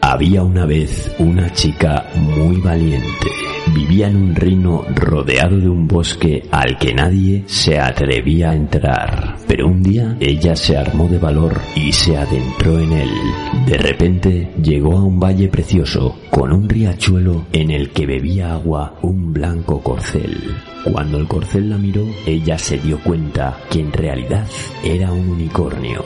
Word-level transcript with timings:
Había 0.00 0.42
una 0.42 0.64
vez 0.66 1.10
una 1.18 1.52
chica 1.52 2.08
muy 2.14 2.60
valiente. 2.60 3.55
Vivía 3.76 4.08
en 4.08 4.16
un 4.16 4.34
reino 4.34 4.86
rodeado 4.94 5.58
de 5.58 5.68
un 5.68 5.86
bosque 5.86 6.44
al 6.50 6.78
que 6.78 6.94
nadie 6.94 7.44
se 7.46 7.78
atrevía 7.78 8.52
a 8.52 8.54
entrar. 8.54 9.36
Pero 9.46 9.66
un 9.66 9.82
día 9.82 10.16
ella 10.18 10.56
se 10.56 10.78
armó 10.78 11.06
de 11.08 11.18
valor 11.18 11.60
y 11.74 11.92
se 11.92 12.16
adentró 12.16 12.80
en 12.80 12.92
él. 12.92 13.10
De 13.66 13.76
repente 13.76 14.50
llegó 14.62 14.96
a 14.96 15.04
un 15.04 15.20
valle 15.20 15.48
precioso 15.48 16.16
con 16.30 16.54
un 16.54 16.70
riachuelo 16.70 17.44
en 17.52 17.70
el 17.70 17.90
que 17.90 18.06
bebía 18.06 18.54
agua 18.54 18.94
un 19.02 19.34
blanco 19.34 19.82
corcel. 19.82 20.56
Cuando 20.82 21.18
el 21.18 21.28
corcel 21.28 21.68
la 21.68 21.76
miró, 21.76 22.06
ella 22.24 22.56
se 22.56 22.78
dio 22.78 22.98
cuenta 23.02 23.58
que 23.70 23.80
en 23.80 23.92
realidad 23.92 24.46
era 24.82 25.12
un 25.12 25.28
unicornio. 25.28 26.02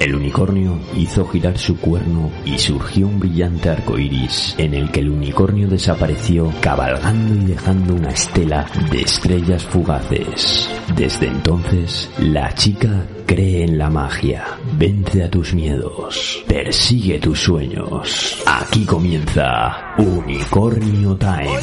El 0.00 0.16
unicornio 0.16 0.78
hizo 0.96 1.24
girar 1.28 1.56
su 1.56 1.78
cuerno 1.78 2.30
y 2.44 2.58
surgió 2.58 3.06
un 3.06 3.20
brillante 3.20 3.70
arco 3.70 3.96
iris 3.96 4.54
en 4.58 4.74
el 4.74 4.90
que 4.90 5.00
el 5.00 5.08
unicornio 5.08 5.68
desapareció 5.68 6.52
cabalgando 6.60 7.13
y 7.14 7.46
dejando 7.46 7.94
una 7.94 8.10
estela 8.10 8.66
de 8.90 9.02
estrellas 9.02 9.64
fugaces. 9.64 10.68
Desde 10.96 11.28
entonces, 11.28 12.10
la 12.18 12.52
chica 12.54 13.06
cree 13.26 13.64
en 13.64 13.78
la 13.78 13.90
magia, 13.90 14.44
vence 14.76 15.22
a 15.22 15.30
tus 15.30 15.54
miedos, 15.54 16.44
persigue 16.46 17.18
tus 17.18 17.40
sueños. 17.40 18.42
Aquí 18.46 18.84
comienza 18.84 19.94
Unicornio 19.98 21.16
Time. 21.16 21.58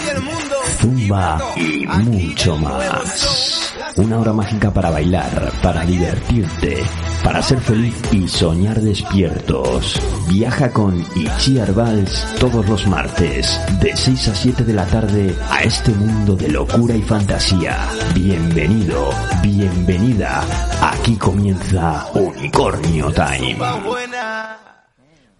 Zumba 0.80 1.38
y 1.58 1.86
mucho 1.86 2.58
más. 2.58 3.71
Una 3.98 4.20
hora 4.20 4.32
mágica 4.32 4.72
para 4.72 4.90
bailar, 4.90 5.52
para 5.62 5.84
divertirte, 5.86 6.78
para 7.24 7.42
ser 7.42 7.60
feliz 7.60 7.94
y 8.14 8.26
soñar 8.26 8.80
despiertos. 8.80 10.00
Viaja 10.30 10.72
con 10.72 11.06
Ichiar 11.16 11.74
Vals 11.74 12.26
todos 12.40 12.68
los 12.70 12.88
martes, 12.88 13.60
de 13.82 13.96
6 13.96 14.30
a 14.30 14.36
7 14.36 14.64
de 14.64 14.74
la 14.74 14.86
tarde, 14.86 15.36
a 15.50 15.64
este 15.64 15.92
mundo 15.92 16.38
de 16.38 16.48
locura 16.48 16.96
y 16.96 17.02
fantasía. 17.02 17.90
Bienvenido, 18.16 19.10
bienvenida. 19.44 20.42
Aquí 20.82 21.18
comienza 21.18 22.08
Unicornio 22.14 23.12
Time. 23.12 23.58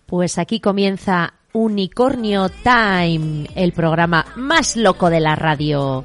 Pues 0.06 0.38
aquí 0.38 0.60
comienza 0.60 1.34
Unicornio 1.54 2.50
Time, 2.50 3.48
el 3.56 3.72
programa 3.72 4.26
más 4.36 4.76
loco 4.76 5.10
de 5.10 5.22
la 5.22 5.38
radio. 5.38 6.04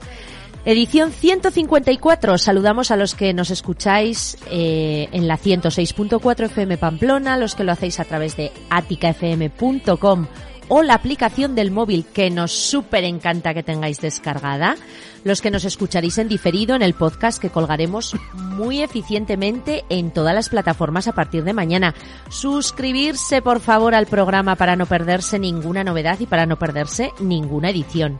Edición 0.66 1.12
154. 1.12 2.38
Saludamos 2.38 2.90
a 2.90 2.96
los 2.96 3.14
que 3.14 3.32
nos 3.32 3.50
escucháis 3.50 4.36
eh, 4.50 5.08
en 5.12 5.28
la 5.28 5.38
106.4 5.38 6.46
FM 6.46 6.76
Pamplona, 6.76 7.36
los 7.36 7.54
que 7.54 7.62
lo 7.62 7.70
hacéis 7.70 8.00
a 8.00 8.04
través 8.04 8.36
de 8.36 8.50
aticafm.com 8.68 10.26
o 10.68 10.82
la 10.82 10.94
aplicación 10.94 11.54
del 11.54 11.70
móvil 11.70 12.04
que 12.12 12.30
nos 12.30 12.50
súper 12.50 13.04
encanta 13.04 13.54
que 13.54 13.62
tengáis 13.62 14.00
descargada, 14.00 14.74
los 15.22 15.40
que 15.40 15.52
nos 15.52 15.64
escucharéis 15.64 16.18
en 16.18 16.26
diferido 16.26 16.74
en 16.74 16.82
el 16.82 16.94
podcast 16.94 17.40
que 17.40 17.50
colgaremos 17.50 18.16
muy 18.34 18.82
eficientemente 18.82 19.84
en 19.88 20.10
todas 20.10 20.34
las 20.34 20.48
plataformas 20.48 21.06
a 21.06 21.14
partir 21.14 21.44
de 21.44 21.52
mañana. 21.52 21.94
Suscribirse 22.28 23.40
por 23.40 23.60
favor 23.60 23.94
al 23.94 24.06
programa 24.06 24.56
para 24.56 24.74
no 24.74 24.86
perderse 24.86 25.38
ninguna 25.38 25.84
novedad 25.84 26.18
y 26.18 26.26
para 26.26 26.46
no 26.46 26.58
perderse 26.58 27.12
ninguna 27.20 27.70
edición. 27.70 28.18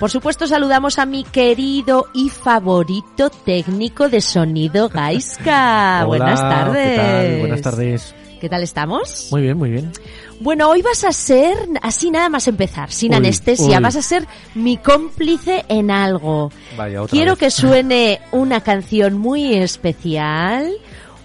Por 0.00 0.10
supuesto, 0.10 0.46
saludamos 0.46 0.98
a 0.98 1.04
mi 1.04 1.24
querido 1.24 2.06
y 2.14 2.30
favorito 2.30 3.28
técnico 3.28 4.08
de 4.08 4.22
sonido, 4.22 4.88
Gaiska. 4.88 6.04
Hola, 6.06 6.24
Buenas 6.24 6.40
tardes. 6.40 6.88
¿qué 6.88 6.96
tal? 6.96 7.38
Buenas 7.40 7.60
tardes. 7.62 8.14
¿Qué 8.40 8.48
tal 8.48 8.62
estamos? 8.62 9.28
Muy 9.30 9.42
bien, 9.42 9.58
muy 9.58 9.70
bien. 9.70 9.92
Bueno, 10.40 10.70
hoy 10.70 10.80
vas 10.80 11.04
a 11.04 11.12
ser, 11.12 11.54
así 11.82 12.10
nada 12.10 12.30
más 12.30 12.48
empezar, 12.48 12.90
sin 12.90 13.10
Uy, 13.12 13.18
anestesia, 13.18 13.76
uy. 13.76 13.82
vas 13.82 13.96
a 13.96 14.00
ser 14.00 14.26
mi 14.54 14.78
cómplice 14.78 15.66
en 15.68 15.90
algo. 15.90 16.50
Vaya, 16.78 17.02
otra 17.02 17.10
Quiero 17.10 17.32
vez. 17.32 17.38
que 17.38 17.50
suene 17.50 18.20
una 18.32 18.62
canción 18.62 19.18
muy 19.18 19.52
especial, 19.54 20.72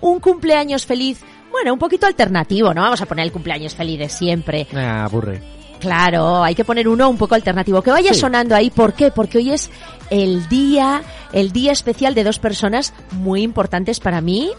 un 0.02 0.20
cumpleaños 0.20 0.86
feliz, 0.86 1.22
bueno, 1.50 1.72
un 1.72 1.80
poquito 1.80 2.06
alternativo, 2.08 2.74
no 2.74 2.82
vamos 2.82 3.02
a 3.02 3.06
poner 3.06 3.24
el 3.26 3.32
cumpleaños 3.32 3.74
feliz 3.74 3.98
de 4.00 4.10
siempre. 4.10 4.68
Ah, 4.76 5.06
aburre. 5.06 5.42
Claro, 5.80 6.44
hay 6.44 6.56
que 6.56 6.66
poner 6.66 6.88
uno 6.88 7.10
un 7.10 7.18
poco 7.18 7.36
alternativo. 7.36 7.82
Que 7.82 7.92
vaya 7.92 8.14
Sí. 8.14 8.20
sonando 8.20 8.56
ahí. 8.56 8.70
¿Por 8.70 8.94
qué? 8.94 9.12
Porque 9.12 9.38
hoy 9.38 9.52
es 9.52 9.70
el 10.10 10.48
día, 10.50 11.04
el 11.34 11.52
día 11.52 11.72
especial 11.72 12.16
de 12.16 12.24
dos 12.24 12.40
personas 12.40 12.94
muy 13.12 13.42
importantes 13.44 14.00
para 14.00 14.22
mí, 14.22 14.52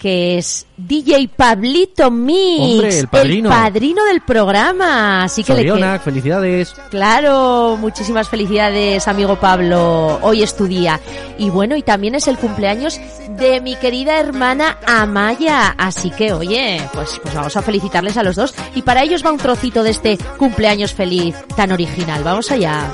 que 0.00 0.38
es 0.38 0.66
DJ 0.78 1.28
Pablito 1.28 2.10
Mix. 2.10 2.72
Hombre, 2.72 2.98
el 3.00 3.08
padrino. 3.08 3.50
padrino 3.50 4.04
del 4.06 4.22
programa. 4.22 5.24
Así 5.24 5.44
que 5.44 5.52
le 5.52 5.62
que- 5.64 5.98
felicidades. 6.02 6.72
Claro, 6.88 7.76
muchísimas 7.78 8.26
felicidades, 8.26 9.06
amigo 9.06 9.36
Pablo. 9.36 10.18
Hoy 10.22 10.42
es 10.42 10.56
tu 10.56 10.66
día. 10.66 10.98
Y 11.36 11.50
bueno, 11.50 11.76
y 11.76 11.82
también 11.82 12.14
es 12.14 12.28
el 12.28 12.38
cumpleaños 12.38 12.98
de 13.38 13.60
mi 13.60 13.76
querida 13.76 14.18
hermana 14.18 14.78
Amaya. 14.86 15.74
Así 15.76 16.10
que, 16.10 16.32
oye, 16.32 16.80
pues, 16.94 17.20
pues 17.22 17.34
vamos 17.34 17.54
a 17.58 17.62
felicitarles 17.62 18.16
a 18.16 18.22
los 18.22 18.36
dos. 18.36 18.54
Y 18.74 18.80
para 18.80 19.02
ellos 19.02 19.22
va 19.24 19.32
un 19.32 19.38
trocito 19.38 19.82
de 19.82 19.90
este 19.90 20.16
cumpleaños 20.38 20.94
feliz 20.94 21.36
tan 21.54 21.72
original. 21.72 22.24
Vamos 22.24 22.50
allá. 22.50 22.90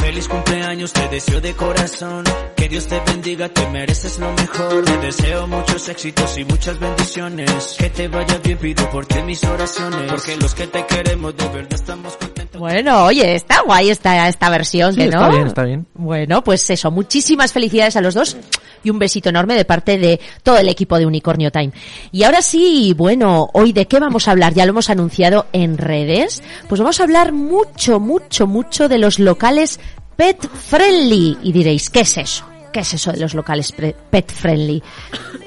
Feliz 0.00 0.28
cumpleaños, 0.28 0.92
te 0.94 1.08
deseo 1.08 1.40
de 1.42 1.54
corazón. 1.54 2.24
Que 2.66 2.70
Dios 2.70 2.88
te 2.88 2.98
bendiga, 2.98 3.48
te 3.48 3.64
mereces 3.68 4.18
lo 4.18 4.32
mejor. 4.32 4.84
Te 4.84 4.98
deseo 4.98 5.46
muchos 5.46 5.88
éxitos 5.88 6.36
y 6.36 6.44
muchas 6.44 6.76
bendiciones. 6.80 7.76
Que 7.78 7.90
te 7.90 8.08
vaya 8.08 8.38
bien, 8.42 8.58
pido 8.58 8.90
por 8.90 9.06
ti 9.06 9.22
mis 9.22 9.44
oraciones. 9.44 10.10
Porque 10.10 10.36
los 10.36 10.52
que 10.52 10.66
te 10.66 10.84
queremos 10.84 11.36
de 11.36 11.46
verdad 11.46 11.72
estamos 11.74 12.16
contentos. 12.16 12.60
Bueno, 12.60 13.04
oye, 13.04 13.36
está 13.36 13.62
guay 13.62 13.90
esta, 13.90 14.26
esta 14.28 14.50
versión, 14.50 14.94
Sí, 14.94 14.98
que 14.98 15.04
está 15.04 15.28
no? 15.28 15.30
bien, 15.32 15.46
está 15.46 15.62
bien. 15.62 15.86
Bueno, 15.94 16.42
pues 16.42 16.68
eso, 16.68 16.90
muchísimas 16.90 17.52
felicidades 17.52 17.94
a 17.94 18.00
los 18.00 18.14
dos 18.14 18.36
y 18.82 18.90
un 18.90 18.98
besito 18.98 19.28
enorme 19.28 19.54
de 19.54 19.64
parte 19.64 19.96
de 19.96 20.18
todo 20.42 20.58
el 20.58 20.68
equipo 20.68 20.98
de 20.98 21.06
Unicornio 21.06 21.52
Time. 21.52 21.70
Y 22.10 22.24
ahora 22.24 22.42
sí, 22.42 22.94
bueno, 22.96 23.48
hoy 23.52 23.72
de 23.74 23.86
qué 23.86 24.00
vamos 24.00 24.26
a 24.26 24.32
hablar, 24.32 24.54
ya 24.54 24.66
lo 24.66 24.70
hemos 24.70 24.90
anunciado 24.90 25.46
en 25.52 25.78
redes, 25.78 26.42
pues 26.68 26.80
vamos 26.80 26.98
a 26.98 27.04
hablar 27.04 27.30
mucho, 27.30 28.00
mucho, 28.00 28.48
mucho 28.48 28.88
de 28.88 28.98
los 28.98 29.20
locales 29.20 29.78
pet 30.16 30.48
friendly. 30.48 31.38
Y 31.44 31.52
diréis, 31.52 31.90
¿qué 31.90 32.00
es 32.00 32.18
eso? 32.18 32.55
¿Qué 32.76 32.80
es 32.80 32.92
eso 32.92 33.10
de 33.10 33.16
los 33.20 33.32
locales 33.32 33.72
pet 33.72 34.30
friendly? 34.30 34.82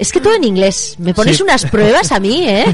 Es 0.00 0.10
que 0.10 0.20
todo 0.20 0.34
en 0.34 0.42
inglés. 0.42 0.96
Me 0.98 1.14
pones 1.14 1.36
Sí. 1.36 1.44
unas 1.44 1.64
pruebas 1.64 2.10
a 2.10 2.18
mí, 2.18 2.42
¿eh? 2.44 2.64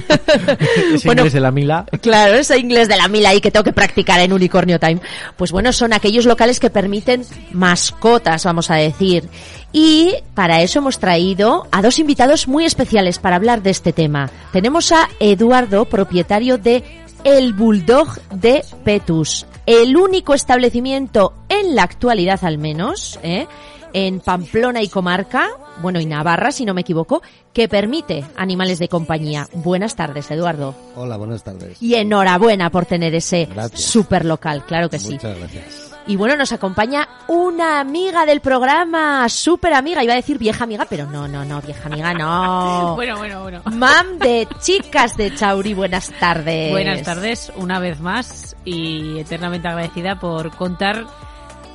Ese 0.95 1.09
inglés 1.11 1.35
de 1.35 1.41
la 1.41 1.51
Mila. 1.51 1.85
Claro, 2.01 2.37
ese 2.37 2.59
inglés 2.59 2.89
de 2.89 2.97
la 2.97 3.07
mila 3.07 3.29
ahí 3.29 3.43
que 3.43 3.51
tengo 3.51 3.65
que 3.65 3.75
practicar 3.75 4.19
en 4.21 4.33
Unicornio 4.33 4.81
Time. 4.81 5.03
Pues 5.37 5.53
bueno, 5.53 5.75
son 5.75 5.93
aquellos 5.93 6.25
locales 6.25 6.59
que 6.59 6.71
permiten 6.71 7.23
mascotas, 7.53 8.45
vamos 8.47 8.71
a 8.71 8.77
decir. 8.77 9.29
Y 9.73 10.15
para 10.33 10.63
eso 10.63 10.79
hemos 10.79 10.99
traído 11.01 11.67
a 11.71 11.83
dos 11.83 11.99
invitados 11.99 12.49
muy 12.49 12.65
especiales 12.65 13.19
para 13.19 13.37
hablar 13.37 13.61
de 13.63 13.69
este 13.69 13.93
tema. 13.93 14.31
Tenemos 14.53 14.91
a 14.91 15.11
Eduardo, 15.21 15.85
propietario 15.85 16.57
de 16.57 16.83
El 17.25 17.53
Bulldog 17.53 18.09
de 18.31 18.65
Petus, 18.85 19.45
el 19.67 19.99
único 19.99 20.33
establecimiento 20.33 21.35
en 21.51 21.75
la 21.77 21.83
actualidad 21.83 22.43
al 22.43 22.57
menos, 22.57 23.19
¿eh? 23.23 23.47
En 23.93 24.21
Pamplona 24.21 24.83
y 24.83 24.89
comarca, 24.89 25.49
bueno, 25.83 26.01
y 26.01 26.07
Navarra, 26.07 26.53
si 26.53 26.65
no 26.65 26.75
me 26.75 26.81
equivoco, 26.83 27.23
que 27.53 27.69
permite 27.69 28.25
animales 28.37 28.79
de 28.79 28.89
compañía. 28.89 29.49
Buenas 29.53 29.97
tardes, 29.97 30.31
Eduardo. 30.31 30.75
Hola, 30.95 31.17
buenas 31.17 31.43
tardes. 31.43 31.83
Y 31.83 31.95
enhorabuena 31.95 32.71
por 32.71 32.87
tener 32.87 33.15
ese 33.15 33.47
Gracias. 33.47 33.81
super 33.81 34.25
local, 34.25 34.65
claro 34.67 34.89
que 34.89 34.99
sí. 34.99 35.15
Muchas 35.15 35.39
gracias. 35.39 35.93
Y 36.09 36.15
bueno, 36.15 36.37
nos 36.37 36.53
acompaña 36.53 37.09
una 37.27 37.81
amiga 37.81 38.25
del 38.27 38.41
programa, 38.41 39.29
súper 39.29 39.75
amiga, 39.75 40.05
iba 40.05 40.13
a 40.13 40.17
decir 40.17 40.39
vieja 40.39 40.63
amiga, 40.63 40.87
pero 40.89 41.07
no, 41.07 41.27
no, 41.27 41.45
no, 41.45 41.61
vieja 41.61 41.89
amiga 41.89 42.15
no. 42.15 42.95
Bueno, 42.97 43.17
bueno, 43.17 43.43
bueno. 43.43 43.63
Mam 43.73 44.19
de 44.19 44.47
Chicas 44.61 45.17
de 45.17 45.35
Chauri, 45.35 45.75
buenas 45.75 46.11
tardes. 46.21 46.71
Buenas 46.71 47.03
tardes, 47.03 47.53
una 47.57 47.81
vez 47.81 48.01
más 48.01 48.55
y 48.65 49.19
eternamente 49.19 49.67
agradecida 49.67 50.21
por 50.21 50.55
contar 50.55 51.07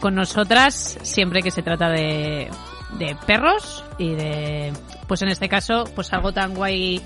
con 0.01 0.15
nosotras 0.15 0.98
siempre 1.01 1.42
que 1.42 1.51
se 1.51 1.63
trata 1.63 1.88
de 1.88 2.50
de 2.98 3.15
perros 3.25 3.83
y 3.98 4.13
de, 4.13 4.74
pues 5.07 5.21
en 5.21 5.30
este 5.30 5.50
caso, 5.50 5.86
pues 5.95 6.12
algo 6.13 6.33
tan 6.33 6.53
guay 6.53 7.01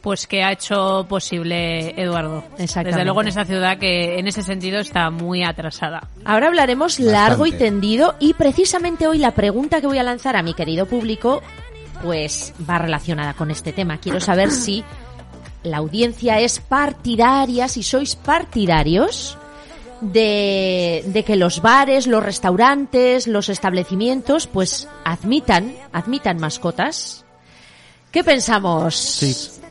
pues 0.00 0.26
que 0.26 0.42
ha 0.42 0.50
hecho 0.50 1.06
posible 1.08 1.90
Eduardo. 2.00 2.42
Exactamente. 2.58 2.90
Desde 2.90 3.04
luego 3.04 3.22
en 3.22 3.28
esa 3.28 3.44
ciudad 3.44 3.78
que 3.78 4.18
en 4.18 4.26
ese 4.26 4.42
sentido 4.42 4.80
está 4.80 5.10
muy 5.10 5.44
atrasada. 5.44 6.08
Ahora 6.24 6.48
hablaremos 6.48 6.98
largo 6.98 7.46
y 7.46 7.52
tendido 7.52 8.16
y 8.18 8.34
precisamente 8.34 9.06
hoy 9.06 9.18
la 9.18 9.30
pregunta 9.30 9.80
que 9.80 9.86
voy 9.86 9.98
a 9.98 10.02
lanzar 10.02 10.34
a 10.34 10.42
mi 10.42 10.54
querido 10.54 10.86
público 10.86 11.40
pues 12.02 12.52
va 12.68 12.78
relacionada 12.78 13.34
con 13.34 13.52
este 13.52 13.72
tema. 13.72 13.98
Quiero 13.98 14.18
saber 14.18 14.50
si 14.50 14.82
la 15.62 15.76
audiencia 15.76 16.40
es 16.40 16.58
partidaria, 16.58 17.68
si 17.68 17.84
sois 17.84 18.16
partidarios 18.16 19.38
de, 20.02 21.02
de 21.06 21.24
que 21.24 21.36
los 21.36 21.62
bares, 21.62 22.06
los 22.06 22.22
restaurantes, 22.22 23.26
los 23.26 23.48
establecimientos 23.48 24.46
pues 24.46 24.88
admitan, 25.04 25.74
admitan 25.92 26.38
mascotas. 26.38 27.24
¿Qué 28.10 28.22
pensamos? 28.22 29.61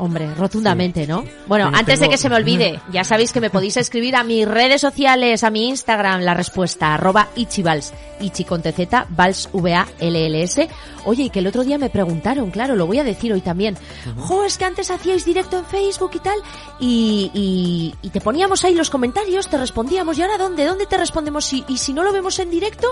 Hombre, 0.00 0.34
rotundamente, 0.34 1.06
¿no? 1.06 1.24
Bueno, 1.46 1.70
antes 1.74 2.00
de 2.00 2.08
que 2.08 2.16
se 2.16 2.28
me 2.30 2.36
olvide, 2.36 2.80
ya 2.92 3.04
sabéis 3.04 3.32
que 3.32 3.40
me 3.40 3.50
podéis 3.50 3.76
escribir 3.76 4.16
a 4.16 4.24
mis 4.24 4.48
redes 4.48 4.80
sociales, 4.80 5.44
a 5.44 5.50
mi 5.50 5.68
Instagram, 5.68 6.22
la 6.22 6.32
respuesta, 6.32 6.94
arroba 6.94 7.28
ichivals, 7.36 7.92
ichi 8.20 8.44
con 8.44 8.62
tz, 8.62 8.88
vals, 9.10 9.50
V-A-L-L-S. 9.52 10.68
Oye, 11.04 11.24
y 11.24 11.30
que 11.30 11.38
el 11.40 11.46
otro 11.46 11.64
día 11.64 11.76
me 11.78 11.90
preguntaron, 11.90 12.50
claro, 12.50 12.76
lo 12.76 12.86
voy 12.86 12.98
a 12.98 13.04
decir 13.04 13.32
hoy 13.32 13.40
también, 13.40 13.76
jo, 14.16 14.44
es 14.44 14.56
que 14.58 14.64
antes 14.64 14.90
hacíais 14.90 15.24
directo 15.24 15.58
en 15.58 15.64
Facebook 15.66 16.10
y 16.14 16.18
tal, 16.20 16.38
y, 16.78 17.30
y, 17.34 17.94
y 18.06 18.10
te 18.10 18.20
poníamos 18.20 18.64
ahí 18.64 18.74
los 18.74 18.90
comentarios, 18.90 19.48
te 19.48 19.56
respondíamos, 19.58 20.16
¿y 20.18 20.22
ahora 20.22 20.38
dónde? 20.38 20.64
¿Dónde 20.64 20.86
te 20.86 20.96
respondemos? 20.98 21.50
Y, 21.52 21.64
y 21.68 21.78
si 21.78 21.92
no 21.92 22.02
lo 22.04 22.12
vemos 22.12 22.38
en 22.38 22.50
directo, 22.50 22.86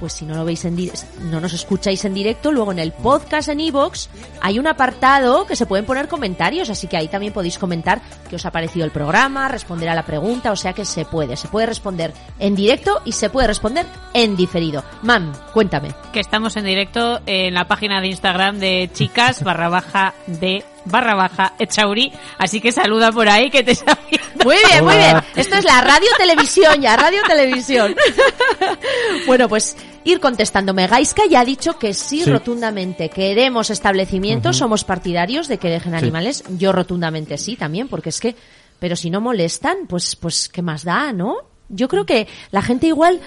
pues 0.00 0.12
si 0.12 0.24
no 0.24 0.34
lo 0.34 0.44
veis 0.44 0.64
en 0.64 0.76
di- 0.76 0.90
no 1.30 1.40
nos 1.40 1.52
escucháis 1.52 2.04
en 2.04 2.14
directo, 2.14 2.50
luego 2.52 2.72
en 2.72 2.78
el 2.80 2.92
podcast 2.92 3.48
en 3.48 3.60
iVoox 3.60 4.08
hay 4.40 4.58
un 4.58 4.66
apartado 4.66 5.46
que 5.46 5.56
se 5.56 5.66
pueden 5.66 5.84
poner 5.86 6.06
comentarios, 6.08 6.47
así 6.70 6.86
que 6.86 6.96
ahí 6.96 7.08
también 7.08 7.32
podéis 7.32 7.58
comentar 7.58 8.00
qué 8.28 8.36
os 8.36 8.46
ha 8.46 8.50
parecido 8.50 8.84
el 8.84 8.90
programa, 8.90 9.48
responder 9.48 9.88
a 9.88 9.94
la 9.94 10.04
pregunta, 10.04 10.50
o 10.52 10.56
sea 10.56 10.72
que 10.72 10.84
se 10.84 11.04
puede, 11.04 11.36
se 11.36 11.48
puede 11.48 11.66
responder 11.66 12.12
en 12.38 12.54
directo 12.54 13.02
y 13.04 13.12
se 13.12 13.30
puede 13.30 13.46
responder 13.46 13.86
en 14.14 14.36
diferido. 14.36 14.82
Mam, 15.02 15.32
cuéntame. 15.52 15.94
Que 16.12 16.20
estamos 16.20 16.56
en 16.56 16.64
directo 16.64 17.20
en 17.26 17.54
la 17.54 17.66
página 17.66 18.00
de 18.00 18.08
Instagram 18.08 18.58
de 18.58 18.90
chicas 18.92 19.42
barra 19.44 19.68
baja 19.68 20.14
de 20.26 20.64
barra 20.84 21.14
baja 21.14 21.54
Echauri. 21.58 22.12
Así 22.38 22.60
que 22.60 22.72
saluda 22.72 23.12
por 23.12 23.28
ahí 23.28 23.50
que 23.50 23.62
te 23.62 23.72
está 23.72 23.98
viendo. 24.10 24.44
Muy 24.44 24.56
bien, 24.66 24.84
muy 24.84 24.96
bien. 24.96 25.16
Esto 25.36 25.56
es 25.56 25.64
la 25.64 25.80
radio 25.80 26.08
televisión 26.16 26.80
ya, 26.80 26.96
radio 26.96 27.20
televisión. 27.26 27.94
bueno, 29.26 29.48
pues 29.48 29.76
ir 30.08 30.20
contestándome. 30.20 30.86
Gaiska 30.86 31.22
ya 31.30 31.40
ha 31.40 31.44
dicho 31.44 31.78
que 31.78 31.94
sí, 31.94 32.22
Sí. 32.24 32.30
rotundamente 32.30 33.08
queremos 33.10 33.70
establecimientos, 33.70 34.56
somos 34.56 34.84
partidarios 34.84 35.48
de 35.48 35.58
que 35.58 35.68
dejen 35.68 35.94
animales. 35.94 36.44
Yo 36.58 36.72
rotundamente 36.72 37.36
sí 37.38 37.56
también, 37.56 37.88
porque 37.88 38.08
es 38.08 38.20
que, 38.20 38.34
pero 38.78 38.96
si 38.96 39.10
no 39.10 39.20
molestan, 39.20 39.86
pues, 39.88 40.16
pues, 40.16 40.48
¿qué 40.48 40.62
más 40.62 40.84
da, 40.84 41.12
no? 41.12 41.36
Yo 41.68 41.88
creo 41.88 42.06
que 42.06 42.26
la 42.50 42.62
gente 42.62 42.86
igual, 42.86 43.20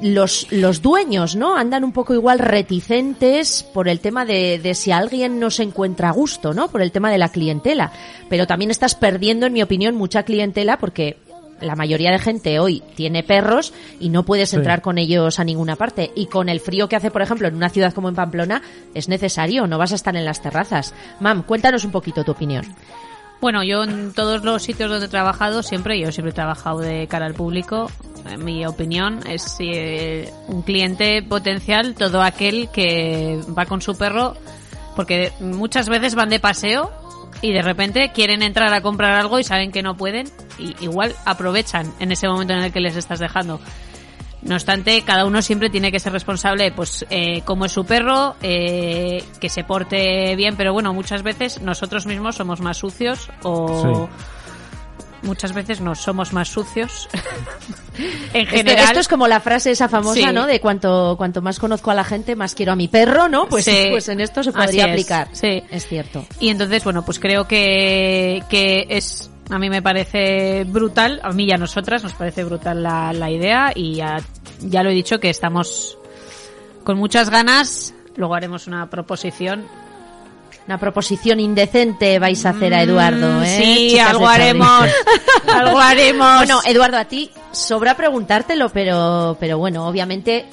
los, 0.00 0.50
los 0.52 0.80
dueños, 0.80 1.36
¿no? 1.36 1.56
Andan 1.56 1.84
un 1.84 1.92
poco 1.92 2.14
igual 2.14 2.38
reticentes 2.38 3.62
por 3.74 3.88
el 3.88 4.00
tema 4.00 4.24
de, 4.24 4.58
de 4.58 4.74
si 4.74 4.92
alguien 4.92 5.40
no 5.40 5.50
se 5.50 5.62
encuentra 5.64 6.08
a 6.08 6.12
gusto, 6.12 6.54
¿no? 6.54 6.68
Por 6.68 6.80
el 6.82 6.92
tema 6.92 7.10
de 7.10 7.18
la 7.18 7.30
clientela. 7.30 7.92
Pero 8.28 8.46
también 8.46 8.70
estás 8.70 8.94
perdiendo, 8.94 9.46
en 9.46 9.52
mi 9.52 9.62
opinión, 9.62 9.96
mucha 9.96 10.22
clientela 10.22 10.78
porque 10.78 11.18
la 11.60 11.76
mayoría 11.76 12.10
de 12.10 12.18
gente 12.18 12.58
hoy 12.60 12.82
tiene 12.96 13.22
perros 13.22 13.72
y 13.98 14.08
no 14.08 14.24
puedes 14.24 14.50
Sí. 14.50 14.56
entrar 14.56 14.82
con 14.82 14.98
ellos 14.98 15.38
a 15.40 15.44
ninguna 15.44 15.76
parte. 15.76 16.10
Y 16.14 16.26
con 16.26 16.48
el 16.48 16.60
frío 16.60 16.88
que 16.88 16.96
hace, 16.96 17.10
por 17.10 17.22
ejemplo, 17.22 17.48
en 17.48 17.54
una 17.56 17.68
ciudad 17.70 17.92
como 17.92 18.08
en 18.08 18.14
Pamplona, 18.14 18.62
es 18.94 19.08
necesario, 19.08 19.66
no 19.66 19.78
vas 19.78 19.92
a 19.92 19.96
estar 19.96 20.16
en 20.16 20.24
las 20.24 20.42
terrazas. 20.42 20.94
Mam, 21.20 21.42
cuéntanos 21.42 21.84
un 21.84 21.90
poquito 21.90 22.24
tu 22.24 22.32
opinión. 22.32 22.64
Bueno, 23.40 23.62
yo 23.64 23.84
en 23.84 24.12
todos 24.12 24.44
los 24.44 24.62
sitios 24.62 24.90
donde 24.90 25.06
he 25.06 25.08
trabajado, 25.08 25.62
siempre, 25.62 25.98
yo 25.98 26.12
siempre 26.12 26.30
he 26.30 26.34
trabajado 26.34 26.80
de 26.80 27.06
cara 27.06 27.24
al 27.24 27.32
público. 27.32 27.90
En 28.30 28.44
mi 28.44 28.66
opinión 28.66 29.20
es 29.26 29.56
eh, 29.60 30.30
un 30.48 30.60
cliente 30.60 31.22
potencial 31.22 31.94
todo 31.94 32.20
aquel 32.20 32.68
que 32.70 33.40
va 33.56 33.64
con 33.64 33.80
su 33.80 33.96
perro, 33.96 34.34
porque 34.94 35.32
muchas 35.40 35.88
veces 35.88 36.14
van 36.14 36.28
de 36.28 36.38
paseo 36.38 36.90
y 37.42 37.52
de 37.52 37.62
repente 37.62 38.10
quieren 38.12 38.42
entrar 38.42 38.72
a 38.74 38.80
comprar 38.80 39.18
algo 39.18 39.38
y 39.38 39.44
saben 39.44 39.72
que 39.72 39.82
no 39.82 39.96
pueden 39.96 40.28
y 40.58 40.74
igual 40.82 41.14
aprovechan 41.24 41.92
en 41.98 42.12
ese 42.12 42.28
momento 42.28 42.52
en 42.52 42.60
el 42.60 42.72
que 42.72 42.80
les 42.80 42.96
estás 42.96 43.18
dejando. 43.18 43.60
No 44.42 44.54
obstante, 44.54 45.02
cada 45.02 45.26
uno 45.26 45.42
siempre 45.42 45.68
tiene 45.68 45.92
que 45.92 46.00
ser 46.00 46.12
responsable, 46.12 46.72
pues, 46.72 47.04
eh, 47.10 47.42
como 47.42 47.66
es 47.66 47.72
su 47.72 47.84
perro, 47.84 48.36
eh, 48.40 49.22
que 49.38 49.50
se 49.50 49.64
porte 49.64 50.34
bien, 50.34 50.56
pero 50.56 50.72
bueno, 50.72 50.94
muchas 50.94 51.22
veces 51.22 51.60
nosotros 51.60 52.06
mismos 52.06 52.36
somos 52.36 52.60
más 52.60 52.78
sucios 52.78 53.28
o 53.42 54.08
muchas 55.22 55.52
veces 55.52 55.80
no 55.80 55.94
somos 55.94 56.32
más 56.32 56.48
sucios. 56.48 57.08
en 58.32 58.42
Esto, 58.42 58.56
general, 58.56 58.84
esto 58.86 59.00
es 59.00 59.08
como 59.08 59.28
la 59.28 59.40
frase 59.40 59.70
esa 59.70 59.88
famosa, 59.88 60.28
Sí. 60.28 60.32
¿no? 60.34 60.46
De 60.46 60.60
cuanto, 60.60 61.14
cuanto 61.16 61.42
más 61.42 61.58
conozco 61.58 61.90
a 61.90 61.94
la 61.94 62.04
gente, 62.04 62.36
más 62.36 62.54
quiero 62.54 62.72
a 62.72 62.76
mi 62.76 62.88
perro, 62.88 63.28
¿no? 63.28 63.46
Pues, 63.48 63.64
Sí. 63.64 63.88
pues 63.90 64.08
en 64.08 64.20
esto 64.20 64.42
se 64.42 64.50
Así 64.50 64.58
podría 64.58 64.84
es, 64.86 64.90
aplicar. 64.90 65.28
sí. 65.32 65.62
Es 65.70 65.86
cierto. 65.86 66.24
Y 66.38 66.48
entonces, 66.48 66.82
bueno, 66.84 67.04
pues 67.04 67.18
creo 67.18 67.46
que, 67.46 68.42
que 68.48 68.86
es, 68.88 69.30
a 69.50 69.58
mí 69.58 69.68
me 69.70 69.82
parece 69.82 70.64
brutal, 70.64 71.20
a 71.22 71.30
mí 71.32 71.44
y 71.44 71.52
a 71.52 71.58
nosotras 71.58 72.02
nos 72.02 72.14
parece 72.14 72.44
brutal 72.44 72.82
la, 72.82 73.12
la 73.12 73.30
idea 73.30 73.72
y 73.74 73.96
ya, 73.96 74.18
ya 74.60 74.82
lo 74.82 74.90
he 74.90 74.94
dicho 74.94 75.20
que 75.20 75.30
estamos 75.30 75.98
con 76.84 76.96
muchas 76.98 77.30
ganas, 77.30 77.94
luego 78.16 78.34
haremos 78.34 78.66
una 78.66 78.88
proposición. 78.88 79.66
Una 80.70 80.78
proposición 80.78 81.40
indecente 81.40 82.20
vais 82.20 82.46
a 82.46 82.50
hacer 82.50 82.72
a 82.74 82.80
Eduardo, 82.84 83.40
Mm, 83.40 83.42
¿eh? 83.42 83.60
Sí, 83.60 83.88
Chicas 83.90 84.10
algo 84.10 84.28
haremos, 84.28 84.88
algo 85.52 85.80
haremos. 85.80 86.36
Bueno, 86.36 86.60
Eduardo, 86.64 86.96
a 86.96 87.06
ti 87.06 87.28
sobra 87.50 87.96
preguntártelo, 87.96 88.68
pero, 88.68 89.36
pero 89.40 89.58
bueno, 89.58 89.88
obviamente 89.88 90.46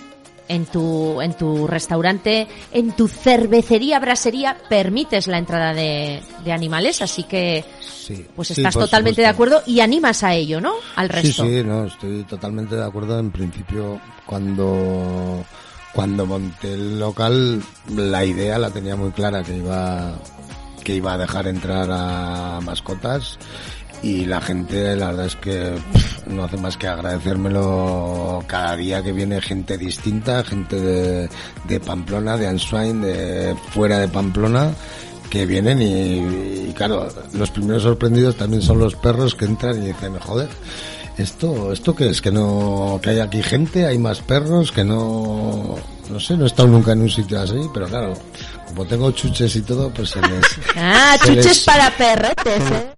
en 0.48 0.66
tu, 0.66 1.22
en 1.22 1.36
tu 1.36 1.68
restaurante, 1.68 2.48
en 2.72 2.94
tu 2.94 3.08
cervecería, 3.08 4.00
brasería, 4.00 4.58
permites 4.68 5.28
la 5.28 5.38
entrada 5.38 5.72
de, 5.76 6.20
de 6.44 6.52
animales, 6.52 7.04
así 7.04 7.22
que 7.22 7.64
Sí, 7.80 8.26
pues 8.36 8.48
sí, 8.48 8.54
estás 8.58 8.74
totalmente 8.74 9.22
de 9.22 9.28
acuerdo 9.28 9.62
y 9.68 9.82
animas 9.82 10.24
a 10.24 10.34
ello, 10.34 10.60
¿no? 10.60 10.74
Al 10.96 11.10
Sí, 11.10 11.14
resto. 11.14 11.44
sí, 11.46 11.62
no, 11.64 11.86
estoy 11.86 12.24
totalmente 12.24 12.76
de 12.76 12.84
acuerdo. 12.84 13.20
En 13.20 13.30
principio, 13.30 14.02
cuando, 14.26 15.46
cuando 15.98 16.28
monté 16.28 16.76
el 16.76 17.00
local, 17.00 17.60
la 17.96 18.24
idea 18.24 18.60
la 18.60 18.70
tenía 18.70 18.96
muy 18.96 19.10
clara, 19.10 19.42
que 19.42 19.58
iba, 19.58 20.14
que 20.84 20.94
iba 20.94 21.14
a 21.14 21.18
dejar 21.18 21.48
entrar 21.48 21.90
a 21.90 22.60
mascotas 22.62 23.40
y 24.04 24.26
la 24.26 24.40
gente, 24.40 24.96
la 24.96 25.08
verdad 25.08 25.26
es 25.26 25.36
que 25.38 25.74
no 26.28 26.44
hace 26.44 26.58
más 26.58 26.78
que 26.78 26.88
agradecérmelo 26.88 28.44
cada 28.46 28.76
día 28.76 29.02
que 29.02 29.12
viene. 29.12 29.42
Gente 29.42 29.76
distinta, 29.76 30.44
gente 30.44 30.80
de, 30.80 31.30
de 31.68 31.80
Pamplona, 31.80 32.38
de 32.38 32.46
Answain, 32.46 33.02
de 33.02 33.56
fuera 33.72 33.98
de 33.98 34.08
Pamplona, 34.08 34.74
que 35.32 35.48
vienen 35.48 35.82
y, 35.82 36.70
y, 36.70 36.74
claro, 36.76 37.08
los 37.34 37.50
primeros 37.50 37.82
sorprendidos 37.82 38.36
también 38.36 38.62
son 38.62 38.78
los 38.78 38.94
perros 38.94 39.34
que 39.34 39.46
entran 39.46 39.82
y 39.82 39.88
dicen, 39.88 40.16
joder, 40.20 40.50
esto, 41.18 41.72
esto 41.74 41.96
qué 41.96 42.10
es, 42.10 42.22
que 42.22 42.32
no, 42.32 43.00
que 43.02 43.10
hay 43.12 43.20
aquí 43.20 43.42
gente, 43.44 43.86
hay 43.86 43.98
más 43.98 44.20
perros, 44.22 44.72
que 44.72 44.84
no, 44.84 45.76
no 46.10 46.20
sé, 46.20 46.38
no 46.38 46.44
he 46.44 46.48
estado 46.48 46.68
nunca 46.70 46.92
en 46.94 47.02
un 47.02 47.10
sitio 47.10 47.40
así, 47.42 47.56
pero 47.74 47.88
claro, 47.88 48.14
como 48.68 48.86
tengo 48.86 49.12
chuches 49.12 49.56
y 49.56 49.62
todo, 49.62 49.90
pues 49.92 50.10
se 50.12 50.22
les, 50.22 50.46
Ah, 50.76 51.16
Se 51.20 51.28
chuches 51.30 51.46
les- 51.46 51.64
para 51.66 51.90
perretes, 51.92 52.72
¿eh? 52.72 52.94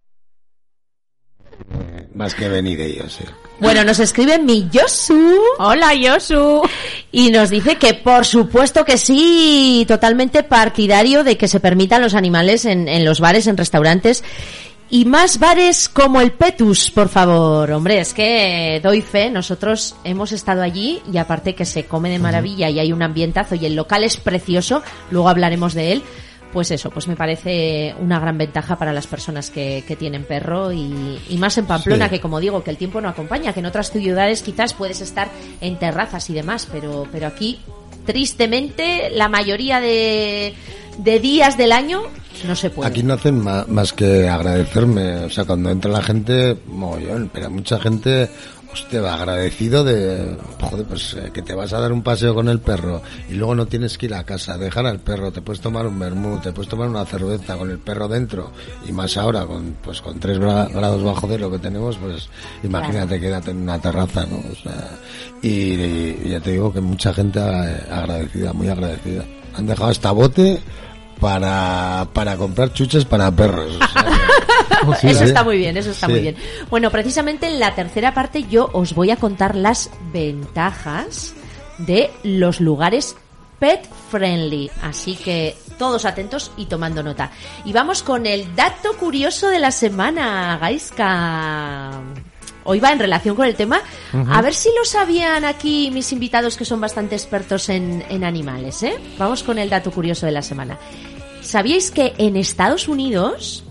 más 2.16 2.34
que 2.36 2.50
venir 2.50 2.80
ellos, 2.82 3.14
sí. 3.14 3.24
Bueno, 3.62 3.84
nos 3.84 4.00
escribe 4.00 4.40
Miyosu. 4.40 5.38
Hola, 5.58 5.94
Yosu. 5.94 6.62
Y 7.12 7.30
nos 7.30 7.50
dice 7.50 7.76
que 7.78 7.94
por 7.94 8.26
supuesto 8.26 8.86
que 8.86 8.98
sí, 8.98 9.86
totalmente 9.88 10.44
partidario 10.44 11.24
de 11.26 11.38
que 11.38 11.48
se 11.50 11.60
permitan 11.60 12.02
los 12.02 12.14
animales 12.14 12.64
en, 12.66 12.88
en 12.88 13.04
los 13.06 13.20
bares, 13.20 13.48
en 13.48 13.58
restaurantes. 13.58 14.24
Y 14.92 15.06
más 15.06 15.38
bares 15.38 15.88
como 15.88 16.20
el 16.20 16.32
Petus, 16.32 16.90
por 16.90 17.10
favor. 17.10 17.70
Hombre, 17.72 18.00
es 18.00 18.14
que 18.14 18.80
doy 18.82 19.04
fe, 19.04 19.30
nosotros 19.30 19.96
hemos 20.04 20.32
estado 20.32 20.64
allí 20.64 21.00
y 21.14 21.18
aparte 21.18 21.54
que 21.54 21.66
se 21.66 21.86
come 21.86 22.10
de 22.10 22.18
maravilla 22.18 22.70
y 22.72 22.80
hay 22.80 22.92
un 22.92 23.04
ambientazo 23.04 23.54
y 23.54 23.68
el 23.68 23.76
local 23.76 24.04
es 24.04 24.18
precioso, 24.18 24.82
luego 25.12 25.30
hablaremos 25.30 25.76
de 25.76 25.92
él. 25.92 26.04
Pues 26.52 26.72
eso, 26.72 26.90
pues 26.90 27.08
me 27.08 27.16
parece 27.16 27.94
una 28.00 28.20
gran 28.20 28.40
ventaja 28.40 28.76
para 28.80 28.92
las 28.92 29.06
personas 29.06 29.52
que, 29.52 29.84
que 29.88 29.96
tienen 29.96 30.24
perro 30.24 30.72
y, 30.74 31.20
y 31.30 31.38
más 31.38 31.56
en 31.60 31.68
Pamplona, 31.68 32.06
Sí. 32.06 32.16
que 32.16 32.20
como 32.20 32.40
digo, 32.40 32.64
que 32.64 32.72
el 32.72 32.78
tiempo 32.78 33.00
no 33.00 33.10
acompaña, 33.10 33.54
que 33.54 33.60
en 33.60 33.68
otras 33.68 33.92
ciudades 33.92 34.42
quizás 34.42 34.74
puedes 34.74 35.00
estar 35.02 35.30
en 35.62 35.78
terrazas 35.78 36.28
y 36.32 36.34
demás, 36.34 36.68
pero, 36.72 37.08
pero 37.12 37.28
aquí, 37.28 37.60
tristemente, 38.08 39.12
la 39.12 39.30
mayoría 39.30 39.80
de, 39.80 40.56
de 40.98 41.20
días 41.20 41.56
del 41.56 41.72
año 41.72 42.02
no 42.48 42.56
se 42.56 42.70
puede. 42.70 42.90
Aquí 42.90 43.04
no 43.04 43.14
hacen 43.14 43.42
más, 43.42 43.94
que 43.94 44.28
agradecerme, 44.28 45.26
o 45.26 45.30
sea, 45.30 45.46
cuando 45.46 45.70
entra 45.70 45.92
la 45.92 46.02
gente, 46.02 46.58
mogollón, 46.68 47.30
pero 47.34 47.50
mucha 47.50 47.80
gente 47.80 48.30
Hostia, 48.72 49.12
agradecido 49.12 49.84
de, 49.84 50.38
joder, 50.62 50.86
pues 50.86 51.16
eh, 51.16 51.32
que 51.34 51.42
te 51.42 51.56
vas 51.56 51.74
a 51.74 51.80
dar 51.80 51.92
un 51.92 52.04
paseo 52.04 52.36
con 52.36 52.50
el 52.50 52.60
perro 52.60 53.02
y 53.28 53.34
luego 53.34 53.56
no 53.56 53.66
tienes 53.66 53.98
que 53.98 54.06
ir 54.06 54.14
a 54.14 54.24
casa, 54.24 54.60
dejar 54.60 54.86
al 54.86 55.00
perro, 55.00 55.32
te 55.32 55.42
puedes 55.42 55.60
tomar 55.60 55.88
un 55.88 55.98
vermut, 55.98 56.44
te 56.44 56.52
puedes 56.52 56.70
tomar 56.70 56.88
una 56.88 57.04
cerveza 57.04 57.58
con 57.58 57.72
el 57.72 57.80
perro 57.80 58.08
dentro 58.08 58.52
y 58.88 58.92
más 58.92 59.18
ahora 59.18 59.48
con, 59.48 59.78
pues 59.82 60.02
con 60.02 60.20
3 60.20 60.38
grados 60.38 61.04
bajo 61.04 61.28
de 61.28 61.40
lo 61.40 61.50
que 61.50 61.58
tenemos, 61.58 61.98
pues 61.98 62.30
imagínate 62.62 63.20
quédate 63.20 63.52
en 63.52 63.58
una 63.58 63.80
terraza, 63.80 64.28
¿no? 64.28 64.38
O 64.38 64.56
sea, 64.56 64.90
y, 65.42 65.74
y 65.74 66.30
ya 66.30 66.40
te 66.40 66.52
digo 66.52 66.72
que 66.72 66.82
mucha 66.82 67.12
gente 67.12 67.40
eh, 67.40 67.84
agradecida, 67.92 68.54
muy 68.54 68.68
agradecida. 68.68 69.26
Han 69.56 69.66
dejado 69.66 69.90
hasta 69.90 70.12
bote 70.12 70.60
para, 71.20 72.08
para 72.14 72.38
comprar 72.38 72.74
chuches 72.74 73.06
para 73.06 73.32
perros. 73.32 73.78
O 74.88 74.94
sea, 74.96 75.02
que- 75.02 75.10
eso 75.12 75.20
Sí. 75.20 75.26
está 75.26 75.44
muy 75.44 75.58
bien, 75.58 75.76
eso 75.78 75.92
está 75.92 76.08
Sí. 76.08 76.12
muy 76.14 76.22
bien. 76.22 76.36
Bueno, 76.70 76.90
precisamente 76.92 77.48
en 77.48 77.60
la 77.60 77.76
tercera 77.76 78.14
parte 78.14 78.46
yo 78.50 78.70
os 78.74 78.94
voy 78.94 79.12
a 79.12 79.18
contar 79.18 79.56
las 79.56 79.90
ventajas 80.14 81.34
de 81.78 82.12
los 82.24 82.60
lugares 82.62 83.16
pet 83.60 83.88
friendly. 84.10 84.72
Así 84.82 85.16
que 85.16 85.56
todos 85.78 86.06
atentos 86.06 86.52
y 86.58 86.66
tomando 86.66 87.04
nota. 87.04 87.32
Y 87.66 87.74
vamos 87.74 88.04
con 88.04 88.26
el 88.26 88.56
dato 88.56 88.94
curioso 88.98 89.48
de 89.50 89.60
la 89.60 89.72
semana, 89.72 90.58
Gaiska. 90.60 92.00
Hoy 92.64 92.80
va 92.80 92.92
en 92.92 93.00
relación 93.00 93.36
con 93.36 93.46
el 93.46 93.56
tema. 93.56 93.82
A 94.30 94.42
ver 94.42 94.54
si 94.54 94.70
lo 94.78 94.86
sabían 94.86 95.46
aquí 95.46 95.90
mis 95.92 96.12
invitados 96.12 96.58
que 96.58 96.66
son 96.66 96.82
bastante 96.82 97.16
expertos 97.16 97.70
en, 97.70 98.04
en 98.10 98.24
animales, 98.24 98.84
¿eh? 98.84 98.96
Vamos 99.18 99.44
con 99.44 99.58
el 99.58 99.70
dato 99.70 99.92
curioso 99.92 100.26
de 100.26 100.32
la 100.32 100.42
semana. 100.42 100.78
¿Sabíais 101.42 101.92
que 101.92 102.14
en 102.18 102.36
Estados 102.36 102.88
Unidos 102.88 103.64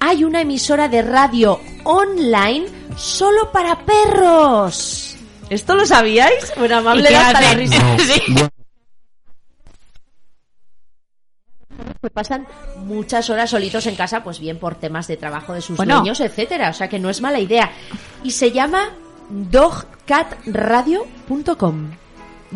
hay 0.00 0.24
una 0.24 0.42
emisora 0.42 0.88
de 0.88 1.02
radio 1.02 1.60
online 1.84 2.66
solo 2.96 3.50
para 3.52 3.78
perros? 3.84 5.16
¿Esto 5.50 5.74
lo 5.74 5.86
sabíais? 5.86 6.52
Bueno, 6.56 6.76
¿Y 6.76 6.78
amable 6.78 7.16
hasta 7.16 7.40
la 7.40 7.54
risa. 7.54 7.96
Sí. 7.98 8.34
Pues 12.04 12.12
pasan 12.12 12.46
muchas 12.84 13.30
horas 13.30 13.48
solitos 13.48 13.86
en 13.86 13.96
casa, 13.96 14.22
pues 14.22 14.38
bien 14.38 14.58
por 14.58 14.74
temas 14.74 15.06
de 15.06 15.16
trabajo 15.16 15.54
de 15.54 15.62
sus 15.62 15.78
Bueno. 15.78 16.00
dueños, 16.00 16.20
etcétera. 16.20 16.68
O 16.68 16.74
sea 16.74 16.86
que 16.86 16.98
no 16.98 17.08
es 17.08 17.22
mala 17.22 17.40
idea. 17.40 17.70
Y 18.22 18.32
se 18.32 18.52
llama 18.52 18.90
dogcatradio.com. 19.30 21.92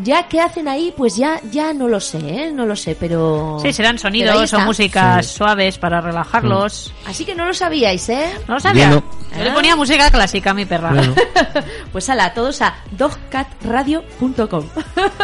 Ya 0.03 0.29
qué 0.29 0.41
hacen 0.41 0.69
ahí, 0.69 0.93
pues 0.97 1.17
ya 1.17 1.41
ya 1.51 1.73
no 1.73 1.89
lo 1.89 2.01
sé, 2.01 2.19
¿eh? 2.19 2.53
no 2.53 2.67
lo 2.67 2.77
sé, 2.77 2.97
pero 2.99 3.59
Sí, 3.61 3.73
serán 3.73 3.99
sonidos 3.99 4.53
o 4.53 4.61
músicas 4.61 5.27
suaves 5.27 5.79
para 5.79 6.01
relajarlos. 6.01 6.93
Así 7.07 7.25
que 7.25 7.35
no 7.35 7.47
lo 7.47 7.55
sabíais, 7.55 8.09
¿eh? 8.09 8.31
No 8.47 8.55
lo 8.55 8.61
sabía. 8.61 8.91
Yo 8.91 9.45
le 9.45 9.53
ponía 9.53 9.77
música 9.77 10.11
clásica 10.11 10.51
a 10.51 10.55
mi 10.55 10.65
perra. 10.65 10.91
Bueno, 10.91 11.15
Pues 11.93 12.09
ala, 12.09 12.33
todos 12.35 12.63
a 12.63 12.77
dogcatradio.com. 12.93 14.65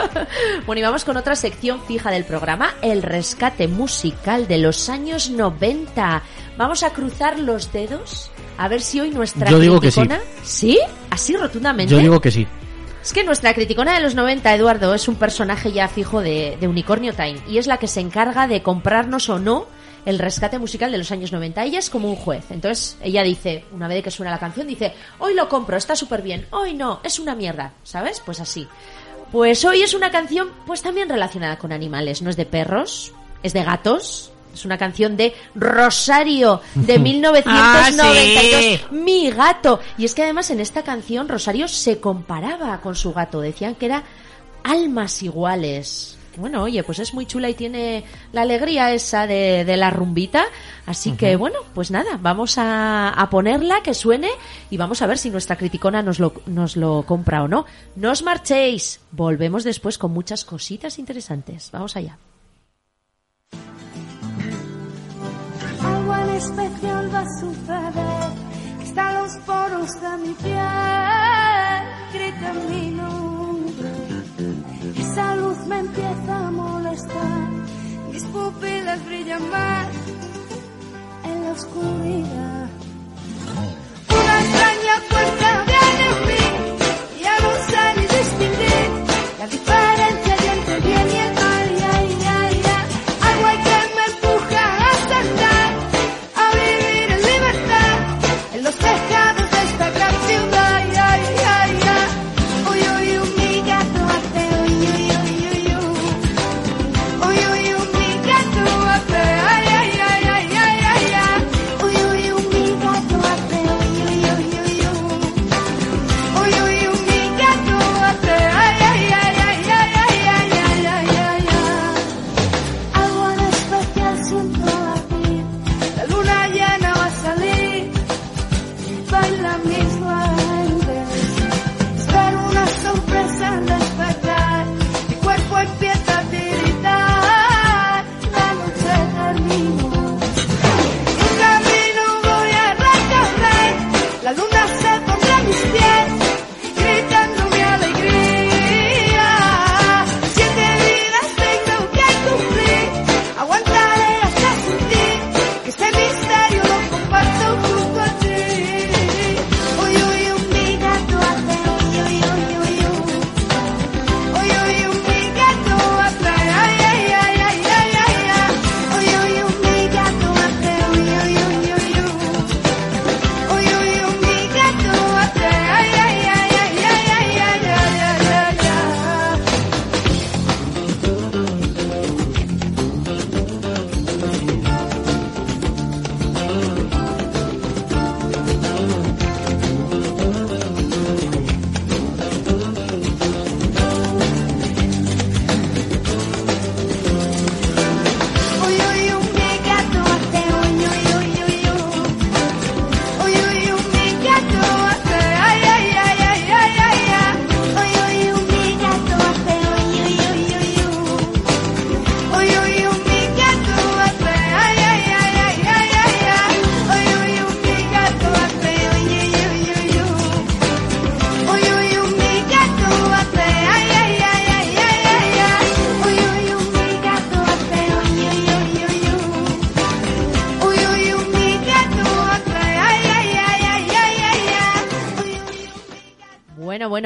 bueno, 0.66 0.81
y 0.81 0.83
vamos 0.83 1.04
con 1.04 1.16
otra 1.16 1.37
sección 1.37 1.81
fija 1.87 2.11
del 2.11 2.25
programa, 2.25 2.75
el 2.83 3.02
rescate 3.02 3.69
musical 3.69 4.47
de 4.49 4.59
los 4.59 4.88
años 4.88 5.31
90. 5.31 6.23
Vamos 6.57 6.83
a 6.83 6.90
cruzar 6.90 7.38
los 7.38 7.73
dedos 7.73 8.31
a 8.57 8.69
ver 8.69 8.81
si 8.81 9.00
hoy 9.00 9.11
nuestra 9.11 9.50
Yo 9.50 9.59
digo 9.59 9.81
que 9.81 9.90
sí. 9.90 10.00
criticona... 10.00 10.23
¿Sí? 10.43 10.78
¿Así 11.11 11.37
rotundamente? 11.37 11.93
yo 11.93 11.99
digo 11.99 12.21
que 12.21 12.31
sí. 12.31 12.47
Es 13.05 13.13
que 13.13 13.23
nuestra 13.23 13.53
criticona 13.53 13.93
de 13.93 14.01
los 14.01 14.15
90, 14.15 14.55
Eduardo, 14.55 14.95
es 14.95 15.09
un 15.09 15.17
personaje 15.17 15.71
ya 15.73 15.89
fijo 15.89 16.23
de, 16.23 16.57
Unicornio 16.63 17.13
Time 17.13 17.39
y 17.47 17.59
es 17.59 17.67
la 17.67 17.77
que 17.77 17.87
se 17.87 18.01
encarga 18.01 18.47
de 18.47 18.63
comprarnos 18.63 19.29
o 19.29 19.39
no 19.39 19.67
el 20.07 20.19
rescate 20.19 20.59
musical 20.59 20.91
de 20.91 20.97
los 20.97 21.13
años 21.13 21.31
90. 21.31 21.65
Ella 21.65 21.81
es 21.81 21.91
como 21.91 22.09
un 22.09 22.17
juez. 22.17 22.47
Entonces, 22.51 22.97
ella 23.03 23.23
dice, 23.23 23.67
una 23.73 23.89
vez 23.89 24.03
que 24.03 24.11
suena 24.11 24.33
la 24.33 24.39
canción, 24.39 24.67
dice, 24.67 24.95
hoy 25.19 25.35
lo 25.35 25.51
compro, 25.51 25.77
está 25.77 25.95
súper 25.95 26.23
bien, 26.23 26.47
hoy 26.51 26.73
no, 26.73 27.01
es 27.05 27.19
una 27.19 27.35
mierda, 27.35 27.75
¿sabes? 27.83 28.23
Pues 28.25 28.41
así. 28.41 28.67
Pues 29.31 29.63
hoy 29.67 29.83
es 29.83 29.93
una 29.93 30.11
canción, 30.11 30.49
pues 30.67 30.81
también 30.81 31.11
relacionada 31.11 31.59
con 31.59 31.73
animales, 31.73 32.23
no 32.23 32.31
es 32.31 32.37
de 32.37 32.47
perros, 32.47 33.13
es 33.43 33.53
de 33.53 33.65
gatos. 33.65 34.33
Es 34.55 34.65
una 34.65 34.79
canción 34.79 35.17
de 35.17 35.35
Rosario 35.55 36.61
de 36.75 36.99
1992. 36.99 38.81
Ah, 38.85 38.89
Mi 38.93 39.31
gato. 39.31 39.81
Y 39.99 40.05
es 40.05 40.15
que 40.15 40.23
además 40.23 40.51
en 40.51 40.61
esta 40.61 40.83
canción 40.83 41.29
Rosario 41.29 41.69
se 41.69 42.01
comparaba 42.01 42.81
con 42.81 42.95
su 42.95 43.13
gato. 43.13 43.41
Decían 43.41 43.75
que 43.75 43.87
era 43.87 44.03
almas 44.63 45.23
iguales. 45.23 46.19
Bueno, 46.37 46.65
oye, 46.65 46.83
pues 46.83 46.99
es 46.99 47.15
muy 47.15 47.27
chula 47.27 47.49
y 47.49 47.55
tiene 47.55 48.05
la 48.33 48.43
alegría 48.43 48.93
esa 48.93 49.27
de, 49.27 49.65
de 49.65 49.77
la 49.77 49.91
rumbita. 49.91 50.45
Así 50.85 51.13
que, 51.13 51.37
bueno, 51.37 51.61
pues 51.75 51.93
nada, 51.93 52.19
vamos 52.21 52.59
a, 52.59 53.11
a 53.11 53.31
ponerla, 53.31 53.83
que 53.85 53.95
suene, 53.95 54.31
y 54.69 54.77
vamos 54.77 55.01
a 55.01 55.07
ver 55.07 55.19
si 55.19 55.31
nuestra 55.31 55.57
criticona 55.57 56.03
nos 56.03 56.19
lo, 56.19 56.33
nos 56.47 56.77
lo 56.77 57.05
compra 57.07 57.45
o 57.45 57.49
no. 57.49 57.67
No 57.95 58.11
os 58.11 58.25
marchéis. 58.25 59.01
Volvemos 59.13 59.63
después 59.63 59.97
con 59.97 60.13
muchas 60.13 60.45
cositas 60.45 60.99
interesantes. 60.99 61.71
Vamos 61.73 61.97
allá. 61.97 62.19
Especial 66.45 67.15
va 67.15 67.21
a 67.21 67.31
suceder, 67.41 68.29
que 68.79 68.85
están 68.85 69.15
los 69.15 69.33
poros 69.47 69.91
de 70.03 70.17
mi 70.23 70.35
piel, 70.35 71.83
grita 72.13 72.53
mi 72.69 72.91
nombre. 72.91 73.91
Esa 74.99 75.37
luz 75.37 75.59
me 75.67 75.79
empieza 75.81 76.47
a 76.47 76.51
molestar, 76.51 77.49
mis 78.13 78.25
pupilas 78.25 79.05
brillan 79.07 79.51
más 79.51 79.89
en 81.25 81.45
la 81.45 81.53
oscuridad. 81.53 82.69
Una 84.21 84.35
extraña 84.45 84.95
fuerza 85.09 85.44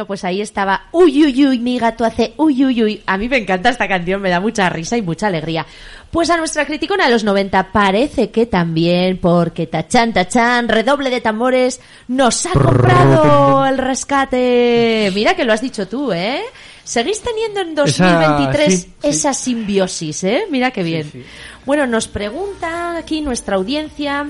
pues 0.08 0.24
ahí 0.24 0.40
estaba. 0.40 0.86
Uy, 0.90 1.24
uy, 1.24 1.46
uy, 1.46 1.58
mi 1.60 1.78
gato 1.78 2.04
hace 2.04 2.32
uy, 2.36 2.64
uy, 2.64 2.82
uy. 2.82 3.02
A 3.06 3.16
mí 3.16 3.28
me 3.28 3.36
encanta 3.36 3.68
esta 3.68 3.86
canción, 3.86 4.20
me 4.20 4.30
da 4.30 4.40
mucha 4.40 4.68
risa 4.68 4.96
y 4.96 5.02
mucha 5.02 5.28
alegría. 5.28 5.64
Pues 6.10 6.30
a 6.30 6.36
nuestra 6.36 6.64
criticona 6.66 7.04
de 7.04 7.12
los 7.12 7.22
90 7.22 7.70
parece 7.70 8.30
que 8.30 8.46
también, 8.46 9.18
porque 9.18 9.66
tachan, 9.68 10.12
tachan, 10.12 10.66
redoble 10.68 11.10
de 11.10 11.20
tambores, 11.20 11.80
nos 12.08 12.44
ha 12.46 12.50
comprado 12.52 13.66
el 13.66 13.78
rescate. 13.78 15.10
Mira 15.14 15.36
que 15.36 15.44
lo 15.44 15.52
has 15.52 15.60
dicho 15.60 15.86
tú, 15.86 16.12
¿eh? 16.12 16.40
Seguís 16.82 17.20
teniendo 17.20 17.60
en 17.60 17.74
2023 17.74 18.66
Esa- 18.66 18.70
sí, 18.70 18.88
sí. 19.02 19.08
esa 19.08 19.34
simbiosis, 19.34 20.24
¿eh? 20.24 20.44
Mira 20.50 20.70
qué 20.70 20.82
bien. 20.82 21.24
Bueno, 21.66 21.86
nos 21.86 22.08
pregunta 22.08 22.96
aquí 22.96 23.20
nuestra 23.20 23.56
audiencia. 23.56 24.26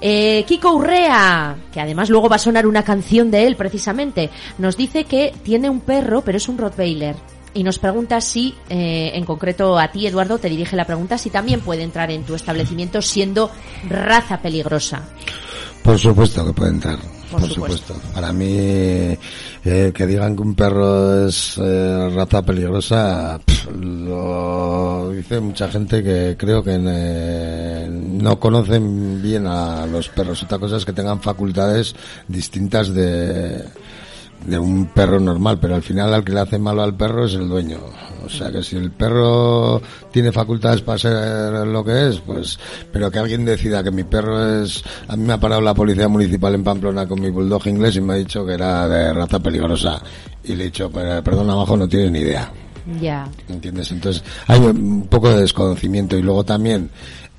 Eh, 0.00 0.44
Kiko 0.46 0.74
Urrea, 0.74 1.56
que 1.72 1.80
además 1.80 2.08
luego 2.08 2.28
va 2.28 2.36
a 2.36 2.40
sonar 2.40 2.66
una 2.66 2.82
canción 2.82 3.30
de 3.30 3.46
él 3.46 3.56
precisamente, 3.56 4.30
nos 4.58 4.76
dice 4.76 5.04
que 5.04 5.34
tiene 5.42 5.68
un 5.68 5.80
perro, 5.80 6.22
pero 6.22 6.38
es 6.38 6.48
un 6.48 6.58
Rottweiler. 6.58 7.16
Y 7.52 7.64
nos 7.64 7.78
pregunta 7.78 8.20
si, 8.20 8.54
eh, 8.68 9.10
en 9.14 9.24
concreto 9.24 9.78
a 9.78 9.88
ti, 9.88 10.06
Eduardo, 10.06 10.38
te 10.38 10.48
dirige 10.48 10.76
la 10.76 10.84
pregunta 10.84 11.18
si 11.18 11.30
también 11.30 11.60
puede 11.60 11.82
entrar 11.82 12.10
en 12.10 12.22
tu 12.22 12.34
establecimiento 12.34 13.02
siendo 13.02 13.50
raza 13.88 14.40
peligrosa. 14.40 15.02
Por 15.82 15.98
supuesto 15.98 16.46
que 16.46 16.52
puede 16.52 16.70
entrar. 16.70 17.19
Por 17.30 17.40
Por, 17.40 17.50
supuesto. 17.50 17.94
supuesto. 17.94 18.12
Para 18.14 18.32
mí, 18.32 18.46
eh, 18.48 19.92
que 19.94 20.06
digan 20.06 20.34
que 20.34 20.42
un 20.42 20.54
perro 20.54 21.26
es 21.28 21.56
eh, 21.58 22.10
raza 22.14 22.42
peligrosa, 22.42 23.40
lo 23.78 25.10
dice 25.10 25.40
mucha 25.40 25.68
gente 25.68 26.02
que 26.02 26.36
creo 26.38 26.62
que 26.62 26.76
eh, 26.80 27.88
no 27.90 28.40
conocen 28.40 29.22
bien 29.22 29.46
a 29.46 29.86
los 29.86 30.08
perros. 30.08 30.42
Otra 30.42 30.58
cosa 30.58 30.76
es 30.76 30.84
que 30.84 30.92
tengan 30.92 31.20
facultades 31.20 31.94
distintas 32.26 32.92
de, 32.92 33.64
de 34.46 34.58
un 34.58 34.86
perro 34.86 35.20
normal, 35.20 35.58
pero 35.60 35.74
al 35.74 35.82
final 35.82 36.12
al 36.14 36.24
que 36.24 36.32
le 36.32 36.40
hace 36.40 36.58
malo 36.58 36.82
al 36.82 36.96
perro 36.96 37.26
es 37.26 37.34
el 37.34 37.48
dueño. 37.48 37.78
O 38.24 38.28
sea 38.28 38.50
que 38.50 38.62
si 38.62 38.76
el 38.76 38.90
perro 38.92 39.80
tiene 40.12 40.30
facultades 40.30 40.82
para 40.82 40.98
ser 40.98 41.66
lo 41.66 41.84
que 41.84 42.08
es, 42.08 42.20
pues, 42.20 42.58
pero 42.92 43.10
que 43.10 43.18
alguien 43.18 43.44
decida 43.44 43.82
que 43.82 43.90
mi 43.90 44.04
perro 44.04 44.62
es, 44.62 44.84
a 45.08 45.16
mí 45.16 45.24
me 45.24 45.32
ha 45.32 45.40
parado 45.40 45.60
la 45.60 45.74
policía 45.74 46.08
municipal 46.08 46.54
en 46.54 46.62
Pamplona 46.62 47.06
con 47.06 47.20
mi 47.20 47.30
bulldog 47.30 47.66
inglés 47.66 47.96
y 47.96 48.00
me 48.00 48.14
ha 48.14 48.16
dicho 48.16 48.44
que 48.44 48.54
era 48.54 48.86
de 48.88 49.12
raza 49.12 49.40
peligrosa. 49.40 50.00
Y 50.44 50.54
le 50.54 50.64
he 50.64 50.66
dicho, 50.66 50.90
"Pero, 50.92 51.22
perdón, 51.22 51.50
abajo 51.50 51.76
no 51.76 51.88
tiene 51.88 52.10
ni 52.10 52.18
idea. 52.20 52.50
Ya. 53.00 53.28
¿Entiendes? 53.48 53.90
Entonces 53.92 54.22
hay 54.46 54.58
un 54.60 55.06
poco 55.08 55.30
de 55.30 55.42
desconocimiento 55.42 56.16
y 56.16 56.22
luego 56.22 56.44
también 56.44 56.90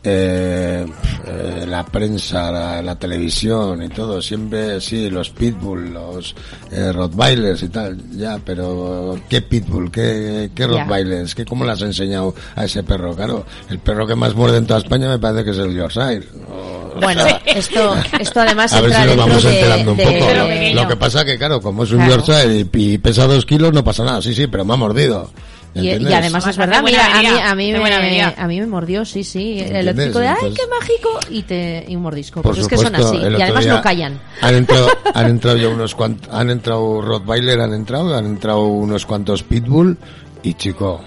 eh, 0.03 0.85
eh, 1.27 1.65
la 1.67 1.85
prensa, 1.85 2.51
la, 2.51 2.81
la 2.81 2.95
televisión 2.97 3.83
y 3.83 3.89
todo, 3.89 4.21
siempre 4.21 4.81
sí, 4.81 5.09
los 5.09 5.29
pitbull, 5.29 5.93
los 5.93 6.35
eh, 6.71 6.91
rottweilers 6.91 7.61
y 7.63 7.69
tal, 7.69 7.97
ya, 8.17 8.39
pero 8.43 9.15
¿qué 9.29 9.41
pitbull? 9.41 9.91
¿Qué, 9.91 10.49
qué 10.55 10.67
rottweilers? 10.67 11.35
¿Qué, 11.35 11.45
¿Cómo 11.45 11.65
le 11.65 11.71
has 11.73 11.81
enseñado 11.81 12.33
a 12.55 12.65
ese 12.65 12.81
perro? 12.83 13.15
Claro, 13.15 13.45
el 13.69 13.79
perro 13.79 14.07
que 14.07 14.15
más 14.15 14.33
muerde 14.35 14.57
en 14.57 14.65
toda 14.65 14.79
España 14.79 15.07
me 15.07 15.19
parece 15.19 15.43
que 15.45 15.51
es 15.51 15.57
el 15.57 15.75
Yorkshire. 15.75 16.27
O- 16.49 16.99
Bueno, 16.99 17.23
esto, 17.45 17.95
esto 18.19 18.39
además 18.41 18.73
a 18.73 18.81
ver 18.81 18.93
si 18.93 19.05
nos 19.05 19.15
vamos 19.17 19.43
de, 19.43 19.53
enterando 19.55 19.91
un 19.91 19.97
de- 19.97 20.03
poco. 20.03 20.15
Pero 20.27 20.47
Lo-. 20.75 20.81
Lo 20.83 20.87
que 20.87 20.95
pasa 20.95 21.23
que, 21.25 21.37
claro, 21.37 21.61
como 21.61 21.83
es 21.83 21.91
un 21.91 21.97
Claro. 21.99 22.15
Yorkshire 22.25 22.67
y, 22.73 22.93
y 22.93 22.97
pesa 22.97 23.27
dos 23.27 23.45
kilos, 23.45 23.71
no 23.71 23.83
pasa 23.83 24.03
nada. 24.03 24.21
Sí, 24.21 24.33
sí, 24.33 24.47
pero 24.47 24.65
me 24.65 24.73
ha 24.73 24.77
mordido. 24.77 25.29
Y, 25.73 25.89
además 26.13 26.45
es 26.47 26.57
verdad, 26.57 26.83
mira, 26.83 27.05
a 27.05 27.21
mí, 27.21 27.27
a, 27.27 27.55
mí 27.55 27.71
me, 27.71 28.23
a 28.23 28.47
mí 28.47 28.59
me 28.59 28.67
mordió, 28.67 29.05
sí, 29.05 29.23
sí. 29.23 29.59
El 29.59 29.95
típico 29.95 30.19
de, 30.19 30.27
ay, 30.27 30.53
qué 30.53 30.67
mágico, 30.67 31.19
y 31.29 31.43
te 31.43 31.85
y 31.87 31.95
un 31.95 32.01
mordisco. 32.01 32.41
Por 32.41 32.51
Porque 32.51 32.61
es 32.61 32.67
que 32.67 32.77
son 32.77 32.95
así. 32.95 33.17
Y 33.17 33.41
además 33.41 33.65
no 33.65 33.81
callan. 33.81 34.19
Han 34.41 34.55
entrado, 34.55 34.87
han 35.13 35.29
entrado 35.29 35.57
ya 35.57 35.69
unos 35.69 35.95
cuantos, 35.95 36.33
han 36.33 36.49
entrado 36.49 37.01
Rottweiler, 37.01 37.61
han 37.61 37.73
entrado, 37.73 38.15
han 38.15 38.25
entrado 38.25 38.65
unos 38.65 39.05
cuantos 39.05 39.43
Pitbull 39.43 39.97
y 40.43 40.53
chico. 40.55 41.01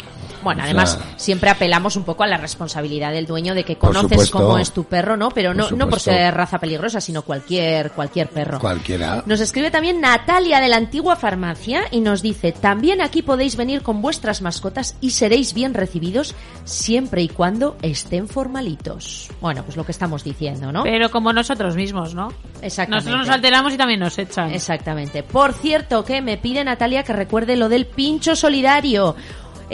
Bueno, 0.45 0.61
o 0.63 0.65
además, 0.65 0.93
sea, 0.93 1.15
siempre 1.19 1.51
apelamos 1.51 1.97
un 1.97 2.05
poco 2.05 2.23
a 2.23 2.27
la 2.27 2.37
responsabilidad 2.37 3.13
del 3.13 3.27
dueño 3.27 3.55
de 3.55 3.65
que 3.65 3.77
conoces 3.77 4.11
supuesto. 4.11 4.39
cómo 4.39 4.59
es 4.59 4.71
tu 4.73 4.85
perro, 4.85 5.17
¿no? 5.17 5.31
Pero 5.31 5.55
no, 5.55 5.69
Por 5.69 5.79
no 5.79 5.89
por 5.89 5.99
ser 6.01 6.35
raza 6.35 6.59
peligrosa, 6.59 7.01
sino 7.01 7.23
cualquier, 7.23 7.91
cualquier 7.93 8.29
perro. 8.29 8.59
cualquiera. 8.61 9.23
Nos 9.27 9.41
escribe 9.41 9.71
también 9.71 10.01
Natalia 10.01 10.61
de 10.61 10.69
la 10.69 10.77
antigua 10.77 11.17
farmacia 11.17 11.83
y 11.91 12.01
nos 12.01 12.23
dice, 12.23 12.53
también 12.53 13.01
aquí 13.01 13.23
podéis 13.23 13.57
venir 13.57 13.83
con 13.83 14.03
vuestras 14.03 14.43
mascotas 14.43 14.97
y 15.01 15.11
seréis 15.11 15.55
bien 15.55 15.75
recibidos 15.75 16.35
siempre 16.65 17.23
y 17.23 17.29
cuando 17.29 17.77
estén 17.83 18.29
formalitos. 18.29 19.29
Bueno, 19.41 19.63
pues 19.65 19.77
lo 19.77 19.85
que 19.85 19.93
estamos 19.93 20.23
diciendo, 20.25 20.71
¿no? 20.73 20.83
Pero 20.85 21.11
como 21.11 21.33
nosotros 21.33 21.75
mismos, 21.77 22.15
¿no? 22.15 22.29
Exactamente. 22.63 23.07
Nosotros 23.11 23.27
nos 23.27 23.35
alteramos 23.35 23.73
y 23.73 23.77
también 23.77 24.01
nos 24.01 24.19
echan. 24.19 24.51
Exactamente. 24.53 25.23
Por 25.23 25.53
cierto, 25.55 26.05
que 26.05 26.21
me 26.23 26.37
pide 26.37 26.63
Natalia 26.65 27.03
que 27.03 27.13
recuerde 27.13 27.57
lo 27.57 27.69
del 27.69 27.87
pincho 27.87 28.37
solidario. 28.37 29.17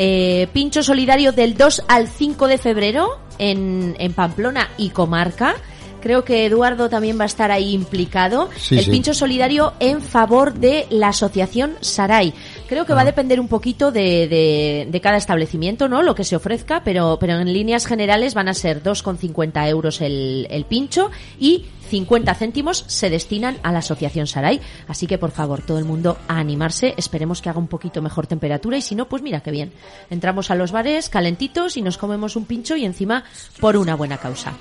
Eh, 0.02 0.48
pincho 0.54 0.82
solidario 0.82 1.32
del 1.32 1.58
2 1.58 1.82
al 1.86 2.08
5 2.08 2.48
de 2.48 2.56
febrero 2.56 3.18
en, 3.36 3.94
en 3.98 4.14
Pamplona 4.14 4.70
y 4.78 4.88
comarca. 4.88 5.56
Creo 6.00 6.24
que 6.24 6.46
Eduardo 6.46 6.88
también 6.88 7.18
va 7.18 7.24
a 7.24 7.26
estar 7.26 7.50
ahí 7.50 7.74
implicado. 7.74 8.48
Sí, 8.56 8.78
el 8.78 8.86
sí. 8.86 8.90
pincho 8.90 9.12
solidario 9.12 9.74
en 9.78 10.00
favor 10.00 10.54
de 10.54 10.86
la 10.88 11.08
asociación 11.08 11.76
Saray. 11.82 12.32
Creo 12.70 12.86
que 12.86 12.94
va 12.94 13.00
a 13.00 13.04
depender 13.04 13.40
un 13.40 13.48
poquito 13.48 13.90
de, 13.90 14.28
de, 14.28 14.86
de 14.88 15.00
cada 15.00 15.16
establecimiento, 15.16 15.88
¿no? 15.88 16.02
Lo 16.02 16.14
que 16.14 16.22
se 16.22 16.36
ofrezca, 16.36 16.84
pero, 16.84 17.18
pero 17.18 17.32
en 17.40 17.52
líneas 17.52 17.84
generales 17.84 18.32
van 18.34 18.46
a 18.46 18.54
ser 18.54 18.80
2,50 18.80 19.68
euros 19.68 20.00
el, 20.00 20.46
el 20.48 20.64
pincho 20.66 21.10
y 21.40 21.66
50 21.88 22.32
céntimos 22.36 22.84
se 22.86 23.10
destinan 23.10 23.58
a 23.64 23.72
la 23.72 23.80
asociación 23.80 24.28
Saray. 24.28 24.60
Así 24.86 25.08
que, 25.08 25.18
por 25.18 25.32
favor, 25.32 25.62
todo 25.62 25.80
el 25.80 25.84
mundo 25.84 26.16
a 26.28 26.38
animarse. 26.38 26.94
Esperemos 26.96 27.42
que 27.42 27.48
haga 27.48 27.58
un 27.58 27.66
poquito 27.66 28.02
mejor 28.02 28.28
temperatura 28.28 28.76
y 28.76 28.82
si 28.82 28.94
no, 28.94 29.08
pues 29.08 29.20
mira 29.20 29.40
qué 29.40 29.50
bien. 29.50 29.72
Entramos 30.08 30.52
a 30.52 30.54
los 30.54 30.70
bares 30.70 31.08
calentitos 31.08 31.76
y 31.76 31.82
nos 31.82 31.98
comemos 31.98 32.36
un 32.36 32.44
pincho 32.44 32.76
y 32.76 32.84
encima 32.84 33.24
por 33.58 33.76
una 33.76 33.96
buena 33.96 34.18
causa. 34.18 34.52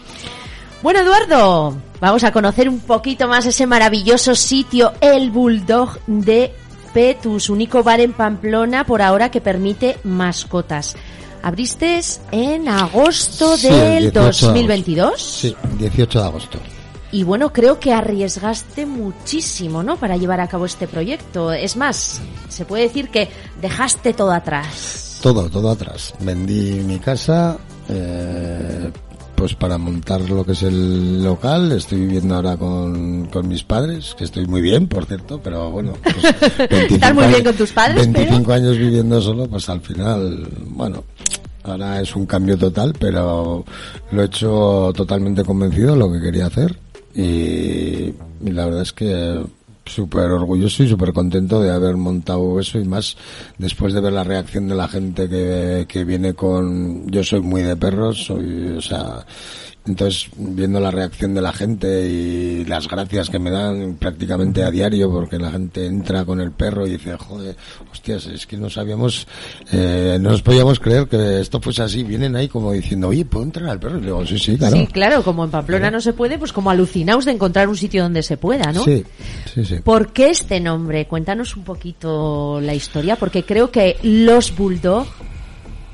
Bueno, 0.82 1.02
Eduardo, 1.02 1.78
vamos 2.02 2.24
a 2.24 2.32
conocer 2.32 2.70
un 2.70 2.80
poquito 2.80 3.28
más 3.28 3.46
ese 3.46 3.68
maravilloso 3.68 4.34
sitio, 4.34 4.94
el 5.00 5.30
Bulldog 5.30 6.00
de 6.08 6.54
Petus, 6.94 7.50
único 7.50 7.84
bar 7.84 8.00
en 8.00 8.14
Pamplona 8.14 8.86
por 8.86 9.02
ahora 9.02 9.30
que 9.32 9.42
permite 9.42 9.98
mascotas. 10.04 10.96
Abriste 11.42 12.00
en 12.32 12.68
agosto 12.68 13.56
Sí, 13.58 13.68
el 13.68 13.74
del 13.74 14.12
18 14.12 14.12
de 14.12 14.20
agosto. 14.20 14.46
2022 14.48 15.22
Sí, 15.22 15.56
18 15.78 16.20
de 16.20 16.26
agosto. 16.26 16.60
y 17.12 17.24
bueno, 17.24 17.54
creo 17.54 17.80
que 17.80 17.94
arriesgaste 17.94 18.86
muchísimo, 18.86 19.82
¿no? 19.82 19.96
Para 19.98 20.18
llevar 20.18 20.42
a 20.42 20.48
cabo 20.48 20.66
este 20.66 20.88
proyecto. 20.88 21.54
Es 21.54 21.78
más, 21.78 22.20
se 22.50 22.66
puede 22.66 22.84
decir 22.84 23.10
que 23.10 23.30
dejaste 23.62 24.14
todo 24.14 24.32
atrás. 24.32 25.20
Todo, 25.22 25.50
todo 25.50 25.70
atrás. 25.72 26.14
Vendí 26.20 26.82
mi 26.86 27.00
casa, 27.00 27.58
eh, 27.88 28.92
pues 29.40 29.56
para 29.56 29.78
montar 29.78 30.20
lo 30.30 30.46
que 30.46 30.52
es 30.52 30.64
el 30.64 31.24
local. 31.24 31.72
Estoy 31.72 32.02
viviendo 32.02 32.36
ahora 32.36 32.58
con, 32.58 33.28
con 33.28 33.48
mis 33.48 33.64
padres, 33.64 34.14
que 34.18 34.26
estoy 34.26 34.46
muy 34.46 34.62
bien, 34.62 34.88
por 34.88 35.06
cierto, 35.06 35.40
pero 35.42 35.72
bueno. 35.72 35.94
Pues 36.04 36.68
25 36.70 36.96
Estás 36.96 37.16
muy 37.16 37.28
bien 37.28 37.44
con 37.46 37.56
tus 37.56 37.72
padres, 37.72 38.12
25 38.12 38.52
años 38.52 38.78
viviendo 38.78 39.22
solo, 39.22 39.48
pues 39.48 39.70
al 39.70 39.80
final, 39.80 40.46
bueno. 40.68 41.06
Ahora 41.64 42.02
es 42.02 42.14
un 42.16 42.26
cambio 42.26 42.58
total, 42.58 42.94
pero 43.00 43.64
lo 44.12 44.22
he 44.22 44.26
hecho 44.26 44.92
totalmente 44.94 45.46
convencido 45.46 45.94
de 45.94 46.00
lo 46.00 46.12
que 46.12 46.20
quería 46.20 46.48
hacer. 46.48 46.78
Y, 47.16 47.22
y 47.24 48.52
la 48.52 48.66
verdad 48.66 48.82
es 48.82 48.92
que 48.92 49.42
súper 49.90 50.32
orgulloso 50.32 50.84
y 50.84 50.90
súper 50.90 51.14
contento 51.14 51.62
de 51.62 51.72
haber 51.72 51.98
montado 51.98 52.60
eso 52.60 52.80
y 52.80 52.86
más 52.86 53.18
después 53.58 53.94
de 53.94 54.02
ver 54.02 54.14
la 54.14 54.24
reacción 54.24 54.68
de 54.68 54.76
la 54.76 54.88
gente 54.88 55.28
que, 55.28 55.86
que 55.88 56.04
viene 56.04 56.34
con 56.34 57.10
yo 57.10 57.24
soy 57.24 57.42
muy 57.42 57.64
de 57.64 57.76
perros 57.76 58.26
soy 58.26 58.76
o 58.78 58.82
sea 58.82 59.26
entonces 59.90 60.30
viendo 60.38 60.80
la 60.80 60.92
reacción 60.92 61.34
de 61.34 61.42
la 61.42 61.52
gente 61.52 62.08
y 62.08 62.66
las 62.66 62.88
gracias 62.88 63.30
que 63.30 63.40
me 63.40 63.50
dan 63.50 63.96
prácticamente 63.96 64.64
a 64.64 64.72
diario 64.72 65.12
porque 65.12 65.38
la 65.38 65.52
gente 65.52 65.86
entra 65.86 66.26
con 66.26 66.40
el 66.40 66.52
perro 66.52 66.88
y 66.88 66.92
dice 66.92 67.18
joder 67.18 67.56
hostias 67.92 68.28
es 68.28 68.46
que 68.46 68.58
no 68.58 68.70
sabíamos 68.70 69.28
eh, 69.72 70.18
no 70.22 70.32
nos 70.32 70.42
podíamos 70.42 70.80
creer 70.80 71.08
que 71.08 71.42
esto 71.42 71.60
fuese 71.60 71.84
así 71.84 72.04
vienen 72.04 72.36
ahí 72.36 72.48
como 72.48 72.72
diciendo 72.72 73.10
oye 73.10 73.26
puedo 73.26 73.46
entrar 73.46 73.70
al 73.70 73.80
perro 73.80 73.98
y 73.98 74.02
digo 74.02 74.26
sí 74.26 74.38
sí 74.38 74.58
claro 74.58 74.78
Sí, 74.78 74.88
claro, 74.88 75.24
como 75.24 75.44
en 75.44 75.52
Pamplona 75.52 75.92
no 75.92 76.00
se 76.00 76.14
puede, 76.14 76.38
pues 76.38 76.54
como 76.54 76.70
alucinaos 76.70 77.26
de 77.26 77.32
encontrar 77.32 77.68
un 77.68 77.76
sitio 77.76 78.04
donde 78.04 78.24
se 78.24 78.38
pueda, 78.38 78.72
¿no? 78.72 78.84
sí 78.84 79.04
sí 79.54 79.66
sí. 79.66 79.76
¿Por 79.84 80.12
qué 80.12 80.30
este 80.30 80.60
nombre? 80.60 81.08
Cuéntanos 81.08 81.56
un 81.56 81.64
poquito 81.64 82.60
la 82.62 82.74
historia, 82.74 83.16
porque 83.16 83.44
creo 83.44 83.72
que 83.72 83.98
los 84.04 84.56
Bulldog 84.56 85.08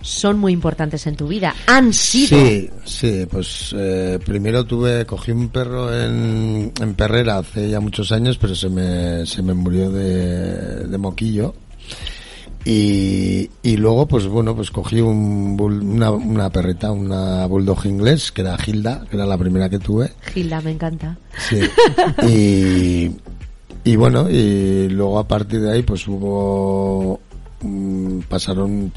son 0.05 0.37
muy 0.37 0.53
importantes 0.53 1.07
en 1.07 1.15
tu 1.15 1.27
vida. 1.27 1.53
Han 1.67 1.91
sido. 1.91 2.37
Sí, 2.37 2.69
sí, 2.85 3.25
pues 3.29 3.73
eh, 3.75 4.19
primero 4.23 4.63
tuve, 4.63 5.05
cogí 5.05 5.31
un 5.31 5.49
perro 5.49 5.91
en, 5.99 6.71
en 6.79 6.93
Perrera 6.93 7.39
hace 7.39 7.69
ya 7.69 7.79
muchos 7.79 8.11
años, 8.11 8.37
pero 8.37 8.53
se 8.53 8.69
me, 8.69 9.25
se 9.25 9.41
me 9.41 9.53
murió 9.53 9.89
de, 9.89 10.85
de 10.87 10.97
moquillo. 10.97 11.55
Y, 12.67 13.49
y 13.61 13.77
luego, 13.77 14.07
pues 14.07 14.25
bueno, 14.27 14.55
pues 14.55 14.71
cogí 14.71 14.99
un, 14.99 15.55
bull- 15.55 15.83
una, 15.83 16.09
una 16.11 16.49
perreta, 16.49 16.91
una 16.91 17.45
bulldog 17.45 17.85
inglés, 17.85 18.31
que 18.31 18.41
era 18.41 18.57
Gilda, 18.57 19.05
que 19.09 19.15
era 19.17 19.25
la 19.25 19.37
primera 19.37 19.69
que 19.69 19.77
tuve. 19.79 20.11
Gilda, 20.33 20.61
me 20.61 20.71
encanta. 20.71 21.17
Sí. 21.49 21.59
Y, 22.27 23.11
Y 23.83 23.95
bueno, 23.95 24.27
y 24.29 24.87
luego 24.89 25.19
a 25.19 25.27
partir 25.27 25.61
de 25.61 25.73
ahí 25.73 25.83
pues 25.83 26.07
hubo, 26.07 27.19
mm, 27.61 28.19
pasaron 28.21 28.91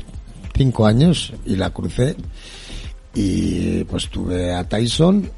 cinco 0.58 0.84
años 0.86 1.32
y 1.46 1.56
la 1.56 1.70
crucé 1.70 2.14
y 3.14 3.84
pues 3.84 4.08
tuve 4.10 4.52
a 4.52 4.68
Tyson 4.68 5.30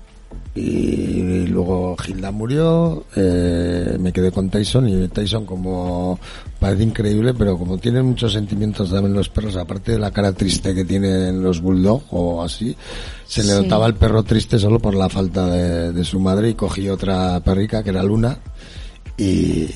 y 0.54 1.46
luego 1.46 1.96
Gilda 1.96 2.30
murió, 2.32 3.04
eh, 3.16 3.96
me 4.00 4.12
quedé 4.12 4.32
con 4.32 4.50
Tyson 4.50 4.88
y 4.88 5.08
Tyson 5.08 5.46
como 5.46 6.18
parece 6.58 6.82
increíble, 6.82 7.32
pero 7.34 7.56
como 7.56 7.78
tienen 7.78 8.04
muchos 8.06 8.32
sentimientos 8.32 8.90
también 8.90 9.14
los 9.14 9.28
perros, 9.28 9.56
aparte 9.56 9.92
de 9.92 9.98
la 9.98 10.10
cara 10.10 10.32
triste 10.32 10.74
que 10.74 10.84
tienen 10.84 11.42
los 11.42 11.60
bulldog 11.60 12.02
o 12.10 12.42
así, 12.42 12.76
se 13.26 13.42
le 13.44 13.52
Sí. 13.54 13.62
notaba 13.62 13.86
el 13.86 13.94
perro 13.94 14.22
triste 14.24 14.58
solo 14.58 14.78
por 14.80 14.94
la 14.94 15.08
falta 15.08 15.46
de, 15.48 15.92
de 15.92 16.04
su 16.04 16.18
madre 16.20 16.50
y 16.50 16.54
cogí 16.54 16.88
otra 16.88 17.40
perrica 17.40 17.82
que 17.82 17.90
era 17.90 18.02
Luna 18.02 18.36
y, 19.16 19.68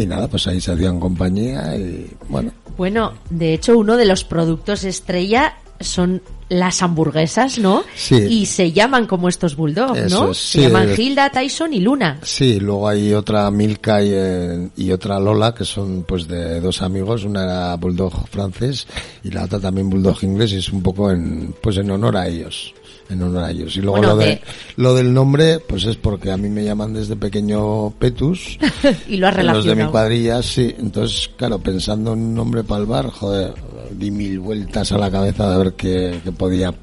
y 0.00 0.06
nada, 0.06 0.28
pues 0.28 0.46
ahí 0.46 0.60
se 0.60 0.72
hacían 0.72 0.98
compañía 1.00 1.76
y 1.76 2.10
bueno, 2.28 2.52
Bueno, 2.76 3.12
de 3.30 3.54
hecho, 3.54 3.78
uno 3.78 3.96
de 3.96 4.06
los 4.06 4.24
productos 4.24 4.84
estrella 4.84 5.56
son 5.80 6.22
las 6.50 6.82
hamburguesas, 6.82 7.58
¿no? 7.58 7.84
Sí. 7.94 8.16
Y 8.16 8.46
se 8.46 8.72
llaman 8.72 9.06
como 9.06 9.28
estos 9.28 9.54
bulldogs, 9.54 10.10
¿no? 10.10 10.32
es, 10.32 10.38
se 10.38 10.58
sí, 10.58 10.60
llaman 10.62 10.88
Hilda, 10.96 11.30
Tyson 11.30 11.72
y 11.72 11.80
Luna. 11.80 12.18
Sí, 12.22 12.58
luego 12.58 12.88
hay 12.88 13.14
otra 13.14 13.50
Milka 13.52 14.02
y, 14.02 14.10
eh, 14.12 14.68
y 14.76 14.90
otra 14.90 15.20
Lola, 15.20 15.54
que 15.54 15.64
son 15.64 16.02
pues 16.02 16.26
de 16.26 16.60
dos 16.60 16.82
amigos, 16.82 17.24
una 17.24 17.44
era 17.44 17.76
bulldog 17.76 18.28
francés 18.28 18.86
y 19.22 19.30
la 19.30 19.44
otra 19.44 19.60
también 19.60 19.88
bulldog 19.88 20.22
inglés 20.22 20.52
y 20.52 20.56
es 20.56 20.70
un 20.70 20.82
poco 20.82 21.12
en, 21.12 21.54
pues 21.62 21.76
en 21.76 21.90
honor 21.92 22.16
a 22.16 22.26
ellos, 22.26 22.74
en 23.10 23.22
honor 23.22 23.44
a 23.44 23.50
ellos. 23.50 23.76
Y 23.76 23.80
luego 23.80 23.98
Bueno, 23.98 24.14
lo, 24.14 24.16
de, 24.16 24.40
lo 24.76 24.94
del 24.94 25.12
nombre, 25.12 25.58
pues 25.60 25.84
es 25.84 25.96
porque 25.96 26.30
a 26.30 26.36
mí 26.36 26.48
me 26.48 26.64
llaman 26.64 26.94
desde 26.94 27.16
pequeño 27.16 27.90
Petus. 27.98 28.58
y 29.08 29.16
lo 29.16 29.28
has 29.28 29.36
los 29.36 29.36
de 29.36 29.42
mi 29.42 29.52
relacionado. 29.52 29.90
cuadrilla, 29.90 30.42
sí. 30.42 30.74
Entonces, 30.78 31.30
claro, 31.36 31.58
pensando 31.58 32.12
en 32.12 32.20
un 32.20 32.34
nombre 32.34 32.64
para 32.64 32.80
el 32.80 32.86
bar, 32.86 33.10
joder, 33.10 33.54
di 33.90 34.10
mil 34.10 34.38
vueltas 34.40 34.92
a 34.92 34.98
la 34.98 35.10
cabeza 35.10 35.50
de 35.50 35.64
ver 35.64 35.74
qué, 35.74 36.20
qué 36.24 36.32
podía... 36.32 36.74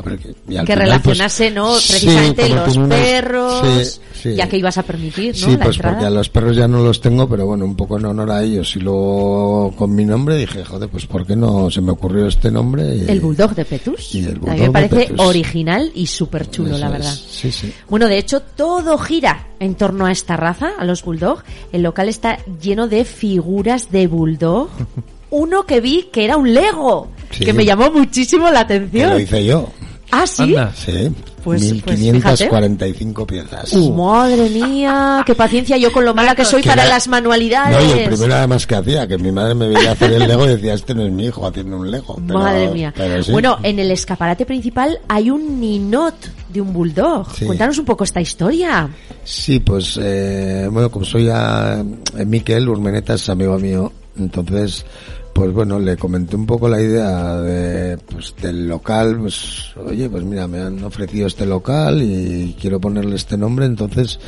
que 0.00 0.34
pues, 0.46 0.66
relacionase, 0.78 1.50
¿no? 1.50 1.72
Precisamente 1.74 2.48
los 2.48 2.78
perros, 2.88 3.88
sí, 4.12 4.20
sí. 4.30 4.34
ya 4.34 4.48
que 4.48 4.56
ibas 4.56 4.78
a 4.78 4.82
permitir, 4.82 5.34
¿no? 5.40 5.46
Sí, 5.46 5.56
la 5.56 5.64
pues 5.64 5.76
entrada. 5.76 5.96
porque 5.96 6.06
a 6.06 6.10
los 6.10 6.28
perros 6.30 6.56
ya 6.56 6.66
no 6.68 6.82
los 6.82 7.00
tengo, 7.00 7.28
pero 7.28 7.46
bueno, 7.46 7.64
un 7.64 7.76
poco 7.76 7.98
en 7.98 8.06
honor 8.06 8.30
a 8.30 8.42
ellos. 8.42 8.74
Y 8.76 8.80
luego 8.80 9.74
con 9.76 9.94
mi 9.94 10.04
nombre 10.04 10.36
dije, 10.36 10.64
joder, 10.64 10.88
pues 10.88 11.06
¿por 11.06 11.26
qué 11.26 11.36
no 11.36 11.70
se 11.70 11.80
me 11.80 11.92
ocurrió 11.92 12.26
este 12.26 12.50
nombre? 12.50 12.94
Y- 12.96 13.10
El 13.10 13.20
bulldog 13.20 13.54
de 13.54 13.64
Petus. 13.64 14.14
Y 14.14 14.24
el 14.24 14.36
a 14.46 14.54
mí 14.54 14.60
me 14.60 14.66
de 14.66 14.70
parece 14.70 14.96
Petus. 14.96 15.20
original 15.26 15.92
y 15.94 16.06
súper 16.06 16.50
chulo, 16.50 16.78
la 16.78 16.86
es. 16.86 16.92
verdad. 16.92 17.14
Sí, 17.30 17.52
sí. 17.52 17.72
Bueno, 17.88 18.08
de 18.08 18.18
hecho, 18.18 18.40
todo 18.40 18.96
gira 18.98 19.48
en 19.60 19.74
torno 19.74 20.06
a 20.06 20.12
esta 20.12 20.36
raza, 20.36 20.70
a 20.78 20.84
los 20.84 21.02
bulldog. 21.04 21.42
El 21.72 21.82
local 21.82 22.08
está 22.08 22.38
lleno 22.60 22.88
de 22.88 23.04
figuras 23.04 23.90
de 23.90 24.06
bulldog. 24.06 24.68
Uno 25.30 25.64
que 25.64 25.80
vi 25.80 26.10
que 26.12 26.26
era 26.26 26.36
un 26.36 26.52
Lego, 26.52 27.08
Sí. 27.32 27.44
que 27.44 27.52
me 27.52 27.64
llamó 27.64 27.90
muchísimo 27.90 28.46
la 28.50 28.66
Que 28.66 28.74
atención. 28.74 29.10
lo 29.10 29.18
hice 29.18 29.44
yo. 29.44 29.68
Ah, 30.10 30.26
sí. 30.26 30.42
Anda. 30.42 30.72
Sí. 30.76 31.10
Pues- 31.42 31.74
pues 31.84 31.98
1545 31.98 33.26
piezas. 33.26 33.74
Madre 33.74 34.48
mía, 34.50 35.22
qué 35.26 35.34
paciencia 35.34 35.76
yo 35.76 35.90
con 35.90 36.04
lo 36.04 36.14
mala 36.14 36.34
que 36.36 36.44
soy 36.44 36.62
Que 36.62 36.68
para 36.68 36.82
era- 36.84 36.92
las 36.94 37.08
manualidades. 37.08 37.76
No, 37.82 37.96
y 37.96 37.98
el 37.98 38.08
primero 38.10 38.34
además 38.34 38.66
que 38.66 38.74
hacía, 38.76 39.08
que 39.08 39.18
mi 39.18 39.32
madre 39.32 39.54
me 39.54 39.68
veía 39.68 39.92
hacer 39.92 40.12
el 40.12 40.28
Lego 40.28 40.44
y 40.44 40.48
decía, 40.50 40.74
este 40.74 40.94
no 40.94 41.02
es 41.04 41.10
mi 41.10 41.24
hijo 41.26 41.44
haciendo 41.46 41.78
un 41.78 41.90
Lego. 41.90 42.16
Pero- 42.26 42.38
Madre 42.38 42.68
mía. 42.70 42.92
pero 42.96 43.22
sí. 43.24 43.32
Bueno, 43.32 43.58
en 43.62 43.78
el 43.80 43.90
escaparate 43.90 44.46
principal 44.46 45.00
hay 45.08 45.30
un 45.30 45.58
ninot 45.60 46.14
de 46.52 46.60
un 46.60 46.72
bulldog. 46.72 47.26
Sí. 47.34 47.46
Cuéntanos 47.46 47.76
un 47.78 47.86
poco 47.86 48.04
esta 48.04 48.20
historia. 48.20 48.88
Sí, 49.24 49.58
pues, 49.60 49.98
eh, 50.00 50.68
bueno, 50.70 50.90
como 50.90 51.04
soy 51.04 51.28
a 51.28 51.82
eh, 52.18 52.24
Miquel 52.24 52.68
Urmeneta, 52.68 53.14
es 53.14 53.28
amigo 53.28 53.58
mío, 53.58 53.92
entonces, 54.18 54.84
pues 55.32 55.52
bueno, 55.52 55.78
le 55.78 55.96
comenté 55.96 56.36
un 56.36 56.46
poco 56.46 56.68
la 56.68 56.80
idea 56.80 57.40
de, 57.40 57.96
pues, 57.98 58.34
del 58.40 58.68
local, 58.68 59.18
pues, 59.18 59.72
oye, 59.76 60.08
pues 60.08 60.24
mira, 60.24 60.46
me 60.46 60.60
han 60.60 60.82
ofrecido 60.84 61.26
este 61.26 61.46
local 61.46 62.02
y 62.02 62.54
quiero 62.60 62.80
ponerle 62.80 63.16
este 63.16 63.36
nombre, 63.36 63.66
entonces, 63.66 64.20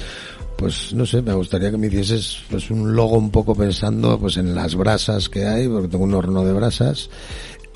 pues 0.56 0.94
no 0.94 1.04
sé, 1.04 1.20
me 1.20 1.34
gustaría 1.34 1.70
que 1.70 1.76
me 1.76 1.88
hicieses 1.88 2.38
pues 2.48 2.70
un 2.70 2.94
logo 2.94 3.16
un 3.16 3.30
poco 3.30 3.54
pensando 3.54 4.18
pues 4.18 4.36
en 4.36 4.54
las 4.54 4.74
brasas 4.76 5.28
que 5.28 5.46
hay, 5.46 5.68
porque 5.68 5.88
tengo 5.88 6.04
un 6.04 6.14
horno 6.14 6.44
de 6.44 6.52
brasas, 6.52 7.10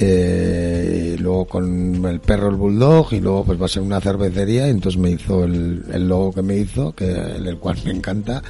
eh, 0.01 1.17
y 1.17 1.21
luego 1.21 1.45
con 1.47 2.07
el 2.07 2.21
perro 2.21 2.51
el 2.51 2.55
bulldog 2.55 3.13
y 3.13 3.21
luego 3.21 3.45
pues 3.45 3.61
va 3.61 3.67
a 3.67 3.69
ser 3.69 3.83
una 3.83 4.01
cervecería 4.01 4.69
y 4.69 4.71
entonces 4.71 5.01
me 5.01 5.11
hizo 5.11 5.43
el, 5.43 5.83
el 5.93 6.09
logo 6.09 6.33
que 6.33 6.43
me 6.43 6.57
hizo, 6.57 6.93
que 6.93 7.11
el, 7.11 7.59
cual 7.59 7.79
me 7.85 7.91
encanta, 7.91 8.43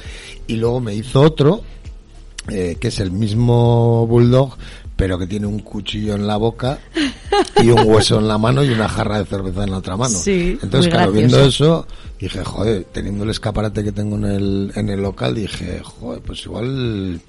y 0.45 0.57
luego 0.57 0.79
me 0.79 0.93
hizo 0.93 1.21
otro, 1.21 1.63
eh, 2.51 2.77
que 2.79 2.87
es 2.89 2.99
el 2.99 3.11
mismo 3.11 4.05
bulldog, 4.07 4.57
pero 4.95 5.17
que 5.17 5.27
tiene 5.27 5.47
un 5.47 5.59
cuchillo 5.59 6.15
en 6.15 6.27
la 6.27 6.37
boca 6.37 6.79
y 7.61 7.69
un 7.69 7.81
hueso 7.85 8.19
en 8.19 8.27
la 8.27 8.37
mano 8.37 8.63
y 8.63 8.69
una 8.69 8.89
jarra 8.89 9.19
de 9.19 9.25
cerveza 9.25 9.63
en 9.63 9.71
la 9.71 9.77
otra 9.77 9.95
mano. 9.95 10.17
Sí, 10.17 10.57
Entonces, 10.61 10.91
claro, 10.91 11.11
viendo 11.11 11.37
gracioso. 11.37 11.87
Dije, 12.19 12.43
joder, 12.43 12.85
teniendo 12.91 13.23
el 13.23 13.29
escaparate 13.29 13.83
que 13.83 13.91
tengo 13.91 14.17
en 14.17 14.25
el, 14.25 14.71
en 14.75 14.89
el 14.89 15.01
local, 15.01 15.35
dije, 15.35 15.79
joder, 15.83 16.21
pues 16.21 16.45
igual, 16.45 17.19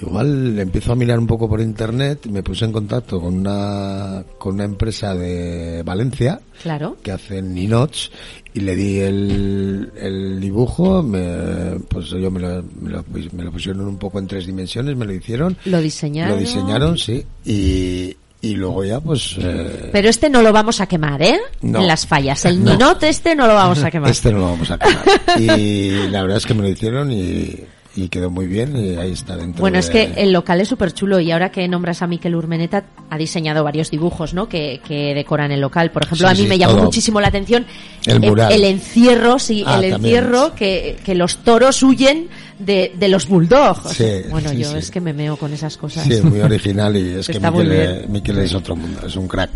igual 0.00 0.58
empiezo 0.58 0.92
a 0.92 0.96
mirar 0.96 1.18
un 1.18 1.26
poco 1.26 1.48
por 1.48 1.60
internet 1.60 2.20
y 2.26 2.28
me 2.30 2.42
puse 2.42 2.64
en 2.64 2.72
contacto 2.72 3.20
con 3.20 3.34
una, 3.34 4.24
con 4.38 4.54
una 4.54 4.64
empresa 4.64 5.14
de 5.14 5.82
Valencia 5.84 6.40
Claro. 6.62 6.96
que 7.02 7.10
hacen 7.10 7.52
ninots 7.54 8.10
y 8.54 8.60
le 8.60 8.76
di 8.76 8.98
el, 9.00 9.90
el 9.96 10.40
dibujo, 10.40 11.02
me, 11.02 11.78
pues 11.88 12.06
yo 12.10 12.30
me 12.30 12.38
lo, 12.40 12.62
me, 12.80 12.90
lo, 12.90 13.04
me 13.32 13.42
lo 13.44 13.50
pusieron 13.50 13.86
un 13.86 13.96
poco 13.98 14.18
en 14.18 14.26
tres 14.28 14.46
dimensiones, 14.46 14.96
me 14.96 15.04
lo 15.06 15.12
hicieron, 15.14 15.56
Lo 15.64 15.80
diseñaron. 15.80 16.34
lo 16.34 16.40
diseñaron, 16.40 16.98
sí, 16.98 17.24
y, 17.44 18.14
y 18.42 18.54
luego 18.56 18.84
ya 18.84 19.00
pues... 19.00 19.36
eh, 19.38 19.88
Pero 19.92 20.08
este 20.10 20.28
no 20.28 20.42
lo 20.42 20.52
vamos 20.52 20.80
a 20.80 20.86
quemar, 20.86 21.22
¿eh? 21.22 21.40
No. 21.62 21.80
En 21.80 21.86
las 21.86 22.06
fallas. 22.06 22.44
El 22.44 22.62
No. 22.64 22.72
ninot 22.72 23.02
este 23.04 23.34
no 23.34 23.46
lo 23.46 23.54
vamos 23.54 23.82
a 23.82 23.90
quemar. 23.90 24.10
Este 24.10 24.30
no 24.32 24.38
lo 24.40 24.44
vamos 24.50 24.70
a 24.70 24.78
quemar. 24.78 25.04
Y 25.40 26.08
la 26.08 26.22
verdad 26.22 26.36
es 26.38 26.44
que 26.46 26.52
me 26.54 26.62
lo 26.62 26.68
hicieron 26.68 27.10
y, 27.12 27.60
y 27.94 28.08
quedó 28.08 28.30
muy 28.30 28.46
bien 28.46 28.74
y 28.76 28.96
ahí 28.96 29.12
está 29.12 29.36
dentro. 29.36 29.60
Bueno, 29.60 29.74
de- 29.74 29.80
es 29.80 29.90
que 29.90 30.12
el 30.16 30.32
local 30.32 30.60
es 30.60 30.68
súper 30.68 30.92
chulo 30.92 31.20
y 31.20 31.30
ahora 31.30 31.50
que 31.52 31.68
nombras 31.68 32.00
a 32.02 32.06
Miquel 32.06 32.34
Urmeneta, 32.34 32.84
ha 33.10 33.18
diseñado 33.18 33.62
varios 33.64 33.90
dibujos, 33.90 34.32
¿no? 34.32 34.48
Que, 34.48 34.80
que 34.86 35.14
decoran 35.14 35.52
el 35.52 35.60
local. 35.60 35.90
Por 35.90 36.04
ejemplo, 36.04 36.26
Sí, 36.28 36.32
a 36.32 36.36
mí 36.36 36.42
sí, 36.44 36.48
me 36.48 36.56
llamó 36.58 36.74
todo. 36.74 36.84
muchísimo 36.84 37.20
la 37.20 37.28
atención 37.28 37.66
El 38.06 38.20
mural. 38.20 38.50
el 38.52 38.64
encierro, 38.64 39.38
sí, 39.38 39.62
Ah, 39.66 39.78
el 39.78 39.92
encierro 39.92 40.54
que, 40.54 40.96
que 41.04 41.14
los 41.14 41.38
toros 41.44 41.82
huyen 41.82 42.28
de, 42.58 42.92
de 42.98 43.08
los 43.08 43.28
bulldogs. 43.28 43.90
Sí, 43.94 44.22
bueno, 44.30 44.52
yo 44.52 44.74
es 44.76 44.90
que 44.90 45.00
me 45.00 45.12
meo 45.12 45.36
con 45.36 45.52
esas 45.52 45.76
cosas. 45.76 46.04
Sí, 46.04 46.14
es 46.14 46.24
muy 46.24 46.40
original 46.40 46.96
y 46.96 47.16
es 47.18 47.26
que 47.28 47.38
Miquel, 47.40 47.72
eh, 47.72 48.06
Miquel 48.08 48.38
es 48.38 48.54
otro 48.54 48.74
mundo, 48.76 49.00
es 49.06 49.16
un 49.16 49.28
crack. 49.28 49.50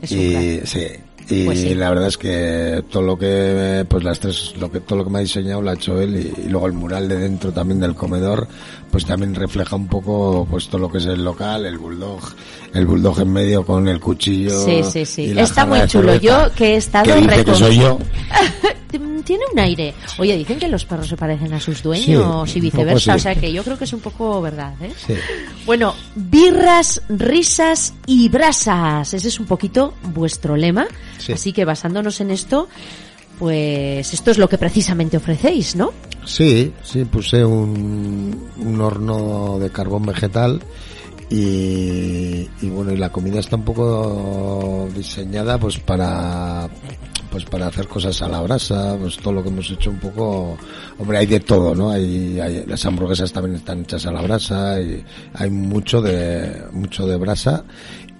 Es 0.00 0.10
un 0.12 0.18
y 0.18 0.30
crack. 0.58 0.64
Y 1.28 1.44
Pues 1.44 1.60
sí. 1.60 1.74
la 1.74 1.88
verdad 1.88 2.08
es 2.08 2.18
que 2.18 2.84
todo 2.90 3.02
lo 3.02 3.18
que, 3.18 3.86
pues 3.88 4.04
las 4.04 4.20
tres, 4.20 4.54
lo 4.58 4.70
que, 4.70 4.80
todo 4.80 4.98
lo 4.98 5.04
que 5.04 5.10
me 5.10 5.18
ha 5.18 5.22
diseñado 5.22 5.62
lo 5.62 5.70
ha 5.70 5.74
hecho 5.74 6.00
él 6.00 6.16
y, 6.16 6.42
y 6.42 6.48
luego 6.48 6.66
el 6.66 6.74
mural 6.74 7.08
de 7.08 7.16
dentro 7.16 7.50
también 7.52 7.80
del 7.80 7.94
comedor, 7.94 8.46
pues 8.90 9.06
también 9.06 9.34
refleja 9.34 9.74
un 9.74 9.88
poco, 9.88 10.46
pues 10.50 10.68
todo 10.68 10.82
lo 10.82 10.90
que 10.90 10.98
es 10.98 11.06
el 11.06 11.24
local, 11.24 11.64
el 11.64 11.78
bulldog, 11.78 12.20
el 12.74 12.86
bulldog 12.86 13.20
en 13.20 13.32
medio 13.32 13.64
con 13.64 13.86
el 13.88 14.00
cuchillo. 14.00 14.64
Sí, 14.64 14.82
sí, 14.90 15.06
sí. 15.06 15.32
Está 15.38 15.64
muy 15.64 15.86
chulo. 15.86 16.16
Yo 16.16 16.50
que 16.54 16.74
he 16.74 16.76
estado 16.76 17.04
que 17.14 17.20
dice 17.20 17.44
que 17.44 17.54
soy 17.54 17.78
yo. 17.78 17.98
Tiene 19.24 19.42
un 19.52 19.58
aire. 19.58 19.94
Oye, 20.18 20.36
dicen 20.36 20.58
que 20.58 20.68
los 20.68 20.84
perros 20.84 21.08
se 21.08 21.16
parecen 21.16 21.52
a 21.54 21.58
sus 21.60 21.82
dueños 21.82 22.50
Sí, 22.50 22.58
y 22.58 22.62
viceversa. 22.62 23.12
sí. 23.14 23.16
O 23.16 23.18
sea 23.18 23.34
que 23.34 23.50
yo 23.52 23.64
creo 23.64 23.78
que 23.78 23.84
es 23.84 23.92
un 23.94 24.00
poco 24.00 24.42
verdad, 24.42 24.74
¿eh? 24.82 24.92
Sí. 25.06 25.14
Bueno, 25.64 25.94
birras, 26.14 27.00
risas 27.08 27.94
y 28.06 28.28
brasas. 28.28 29.14
Ese 29.14 29.28
es 29.28 29.40
un 29.40 29.46
poquito 29.46 29.94
vuestro 30.12 30.56
lema. 30.56 30.86
Sí. 31.18 31.32
Así 31.32 31.52
que 31.54 31.64
basándonos 31.64 32.20
en 32.20 32.30
esto, 32.32 32.68
pues 33.38 34.12
esto 34.12 34.30
es 34.30 34.36
lo 34.38 34.48
que 34.48 34.58
precisamente 34.58 35.16
ofrecéis, 35.16 35.74
¿no? 35.74 35.92
Sí, 36.26 36.72
sí, 36.82 37.04
puse 37.04 37.44
un, 37.44 38.48
un 38.58 38.80
horno 38.80 39.58
de 39.58 39.70
carbón 39.70 40.04
vegetal 40.06 40.60
y, 41.30 42.48
y 42.62 42.68
bueno, 42.70 42.92
y 42.92 42.96
la 42.96 43.10
comida 43.10 43.40
está 43.40 43.56
un 43.56 43.64
poco 43.64 44.88
diseñada 44.94 45.58
pues 45.58 45.78
para 45.78 46.68
pues 47.30 47.44
para 47.46 47.66
hacer 47.66 47.88
cosas 47.88 48.22
a 48.22 48.28
la 48.28 48.40
brasa, 48.42 48.96
pues 49.00 49.16
todo 49.16 49.32
lo 49.34 49.42
que 49.42 49.48
hemos 49.48 49.68
hecho 49.68 49.90
un 49.90 49.98
poco, 49.98 50.56
hombre, 51.00 51.18
hay 51.18 51.26
de 51.26 51.40
todo, 51.40 51.74
¿no? 51.74 51.90
Hay, 51.90 52.38
hay- 52.38 52.64
las 52.64 52.86
hamburguesas 52.86 53.32
también 53.32 53.56
están 53.56 53.80
hechas 53.80 54.06
a 54.06 54.12
la 54.12 54.22
brasa 54.22 54.80
y 54.80 55.02
hay 55.34 55.50
mucho 55.50 56.00
de 56.00 56.62
mucho 56.72 57.08
de 57.08 57.16
brasa 57.16 57.64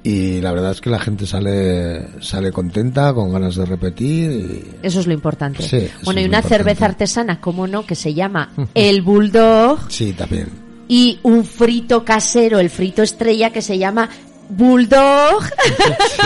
y 0.02 0.40
la 0.40 0.50
verdad 0.50 0.72
es 0.72 0.80
que 0.80 0.90
la 0.90 0.98
gente 0.98 1.26
sale 1.26 2.20
sale 2.20 2.50
contenta, 2.50 3.14
con 3.14 3.32
ganas 3.32 3.54
de 3.54 3.64
repetir 3.66 4.30
y 4.32 4.64
Eso 4.86 4.98
es 4.98 5.06
lo 5.06 5.12
importante. 5.12 5.62
Sí, 5.62 5.88
bueno, 6.04 6.20
y 6.20 6.24
una 6.24 6.38
importante. 6.38 6.48
cerveza 6.48 6.84
artesana, 6.86 7.40
cómo 7.40 7.68
no, 7.68 7.86
que 7.86 7.94
se 7.94 8.14
llama 8.14 8.50
El 8.74 9.02
Bulldog 9.02 9.78
sí, 9.92 10.12
también. 10.12 10.63
Y 10.88 11.18
un 11.22 11.44
frito 11.44 12.04
casero, 12.04 12.58
el 12.58 12.70
frito 12.70 13.02
estrella 13.02 13.50
que 13.50 13.62
se 13.62 13.78
llama 13.78 14.08
Bulldog. 14.48 15.42
Sí, 15.44 16.22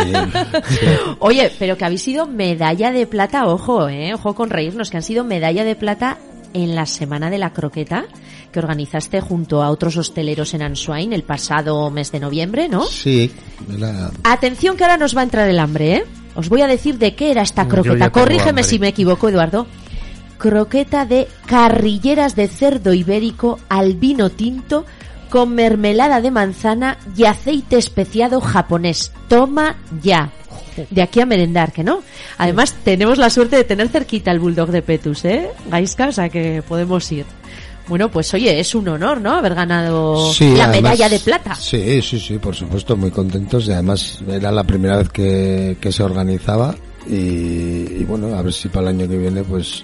sí. 0.71 0.87
Oye, 1.21 1.53
pero 1.59 1.77
que 1.77 1.85
habéis 1.85 2.03
sido 2.03 2.27
medalla 2.27 2.91
de 2.91 3.07
plata, 3.07 3.47
ojo, 3.47 3.89
eh, 3.89 4.15
ojo 4.15 4.35
con 4.35 4.51
reírnos, 4.51 4.91
que 4.91 4.97
han 4.97 5.03
sido 5.03 5.25
medalla 5.25 5.65
de 5.65 5.77
plata 5.77 6.19
en 6.55 6.75
la 6.75 6.87
semana 6.87 7.31
de 7.31 7.39
la 7.39 7.53
croqueta, 7.53 8.07
que 8.53 8.59
organizaste 8.59 9.21
junto 9.21 9.63
a 9.63 9.71
otros 9.71 9.97
hosteleros 9.99 10.55
en 10.55 10.63
Answain 10.63 11.13
el 11.13 11.23
pasado 11.23 11.91
mes 11.91 12.11
de 12.11 12.21
noviembre, 12.21 12.69
¿no? 12.69 12.85
Sí, 12.87 13.31
la- 13.69 14.11
Atención 14.25 14.77
que 14.77 14.85
ahora 14.85 14.97
nos 14.97 15.15
va 15.17 15.21
a 15.21 15.25
entrar 15.25 15.49
el 15.49 15.59
hambre, 15.59 15.95
¿eh? 15.97 16.05
Os 16.35 16.49
voy 16.49 16.63
a 16.63 16.67
decir 16.67 16.99
de 16.99 17.15
qué 17.15 17.31
era 17.33 17.43
esta 17.43 17.65
Yo 17.65 17.69
croqueta. 17.69 18.11
Corrígeme 18.11 18.49
hambre. 18.51 18.65
si 18.65 18.79
me 18.79 18.89
equivoco, 18.89 19.29
Eduardo. 19.29 19.67
Croqueta 20.39 21.05
de 21.05 21.29
carrilleras 21.47 22.37
de 22.37 22.49
cerdo 22.49 22.95
ibérico 22.95 23.59
al 23.69 23.95
vino 23.95 24.31
tinto 24.31 24.85
con 25.31 25.55
mermelada 25.55 26.21
de 26.21 26.31
manzana 26.31 26.97
y 27.17 27.25
aceite 27.25 27.77
especiado 27.77 28.41
japonés. 28.41 29.13
Toma 29.29 29.77
ya. 30.03 30.31
De 30.91 31.03
aquí 31.03 31.21
a 31.21 31.27
merendar, 31.27 31.73
que 31.73 31.83
no. 31.85 32.01
Además, 32.39 32.75
tenemos 32.85 33.19
la 33.19 33.31
suerte 33.31 33.57
de 33.57 33.65
tener 33.65 33.89
cerquita 33.89 34.31
el 34.31 34.39
bulldog 34.39 34.71
de 34.71 34.81
Petus, 34.81 35.25
¿eh? 35.25 35.51
Gaisca, 35.71 36.09
o 36.09 36.13
sea 36.13 36.29
que 36.29 36.63
podemos 36.67 37.11
ir. 37.13 37.27
Bueno, 37.89 38.11
pues 38.11 38.33
oye, 38.35 38.61
es 38.61 38.75
un 38.75 38.87
honor, 38.89 39.21
¿no? 39.21 39.33
Haber 39.35 39.55
ganado 39.55 40.33
Sí, 40.33 40.55
la 40.57 40.65
además- 40.67 40.83
medalla 40.93 41.09
de 41.09 41.19
plata. 41.19 41.55
Sí, 41.57 42.01
sí, 42.01 42.21
sí, 42.21 42.39
por 42.39 42.55
supuesto, 42.55 42.97
muy 42.97 43.11
contentos 43.11 43.67
y 43.67 43.73
además 43.73 44.21
era 44.29 44.53
la 44.53 44.63
primera 44.65 44.99
vez 44.99 45.09
que, 45.09 45.77
que 45.81 45.91
se 45.91 46.03
organizaba 46.03 46.75
y, 47.07 47.15
y 47.17 48.05
bueno, 48.07 48.35
a 48.37 48.43
ver 48.43 48.53
si 48.53 48.69
para 48.69 48.91
el 48.91 48.97
año 49.01 49.09
que 49.09 49.17
viene 49.19 49.43
pues 49.43 49.83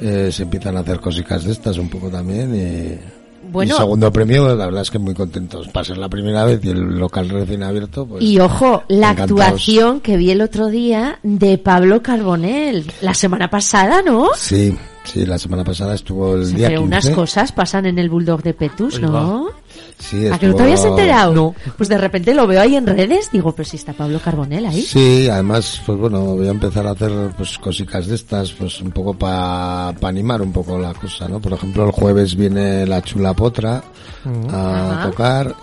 eh, 0.00 0.30
se 0.32 0.42
empiezan 0.42 0.76
a 0.76 0.80
hacer 0.80 1.00
cositas 1.00 1.44
de 1.44 1.52
estas 1.52 1.78
un 1.78 1.88
poco 1.88 2.08
también 2.08 2.54
y... 2.54 3.16
Bueno. 3.48 3.74
y 3.74 3.76
segundo 3.76 4.12
premio, 4.12 4.56
la 4.56 4.66
verdad 4.66 4.82
es 4.82 4.90
que 4.90 4.98
muy 4.98 5.14
contentos. 5.14 5.68
Para 5.68 5.84
ser 5.84 5.98
la 5.98 6.08
primera 6.08 6.44
vez 6.44 6.58
y 6.64 6.70
el 6.70 6.98
local 6.98 7.28
recién 7.28 7.62
abierto, 7.62 8.04
pues... 8.04 8.22
Y 8.24 8.40
ojo, 8.40 8.82
la 8.88 9.12
encantados. 9.12 9.40
actuación 9.40 10.00
que 10.00 10.16
vi 10.16 10.32
el 10.32 10.40
otro 10.40 10.66
día 10.66 11.20
de 11.22 11.56
Pablo 11.56 12.02
Carbonell, 12.02 12.90
la 13.02 13.14
semana 13.14 13.48
pasada, 13.48 14.02
¿no? 14.02 14.30
Sí, 14.36 14.76
sí, 15.04 15.24
la 15.24 15.38
semana 15.38 15.62
pasada 15.62 15.94
estuvo 15.94 16.34
el 16.34 16.52
día 16.54 16.66
Pero 16.68 16.80
15. 16.80 16.86
unas 16.86 17.10
cosas 17.10 17.52
pasan 17.52 17.86
en 17.86 18.00
el 18.00 18.08
Bulldog 18.10 18.42
de 18.42 18.52
Petus, 18.52 19.00
¿no? 19.00 19.50
Sí, 19.98 20.26
¿A 20.28 20.38
que 20.38 20.46
no 20.46 20.54
te 20.54 20.62
habías 20.62 20.84
enterado? 20.84 21.32
No. 21.32 21.54
Pues 21.76 21.88
de 21.88 21.98
repente 21.98 22.34
lo 22.34 22.46
veo 22.46 22.60
ahí 22.60 22.76
en 22.76 22.86
redes, 22.86 23.30
digo, 23.32 23.52
pero 23.54 23.68
si 23.68 23.76
está 23.76 23.92
Pablo 23.92 24.20
Carbonell 24.22 24.66
ahí. 24.66 24.82
Sí, 24.82 25.28
además, 25.28 25.80
pues 25.84 25.98
bueno, 25.98 26.20
voy 26.20 26.46
a 26.46 26.50
empezar 26.50 26.86
a 26.86 26.90
hacer 26.90 27.10
pues 27.36 27.58
cositas 27.58 28.06
de 28.06 28.14
estas, 28.14 28.52
pues 28.52 28.80
un 28.82 28.90
poco 28.90 29.14
para 29.14 29.88
animar 30.02 30.42
un 30.42 30.52
poco 30.52 30.78
la 30.78 30.92
cosa, 30.94 31.28
¿no? 31.28 31.40
Por 31.40 31.54
ejemplo, 31.54 31.84
el 31.84 31.92
jueves 31.92 32.36
viene 32.36 32.86
la 32.86 33.02
Chula 33.02 33.34
Potra 33.34 33.82
a 34.52 34.92
Ajá. 34.92 35.10
tocar. 35.10 35.54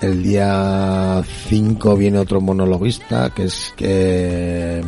El 0.00 0.22
día 0.22 1.22
5 1.48 1.96
viene 1.96 2.18
otro 2.18 2.40
monologuista, 2.40 3.30
que 3.30 3.44
es 3.44 3.72
que... 3.76 4.82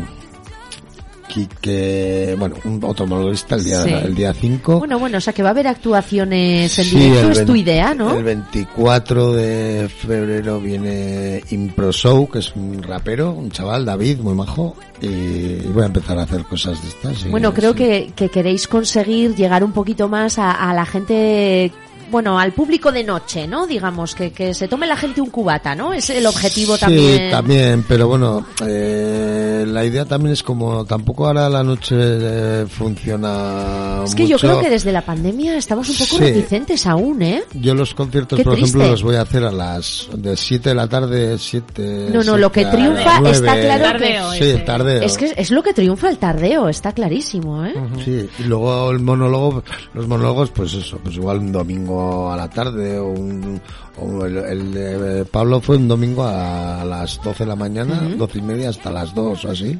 Quique, 1.35 2.37
bueno, 2.38 2.55
un 2.64 2.81
otro 2.85 3.07
monologuista 3.09 3.57
el 3.57 3.64
día 3.64 3.83
Sí. 3.83 3.90
el 3.92 4.14
día 4.14 4.33
5. 4.33 4.79
Bueno, 4.79 4.99
bueno, 5.01 5.18
o 5.18 5.20
sea 5.20 5.33
que 5.33 5.42
va 5.42 5.49
a 5.49 5.53
haber 5.53 5.66
actuaciones 5.66 6.79
en 6.79 6.85
Sí, 6.85 6.97
directo, 6.97 7.27
el 7.27 7.33
es 7.33 7.44
tu 7.44 7.53
vein- 7.53 7.62
idea, 7.62 7.92
¿no? 7.94 8.16
El 8.16 8.23
24 8.23 9.33
de 9.33 9.88
febrero 9.88 10.61
viene 10.61 11.42
Impro 11.51 11.90
Show, 11.92 12.29
que 12.29 12.38
es 12.38 12.55
un 12.55 12.83
rapero, 12.83 13.33
un 13.33 13.51
chaval, 13.51 13.85
David, 13.85 14.18
muy 14.20 14.35
majo, 14.35 14.77
y, 15.03 15.57
voy 15.73 15.83
a 15.83 15.87
empezar 15.87 16.18
a 16.18 16.23
hacer 16.23 16.44
cosas 16.44 16.81
de 16.83 16.88
estas. 16.88 17.31
Bueno, 17.31 17.53
creo 17.53 17.75
que, 17.75 18.12
que 18.14 18.29
queréis 18.29 18.68
conseguir 18.68 19.35
llegar 19.35 19.64
un 19.64 19.73
poquito 19.73 20.09
más 20.09 20.38
a, 20.38 20.53
a 20.53 20.73
la 20.73 20.87
gente, 20.87 21.73
bueno, 22.11 22.38
al 22.38 22.53
público 22.53 22.90
de 22.93 23.05
noche, 23.05 23.47
¿no? 23.47 23.67
Digamos, 23.67 24.14
que, 24.14 24.33
que 24.33 24.55
se 24.55 24.69
tome 24.69 24.87
la 24.87 24.97
gente 24.97 25.21
un 25.21 25.31
cubata, 25.31 25.75
¿no? 25.75 25.93
Es 25.93 26.11
el 26.11 26.27
objetivo 26.27 26.75
Sí, 26.75 26.81
también. 26.81 27.31
también, 27.31 27.85
pero 27.88 28.09
bueno, 28.09 28.47
eh, 28.67 29.64
la 29.67 29.85
idea 29.85 30.05
también 30.05 30.33
es 30.33 30.43
como 30.43 30.85
tampoco 30.85 31.27
ahora 31.27 31.49
la 31.49 31.62
noche 31.62 31.95
eh, 31.99 32.67
funciona 32.69 34.03
Es 34.05 34.14
que 34.14 34.27
yo 34.27 34.38
creo 34.38 34.61
que 34.61 34.71
desde 34.71 34.93
la 34.93 35.03
pandemia 35.03 35.57
estamos 35.57 35.88
un 35.88 35.97
poco 35.97 36.17
Sí. 36.17 36.25
reticentes 36.25 36.87
aún, 36.87 37.23
¿eh? 37.23 37.43
Yo 37.55 37.75
los 37.75 37.95
conciertos, 37.95 38.38
Qué 38.38 38.45
por 38.45 38.55
ejemplo, 38.59 38.87
los 38.88 39.03
voy 39.03 39.17
a 39.17 39.23
hacer 39.23 39.45
a 39.45 39.53
las 39.53 40.09
de 40.14 40.37
7 40.37 40.69
de 40.71 40.75
la 40.75 40.88
tarde, 40.88 41.38
7... 41.38 42.09
No, 42.12 42.23
no, 42.23 42.37
lo 42.37 42.51
que 42.53 42.64
triunfa 42.67 43.19
está 43.31 43.55
claro 43.61 43.99
que- 43.99 44.05
Tardeo 44.05 44.33
Sí, 44.33 44.55
tardeo. 44.64 45.03
Es 45.03 45.17
que 45.19 45.33
es 45.37 45.51
lo 45.51 45.62
que 45.62 45.73
triunfa 45.73 46.09
el 46.09 46.19
tardeo, 46.19 46.69
está 46.69 46.93
clarísimo, 46.93 47.64
¿eh? 47.64 47.75
Sí, 48.05 48.29
y 48.38 48.43
luego 48.45 48.90
el 48.90 49.01
monólogo, 49.01 49.62
los 49.95 50.07
monólogos, 50.09 50.51
pues 50.51 50.73
eso, 50.75 50.99
pues 51.03 51.17
igual 51.17 51.38
un 51.38 51.53
domingo 51.53 51.93
a 52.33 52.37
la 52.37 52.48
tarde 52.48 52.98
o 52.98 53.09
un, 53.09 53.61
o 54.00 54.24
el, 54.24 54.37
el 54.38 54.72
de 54.72 55.24
Pablo 55.24 55.61
fue 55.61 55.76
un 55.76 55.88
domingo 55.88 56.24
a 56.24 56.85
las 56.85 57.20
12 57.22 57.44
de 57.44 57.48
la 57.48 57.57
mañana, 57.57 58.02
Ujú. 58.07 58.16
12 58.16 58.38
y 58.38 58.42
media 58.42 58.68
hasta 58.70 58.90
las 58.90 59.14
2 59.14 59.44
o 59.44 59.50
así. 59.50 59.78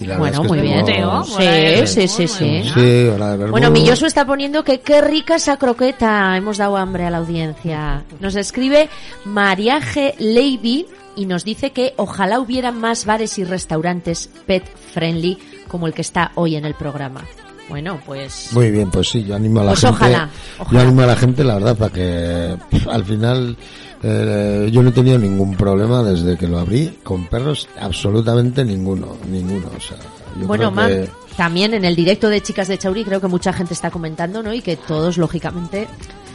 Y 0.00 0.04
la 0.06 0.16
Bueno, 0.18 0.44
muy 0.44 0.60
bien. 0.60 0.84
Teo, 0.84 1.08
bueno, 1.08 1.24
Sí, 1.24 1.86
sí, 1.86 2.08
sí, 2.08 2.28
sí. 2.28 2.62
Sí. 2.72 3.08
Bueno, 3.50 3.70
Milloso 3.70 4.06
está 4.06 4.24
poniendo 4.24 4.62
que 4.62 4.80
qué 4.80 5.00
rica 5.00 5.36
esa 5.36 5.56
croqueta. 5.56 6.36
Hemos 6.36 6.58
dado 6.58 6.76
hambre 6.76 7.04
a 7.04 7.10
la 7.10 7.18
audiencia. 7.18 8.04
Nos 8.20 8.36
escribe 8.36 8.88
Mariaje 9.24 10.14
Levy 10.18 10.86
y 11.16 11.26
nos 11.26 11.44
dice 11.44 11.72
que 11.72 11.94
ojalá 11.96 12.38
hubiera 12.38 12.70
más 12.70 13.06
bares 13.06 13.38
y 13.38 13.44
restaurantes 13.44 14.30
pet 14.46 14.64
friendly 14.92 15.36
como 15.66 15.88
el 15.88 15.94
que 15.94 16.02
está 16.02 16.30
hoy 16.36 16.54
en 16.54 16.64
el 16.64 16.74
programa. 16.74 17.24
Bueno, 17.68 18.00
pues 18.06 18.48
Muy 18.52 18.70
bien, 18.70 18.90
pues 18.90 19.08
sí, 19.10 19.24
yo 19.24 19.36
animo 19.36 19.60
a 19.60 19.64
la 19.64 19.70
Pues 19.72 19.80
gente. 19.80 19.94
ojalá, 19.96 20.30
Yo 20.70 20.80
animo 20.80 21.02
a 21.02 21.06
la 21.06 21.16
gente, 21.16 21.44
la 21.44 21.54
verdad, 21.54 21.76
para 21.76 21.92
que 21.92 22.56
al 22.90 23.04
final 23.04 23.56
eh, 24.02 24.68
yo 24.72 24.82
no 24.82 24.88
he 24.90 24.92
tenido 24.92 25.18
ningún 25.18 25.54
problema 25.56 26.02
desde 26.02 26.36
que 26.36 26.46
lo 26.46 26.58
abrí 26.58 26.98
con 27.02 27.26
perros, 27.26 27.68
absolutamente 27.80 28.64
ninguno, 28.64 29.16
ninguno. 29.30 29.66
O 29.76 29.80
sea, 29.80 29.96
yo 30.40 30.46
bueno, 30.46 30.64
creo 30.64 30.70
Mar, 30.70 30.88
que- 30.90 31.10
también 31.36 31.74
en 31.74 31.84
el 31.84 31.94
directo 31.94 32.28
de 32.28 32.40
Chicas 32.42 32.68
de 32.68 32.78
Chauri 32.78 33.04
creo 33.04 33.20
que 33.20 33.28
mucha 33.28 33.52
gente 33.52 33.74
está 33.74 33.90
comentando, 33.90 34.42
¿no? 34.42 34.52
Y 34.54 34.60
que 34.62 34.76
todos 34.76 35.18
lógicamente 35.18 35.86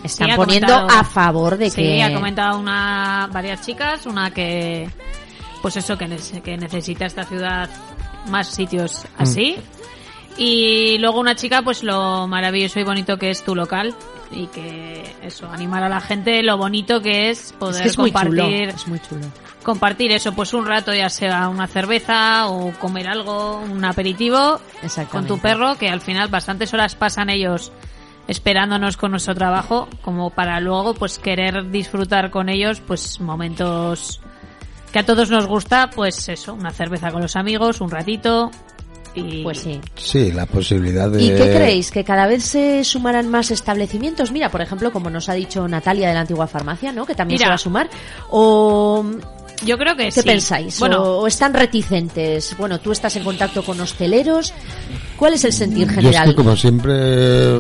están 0.04 0.36
poniendo 0.36 0.74
a 0.74 1.04
favor 1.04 1.58
de 1.58 1.70
sí, 1.70 1.76
que 1.82 2.04
ha 2.04 2.14
comentado 2.14 2.58
una, 2.60 3.28
varias 3.34 3.62
chicas, 3.66 4.06
una 4.06 4.32
que, 4.32 4.90
pues 5.62 5.76
eso, 5.78 5.98
que, 5.98 6.08
que 6.44 6.58
necesita 6.58 7.06
esta 7.06 7.24
ciudad 7.26 7.70
más 8.30 8.48
sitios 8.48 9.06
así. 9.18 9.58
Y 10.38 10.98
luego 11.00 11.20
una 11.20 11.36
chica, 11.36 11.62
pues 11.62 11.84
lo 11.84 12.28
maravilloso 12.28 12.80
y 12.80 12.84
bonito 12.84 13.18
que 13.18 13.30
es 13.30 13.44
tu 13.44 13.56
local. 13.56 13.94
Y 14.32 14.48
que 14.48 15.16
eso, 15.22 15.48
animar 15.52 15.84
a 15.84 15.90
la 15.90 16.02
gente, 16.02 16.42
lo 16.42 16.58
bonito 16.58 17.02
que 17.02 17.30
es 17.30 17.46
es 17.46 17.54
poder 17.54 17.84
que 17.84 17.90
es 17.90 17.98
muy 18.00 18.12
chulo, 18.12 18.24
compartir, 18.24 18.70
es 18.70 18.88
muy 18.88 19.00
chulo. 19.00 19.22
compartir 19.62 20.12
eso, 20.12 20.34
pues 20.34 20.56
un 20.56 20.66
rato, 20.66 20.92
ya 20.92 21.08
sea 21.10 21.50
una 21.50 21.68
cerveza 21.68 22.48
o 22.48 22.72
comer 22.80 23.08
algo, 23.08 23.60
un 23.60 23.86
aperitivo 23.86 24.60
con 25.12 25.28
tu 25.28 25.38
perro, 25.38 25.76
que 25.76 25.90
al 25.90 26.02
final 26.02 26.30
bastantes 26.30 26.74
horas 26.74 26.96
pasan 26.96 27.30
ellos 27.30 27.72
esperándonos 28.28 28.98
con 28.98 29.12
nuestro 29.12 29.36
trabajo, 29.36 29.88
como 30.02 30.32
para 30.32 30.60
luego 30.60 30.96
pues 30.96 31.20
querer 31.20 31.70
disfrutar 31.70 32.32
con 32.32 32.50
ellos 32.50 32.82
pues 32.82 33.20
momentos 33.20 34.20
que 34.92 35.00
a 35.00 35.06
todos 35.06 35.30
nos 35.30 35.46
gusta, 35.46 35.90
pues 35.90 36.28
eso, 36.30 36.56
una 36.56 36.72
cerveza 36.72 37.12
con 37.12 37.22
los 37.22 37.36
amigos, 37.36 37.82
un 37.82 37.92
ratito 37.92 38.50
y 39.16 39.44
Pues 39.44 39.60
sí. 39.60 39.80
Sí, 39.96 40.32
la 40.32 40.46
posibilidad 40.46 41.10
de... 41.10 41.22
¿Y 41.24 41.30
qué 41.30 41.52
creéis? 41.54 41.92
¿Que 41.92 42.04
cada 42.04 42.28
vez 42.28 42.44
se 42.44 42.84
sumarán 42.84 43.30
más 43.30 43.52
establecimientos? 43.52 44.32
Mira, 44.32 44.50
por 44.50 44.62
ejemplo, 44.62 44.92
como 44.92 45.10
nos 45.10 45.30
ha 45.30 45.34
dicho 45.34 45.68
Natalia 45.68 46.08
de 46.08 46.14
la 46.14 46.22
antigua 46.22 46.48
farmacia, 46.48 46.92
¿no? 46.92 47.06
Que 47.06 47.16
también 47.16 47.36
Mira. 47.38 47.46
se 47.46 47.50
va 47.50 47.56
a 47.56 47.60
sumar. 47.60 47.90
¿O 48.30 49.06
yo 49.66 49.78
creo 49.78 49.96
que 49.96 50.06
qué 50.06 50.12
sí. 50.12 50.24
pensáis? 50.24 50.80
Bueno, 50.80 51.02
¿O, 51.04 51.22
o 51.22 51.28
están 51.28 51.54
reticentes? 51.54 52.56
Bueno, 52.58 52.80
tú 52.80 52.92
estás 52.92 53.16
en 53.16 53.24
contacto 53.24 53.64
con 53.64 53.80
hosteleros. 53.80 54.54
¿Cuál 55.18 55.34
es 55.36 55.44
el 55.46 55.54
sentir 55.54 55.86
Yo 55.86 55.92
es 55.92 55.96
general? 55.96 56.30
que 56.30 56.36
como 56.36 56.56
siempre, 56.56 57.60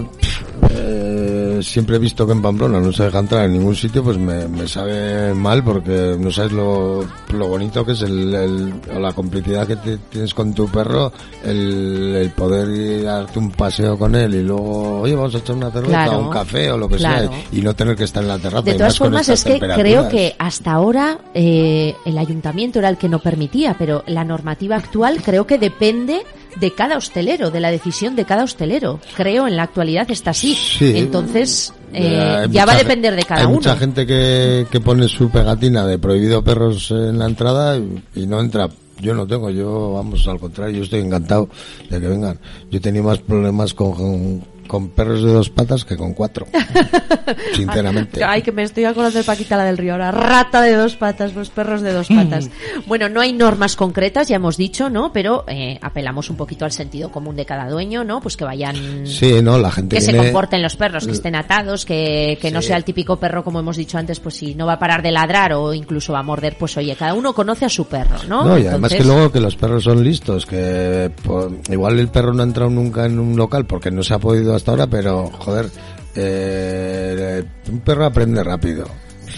siempre 1.63 1.95
he 1.95 1.99
visto 1.99 2.25
que 2.25 2.33
en 2.33 2.41
Pamplona 2.41 2.79
no 2.79 2.91
se 2.91 3.03
deja 3.05 3.19
entrar 3.19 3.45
en 3.45 3.53
ningún 3.53 3.75
sitio, 3.75 4.03
pues 4.03 4.17
me, 4.17 4.47
me 4.47 4.67
sabe 4.67 5.33
mal 5.33 5.63
porque 5.63 6.15
no 6.19 6.31
sabes 6.31 6.51
lo, 6.51 7.05
lo 7.33 7.47
bonito 7.47 7.85
que 7.85 7.93
es 7.93 8.01
el, 8.01 8.33
el- 8.33 8.73
o 8.95 8.99
la 8.99 9.13
complicidad 9.13 9.65
que 9.67 9.75
te- 9.77 9.97
tienes 9.97 10.33
con 10.33 10.53
tu 10.53 10.67
perro, 10.67 11.11
el, 11.43 12.15
el 12.15 12.29
poder 12.31 12.69
ir 12.69 13.07
a 13.07 13.17
darte 13.19 13.39
un 13.39 13.51
paseo 13.51 13.97
con 13.97 14.15
él 14.15 14.35
y 14.35 14.43
luego, 14.43 15.01
oye, 15.01 15.15
vamos 15.15 15.33
a 15.35 15.37
echar 15.39 15.55
una 15.55 15.71
cerveza 15.71 15.91
Claro, 16.05 16.17
o 16.19 16.23
un 16.25 16.29
café 16.29 16.71
o 16.71 16.77
lo 16.77 16.87
que 16.89 16.97
claro. 16.97 17.29
sea 17.29 17.43
y 17.51 17.61
no 17.61 17.75
tener 17.75 17.95
que 17.95 18.03
estar 18.03 18.21
en 18.23 18.29
la 18.29 18.39
terraza. 18.39 18.63
De 18.63 18.73
todas 18.75 18.97
formas, 18.97 19.27
es 19.29 19.43
que 19.43 19.59
creo 19.59 20.07
que 20.09 20.35
hasta 20.39 20.71
ahora 20.73 21.19
eh, 21.33 21.95
el 22.05 22.17
ayuntamiento 22.17 22.79
era 22.79 22.89
el 22.89 22.97
que 22.97 23.09
no 23.09 23.19
permitía, 23.19 23.75
pero 23.77 24.03
la 24.07 24.23
normativa 24.23 24.75
actual 24.75 25.21
creo 25.23 25.45
que 25.47 25.57
depende 25.57 26.21
de 26.59 26.71
cada 26.71 26.97
hostelero, 26.97 27.51
de 27.51 27.59
la 27.59 27.71
decisión 27.71 28.15
de 28.15 28.25
cada 28.25 28.43
hostelero. 28.43 28.99
Creo 29.15 29.47
en 29.47 29.55
la 29.55 29.63
actualidad 29.63 30.09
está 30.11 30.31
así. 30.31 30.55
Sí. 30.55 30.93
Entonces, 30.95 31.73
eh, 31.93 32.47
ya 32.49 32.65
mucha 32.65 32.65
va 32.65 32.73
a 32.73 32.77
depender 32.77 33.15
de 33.15 33.23
cada 33.23 33.41
hay 33.41 33.47
uno. 33.47 33.55
mucha 33.55 33.75
gente 33.75 34.05
que, 34.05 34.67
que 34.69 34.79
pone 34.79 35.07
su 35.07 35.29
pegatina 35.29 35.85
de 35.85 35.99
prohibido 35.99 36.43
perros 36.43 36.91
en 36.91 37.19
la 37.19 37.25
entrada 37.25 37.77
y, 37.77 38.03
y 38.15 38.27
no 38.27 38.39
entra. 38.39 38.69
Yo 39.01 39.13
no 39.13 39.27
tengo, 39.27 39.49
yo, 39.49 39.93
vamos, 39.93 40.25
al 40.27 40.39
contrario, 40.39 40.77
yo 40.77 40.83
estoy 40.83 41.01
encantado 41.01 41.49
de 41.89 41.99
que 41.99 42.07
vengan. 42.07 42.39
Yo 42.71 42.77
he 42.77 42.81
tenido 42.81 43.03
más 43.03 43.19
problemas 43.19 43.73
con, 43.73 44.43
con 44.73 44.89
perros 44.89 45.21
de 45.21 45.31
dos 45.31 45.51
patas 45.51 45.85
que 45.85 45.95
con 45.95 46.15
cuatro. 46.15 46.47
Sinceramente. 47.55 48.23
Ay, 48.23 48.41
que 48.41 48.51
me 48.51 48.63
estoy 48.63 48.85
acordando 48.85 49.19
de 49.19 49.23
Paquita 49.23 49.55
la 49.55 49.65
del 49.65 49.77
Río 49.77 49.91
ahora. 49.93 50.09
Rata 50.09 50.63
de 50.63 50.73
dos 50.75 50.95
patas, 50.95 51.35
los 51.35 51.51
perros 51.51 51.83
de 51.83 51.93
dos 51.93 52.07
patas. 52.07 52.49
bueno, 52.87 53.07
no 53.07 53.21
hay 53.21 53.33
normas 53.33 53.75
concretas, 53.75 54.29
ya 54.29 54.37
hemos 54.37 54.57
dicho, 54.57 54.89
¿no? 54.89 55.13
Pero 55.13 55.45
eh, 55.47 55.77
apelamos 55.79 56.31
un 56.31 56.37
poquito 56.37 56.65
al 56.65 56.71
sentido 56.71 57.11
común 57.11 57.35
de 57.35 57.45
cada 57.45 57.69
dueño, 57.69 58.03
¿no? 58.03 58.19
Pues 58.19 58.35
que 58.35 58.45
vayan... 58.45 59.05
Sí, 59.05 59.43
no, 59.43 59.59
la 59.59 59.69
gente 59.69 59.95
Que 59.97 60.01
se 60.01 60.11
viene- 60.11 60.25
comporten 60.31 60.63
los 60.63 60.75
perros, 60.75 61.05
que 61.05 61.11
estén 61.11 61.35
atados, 61.35 61.85
que, 61.85 62.39
que 62.41 62.49
no 62.49 62.63
sea 62.63 62.75
el 62.77 62.83
típico 62.83 63.17
perro, 63.17 63.43
como 63.43 63.59
hemos 63.59 63.77
dicho 63.77 63.99
antes, 63.99 64.19
pues 64.19 64.33
si 64.33 64.55
no 64.55 64.65
va 64.65 64.73
a 64.73 64.79
parar 64.79 65.03
de 65.03 65.11
ladrar 65.11 65.53
o 65.53 65.71
incluso 65.75 66.13
va 66.13 66.19
a 66.19 66.23
morder, 66.23 66.57
pues 66.57 66.75
oye, 66.77 66.95
cada 66.95 67.13
uno 67.13 67.33
conoce 67.35 67.65
a 67.65 67.69
su 67.69 67.85
perro, 67.85 68.17
¿no? 68.27 68.43
No, 68.43 68.57
y 68.57 68.65
además 68.65 68.91
que 68.91 69.03
luego 69.03 69.31
que 69.31 69.39
los 69.39 69.55
perros 69.55 69.83
son 69.83 70.03
listos, 70.03 70.47
que 70.47 71.11
pues, 71.21 71.45
igual 71.69 71.99
el 71.99 72.07
perro 72.07 72.33
no 72.33 72.41
ha 72.41 72.45
entrado 72.45 72.71
nunca 72.71 73.05
en 73.05 73.19
un 73.19 73.35
local 73.35 73.65
porque 73.67 73.91
no 73.91 74.01
se 74.01 74.15
ha 74.15 74.19
podido 74.19 74.55
hasta 74.63 74.71
ahora, 74.71 74.87
pero 74.87 75.27
joder, 75.27 75.69
eh, 76.15 77.43
un 77.69 77.79
perro 77.81 78.05
aprende 78.05 78.41
rápido. 78.45 78.85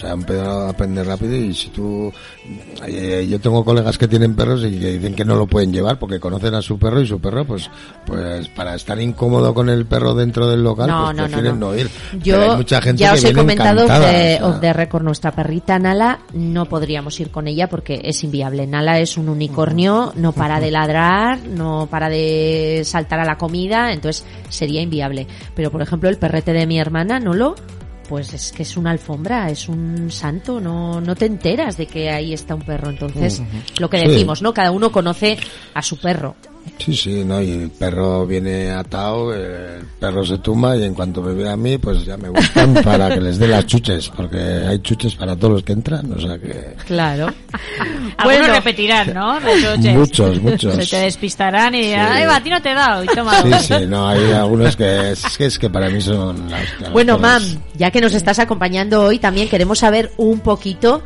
Sea, 0.06 0.14
un 0.14 0.22
perro 0.22 0.68
aprende 0.68 1.02
rápido 1.02 1.34
y 1.34 1.52
si 1.52 1.68
tú... 1.68 2.12
eh, 2.86 3.26
yo 3.28 3.40
tengo 3.40 3.64
colegas 3.64 3.98
que 3.98 4.06
tienen 4.06 4.36
perros 4.36 4.62
y 4.64 4.78
que 4.78 4.92
dicen 4.92 5.14
que 5.14 5.24
no 5.24 5.34
lo 5.34 5.46
pueden 5.48 5.72
llevar 5.72 5.98
porque 5.98 6.20
conocen 6.20 6.54
a 6.54 6.62
su 6.62 6.78
perro 6.78 7.00
y 7.00 7.06
su 7.06 7.20
perro, 7.20 7.44
pues 7.44 7.68
pues 8.04 8.46
para 8.48 8.74
estar 8.76 9.00
incómodo 9.00 9.52
con 9.52 9.68
el 9.68 9.84
perro 9.86 10.14
dentro 10.14 10.46
del 10.46 10.62
local, 10.62 10.88
No, 10.88 11.06
pues 11.06 11.16
no, 11.16 11.22
no, 11.22 11.28
prefieren 11.28 11.58
no. 11.60 11.72
no, 11.72 11.76
ir. 11.76 11.90
Yo 12.22 12.36
Pero 12.36 12.52
hay 12.52 12.56
mucha 12.56 12.80
gente 12.80 13.00
ya 13.00 13.12
que 13.12 13.18
os 13.18 13.24
he 13.24 13.32
comentado 13.34 13.78
the, 13.78 13.84
o 13.84 13.88
sea. 13.88 14.46
off 14.46 14.60
the 14.60 14.72
record, 14.72 15.02
nuestra 15.02 15.32
perrita 15.32 15.78
Nala, 15.78 16.20
no 16.32 16.66
podríamos 16.66 17.18
ir 17.18 17.30
con 17.32 17.48
ella 17.48 17.68
porque 17.68 18.00
es 18.04 18.22
inviable. 18.22 18.66
Nala 18.66 19.00
es 19.00 19.16
un 19.16 19.28
unicornio, 19.28 20.12
no 20.14 20.30
para 20.32 20.60
de 20.60 20.70
ladrar, 20.70 21.40
no 21.40 21.88
para 21.90 22.08
de 22.08 22.82
saltar 22.84 23.18
a 23.18 23.24
la 23.24 23.38
comida, 23.38 23.92
entonces 23.92 24.24
sería 24.50 24.80
inviable. 24.82 25.26
Pero 25.54 25.72
por 25.72 25.82
ejemplo 25.82 26.08
el 26.08 26.16
perrete 26.18 26.52
de 26.52 26.66
mi 26.66 26.78
hermana, 26.78 27.18
Nolo, 27.18 27.56
pues 28.08 28.32
es 28.32 28.52
que 28.52 28.62
es 28.62 28.76
una 28.76 28.90
alfombra, 28.90 29.50
es 29.50 29.68
un 29.68 30.10
santo, 30.10 30.60
no, 30.60 31.00
no 31.00 31.14
te 31.16 31.26
enteras 31.26 31.76
de 31.76 31.86
que 31.86 32.10
ahí 32.10 32.32
está 32.32 32.54
un 32.54 32.62
perro. 32.62 32.90
Entonces, 32.90 33.42
lo 33.78 33.88
que 33.90 33.98
Sí. 33.98 34.06
decimos, 34.08 34.42
¿no? 34.42 34.52
Cada 34.54 34.70
uno 34.70 34.90
conoce 34.92 35.36
a 35.74 35.82
su 35.82 35.98
perro. 35.98 36.34
Sí, 36.78 36.94
sí, 36.94 37.24
no, 37.24 37.40
y 37.40 37.50
el 37.50 37.70
perro 37.70 38.26
viene 38.26 38.70
atado, 38.70 39.34
el 39.34 39.84
perro 39.98 40.24
se 40.24 40.38
tumba 40.38 40.76
y 40.76 40.84
en 40.84 40.94
cuanto 40.94 41.22
me 41.22 41.34
ve 41.34 41.48
a 41.48 41.56
mí, 41.56 41.78
pues 41.78 42.04
ya 42.04 42.16
me 42.16 42.28
buscan 42.28 42.74
para 42.84 43.08
que 43.12 43.20
les 43.20 43.38
dé 43.38 43.48
las 43.48 43.66
chuches, 43.66 44.08
porque 44.10 44.38
hay 44.38 44.78
chuches 44.80 45.14
para 45.14 45.34
todos 45.36 45.54
los 45.54 45.62
que 45.62 45.72
entran, 45.72 46.12
o 46.12 46.20
sea 46.20 46.38
que... 46.38 46.74
Claro. 46.86 47.32
Algunos 48.18 48.48
repetirán, 48.48 49.14
¿no? 49.14 49.40
Muchos, 49.94 50.40
muchos. 50.42 50.74
Se 50.74 50.86
te 50.86 51.02
despistarán 51.02 51.74
y 51.74 51.82
dirán, 51.82 52.12
ay, 52.12 52.26
va, 52.26 52.36
a 52.36 52.42
ti 52.42 52.50
no 52.50 52.60
te 52.60 52.70
he 52.70 52.74
dado. 52.74 53.04
Y 53.04 53.06
toma. 53.08 53.42
Sí, 53.42 53.74
sí, 53.74 53.86
no, 53.86 54.08
hay 54.08 54.32
algunos 54.32 54.76
que 54.76 55.12
es 55.12 55.36
que, 55.36 55.46
es 55.46 55.58
que 55.58 55.70
para 55.70 55.88
mí 55.88 56.00
son 56.00 56.50
las... 56.50 56.80
las 56.80 56.92
Bueno, 56.92 57.18
mam, 57.18 57.42
ya 57.74 57.90
que 57.90 58.00
nos 58.00 58.14
estás 58.14 58.38
acompañando 58.38 59.02
hoy, 59.02 59.18
también 59.18 59.48
queremos 59.48 59.78
saber 59.78 60.12
un 60.16 60.40
poquito 60.40 61.02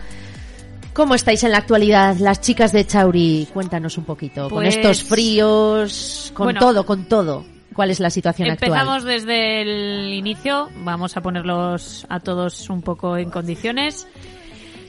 cómo 0.93 1.15
estáis 1.15 1.45
en 1.45 1.53
la 1.53 1.59
actualidad, 1.59 2.17
las 2.19 2.41
chicas 2.41 2.73
de 2.73 2.87
Chauri. 2.87 3.49
Cuéntanos 3.53 3.97
un 3.99 4.05
poquito, 4.05 4.43
con 4.49 4.63
Pues- 4.63 4.77
estos 4.77 5.03
fríos, 5.03 6.31
con 6.35 6.47
Bueno. 6.47 6.61
todo, 6.61 6.85
con 6.87 7.05
todo. 7.05 7.45
¿Cuál 7.75 7.91
es 7.91 8.01
la 8.01 8.11
situación 8.11 8.49
Empezamos 8.49 8.97
actual? 8.97 9.05
desde 9.05 9.63
el 9.63 10.13
inicio, 10.13 10.69
vamos 10.85 11.17
a 11.17 11.21
ponerlos 11.23 12.05
a 12.09 12.19
todos 12.21 12.69
un 12.69 12.83
poco 12.83 13.17
en 13.17 13.31
condiciones. 13.31 14.07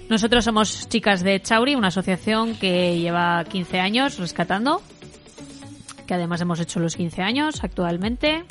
Nosotros 0.10 0.44
somos 0.44 0.90
chicas 0.90 1.24
de 1.24 1.40
Chauri, 1.42 1.76
una 1.76 1.88
asociación 1.88 2.56
que 2.56 3.00
lleva 3.00 3.44
15 3.46 3.80
años 3.80 4.18
rescatando, 4.18 4.82
que 6.06 6.14
además 6.16 6.42
hemos 6.42 6.60
hecho 6.60 6.80
los 6.80 6.96
15 6.98 7.22
años 7.22 7.64
actualmente. 7.64 8.44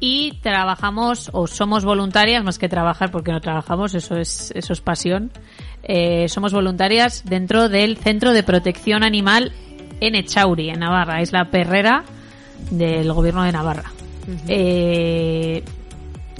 Y 0.00 0.38
trabajamos, 0.42 1.28
o 1.32 1.48
somos 1.48 1.84
voluntarias, 1.84 2.44
más 2.44 2.58
que 2.58 2.68
trabajar, 2.68 3.10
porque 3.10 3.32
no 3.32 3.40
trabajamos, 3.40 3.94
eso 3.94 4.16
es, 4.16 4.52
eso 4.54 4.72
es 4.72 4.80
pasión. 4.80 5.32
Eh, 5.82 6.28
somos 6.28 6.52
voluntarias 6.52 7.24
dentro 7.24 7.68
del 7.68 7.96
Centro 7.96 8.32
de 8.32 8.42
Protección 8.42 9.02
Animal 9.02 9.52
en 10.00 10.14
Echauri, 10.14 10.70
en 10.70 10.80
Navarra. 10.80 11.20
Es 11.20 11.32
la 11.32 11.46
perrera 11.50 12.04
del 12.70 13.12
gobierno 13.12 13.44
de 13.44 13.52
Navarra. 13.52 13.92
Eh, 14.46 15.62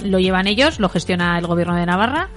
lo 0.03 0.19
llevan 0.19 0.47
ellos, 0.47 0.79
lo 0.79 0.89
gestiona 0.89 1.37
el 1.37 1.47
gobierno 1.47 1.75
de 1.75 1.85
Navarra 1.85 2.29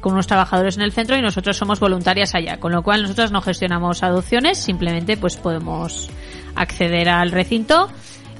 con 0.00 0.14
unos 0.14 0.26
trabajadores 0.26 0.76
en 0.76 0.82
el 0.82 0.92
centro 0.92 1.16
y 1.16 1.22
nosotros 1.22 1.56
somos 1.56 1.78
voluntarias 1.78 2.34
allá, 2.34 2.58
con 2.58 2.72
lo 2.72 2.82
cual 2.82 3.02
nosotros 3.02 3.32
no 3.32 3.42
gestionamos 3.42 4.02
adopciones, 4.02 4.58
simplemente 4.58 5.16
pues 5.16 5.36
podemos 5.36 6.08
acceder 6.54 7.08
al 7.08 7.30
recinto 7.30 7.88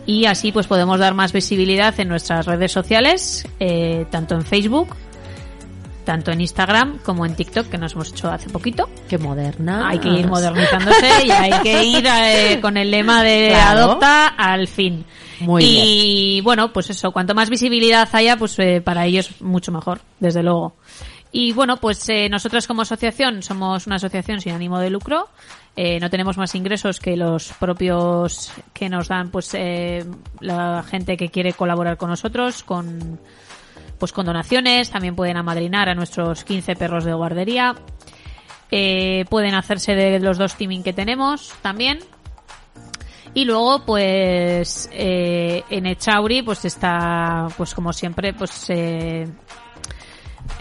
y 0.06 0.24
así 0.24 0.52
pues 0.52 0.66
podemos 0.66 0.98
dar 0.98 1.14
más 1.14 1.32
visibilidad 1.32 1.98
en 2.00 2.08
nuestras 2.08 2.46
redes 2.46 2.72
sociales, 2.72 3.46
eh, 3.58 4.06
tanto 4.10 4.34
en 4.34 4.42
Facebook, 4.42 4.96
tanto 6.10 6.32
en 6.32 6.40
Instagram 6.40 6.98
como 7.04 7.24
en 7.24 7.36
TikTok, 7.36 7.68
que 7.68 7.78
nos 7.78 7.92
hemos 7.92 8.08
hecho 8.08 8.32
hace 8.32 8.50
poquito. 8.50 8.88
Qué 9.08 9.16
moderna. 9.16 9.88
Hay 9.88 10.00
que 10.00 10.08
ir 10.08 10.26
modernizándose 10.26 11.24
y 11.24 11.30
hay 11.30 11.52
que 11.62 11.84
ir 11.84 12.04
eh, 12.04 12.58
con 12.60 12.76
el 12.76 12.90
lema 12.90 13.22
de 13.22 13.50
Claro. 13.50 13.82
adopta 13.82 14.26
al 14.26 14.66
fin. 14.66 15.04
Muy 15.38 15.62
y 15.64 16.40
bueno, 16.40 16.72
pues 16.72 16.90
eso, 16.90 17.12
cuanto 17.12 17.32
más 17.36 17.48
visibilidad 17.48 18.08
haya, 18.12 18.36
pues 18.36 18.58
eh, 18.58 18.80
para 18.84 19.06
ellos 19.06 19.40
mucho 19.40 19.70
mejor, 19.70 20.00
desde 20.18 20.42
luego. 20.42 20.74
Y 21.30 21.52
bueno, 21.52 21.76
pues 21.76 22.08
eh, 22.08 22.28
nosotros 22.28 22.66
como 22.66 22.82
asociación 22.82 23.44
somos 23.44 23.86
una 23.86 23.94
asociación 23.96 24.40
sin 24.40 24.52
ánimo 24.52 24.80
de 24.80 24.90
lucro. 24.90 25.28
Eh, 25.76 26.00
no 26.00 26.10
tenemos 26.10 26.36
más 26.36 26.56
ingresos 26.56 26.98
que 26.98 27.16
los 27.16 27.52
propios 27.52 28.50
que 28.72 28.88
nos 28.88 29.06
dan 29.06 29.30
pues 29.30 29.54
eh, 29.54 30.04
la 30.40 30.82
gente 30.82 31.16
que 31.16 31.28
quiere 31.28 31.52
colaborar 31.52 31.96
con 31.98 32.10
nosotros, 32.10 32.64
con 32.64 33.20
pues 34.00 34.12
con 34.12 34.26
donaciones, 34.26 34.90
también 34.90 35.14
pueden 35.14 35.36
amadrinar 35.36 35.88
a 35.88 35.94
nuestros 35.94 36.42
15 36.42 36.74
perros 36.74 37.04
de 37.04 37.12
guardería. 37.12 37.76
Eh, 38.72 39.24
pueden 39.28 39.54
hacerse 39.54 39.94
de 39.94 40.18
los 40.18 40.38
dos 40.38 40.56
teaming 40.56 40.82
que 40.82 40.92
tenemos 40.92 41.52
también. 41.62 42.00
Y 43.32 43.44
luego, 43.44 43.84
pues, 43.84 44.88
eh, 44.92 45.62
en 45.70 45.86
Echauri, 45.86 46.42
pues 46.42 46.64
está, 46.64 47.46
pues 47.56 47.74
como 47.74 47.92
siempre, 47.92 48.32
pues, 48.32 48.68
eh, 48.70 49.28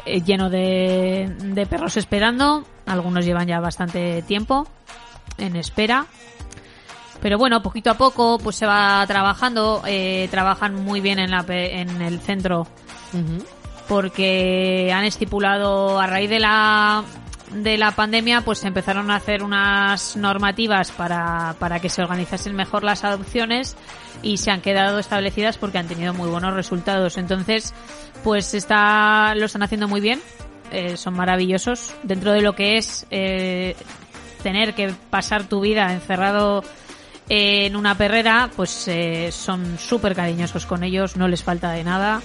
eh, 0.06 0.22
lleno 0.22 0.50
de, 0.50 1.36
de 1.40 1.66
perros 1.66 1.98
esperando. 1.98 2.64
Algunos 2.86 3.26
llevan 3.26 3.48
ya 3.48 3.60
bastante 3.60 4.22
tiempo 4.22 4.68
en 5.38 5.56
espera. 5.56 6.06
Pero 7.22 7.38
bueno, 7.38 7.62
poquito 7.62 7.90
a 7.90 7.96
poco, 7.96 8.38
pues 8.38 8.56
se 8.56 8.66
va 8.66 9.04
trabajando. 9.08 9.82
Trabajan 10.32 10.76
muy 10.76 11.02
bien 11.02 11.20
en, 11.20 11.32
la, 11.32 11.44
en 11.50 12.02
el 12.02 12.20
centro 12.20 12.66
Ujú. 13.14 13.44
porque 13.88 14.92
han 14.94 15.06
estipulado 15.06 16.00
a 16.00 16.08
raíz 16.08 16.30
de 16.30 16.40
la 16.40 17.04
de 17.52 17.78
la 17.78 17.92
pandemia 17.92 18.42
pues 18.42 18.64
empezaron 18.64 19.10
a 19.10 19.16
hacer 19.16 19.42
unas 19.42 20.16
normativas 20.16 20.92
para, 20.92 21.56
para 21.58 21.80
que 21.80 21.90
se 21.90 22.04
organizasen 22.04 22.56
mejor 22.56 22.84
las 22.84 23.04
adopciones 23.04 23.76
y 24.22 24.38
se 24.38 24.52
han 24.52 24.62
quedado 24.62 25.00
establecidas 25.00 25.58
porque 25.58 25.80
han 25.80 25.88
tenido 25.88 26.14
muy 26.14 26.30
buenos 26.30 26.54
resultados 26.54 27.18
entonces 27.18 27.74
pues 28.24 28.54
está 28.54 29.34
lo 29.36 29.46
están 29.46 29.64
haciendo 29.64 29.88
muy 29.88 30.02
bien 30.02 30.22
eh, 30.72 30.98
son 30.98 31.16
maravillosos 31.16 31.96
dentro 32.04 32.32
de 32.32 32.42
lo 32.42 32.54
que 32.54 32.78
es 32.78 33.08
eh, 33.10 33.76
tener 34.44 34.76
que 34.76 34.94
pasar 35.10 35.46
tu 35.46 35.62
vida 35.62 35.92
encerrado 35.94 36.64
en 37.30 37.76
una 37.76 37.96
perrera, 37.96 38.50
pues 38.56 38.88
eh, 38.88 39.30
son 39.32 39.78
súper 39.78 40.16
cariñosos 40.16 40.66
con 40.66 40.84
ellos, 40.84 41.16
no 41.16 41.28
les 41.28 41.44
falta 41.44 41.72
de 41.72 41.84
nada. 41.84 42.22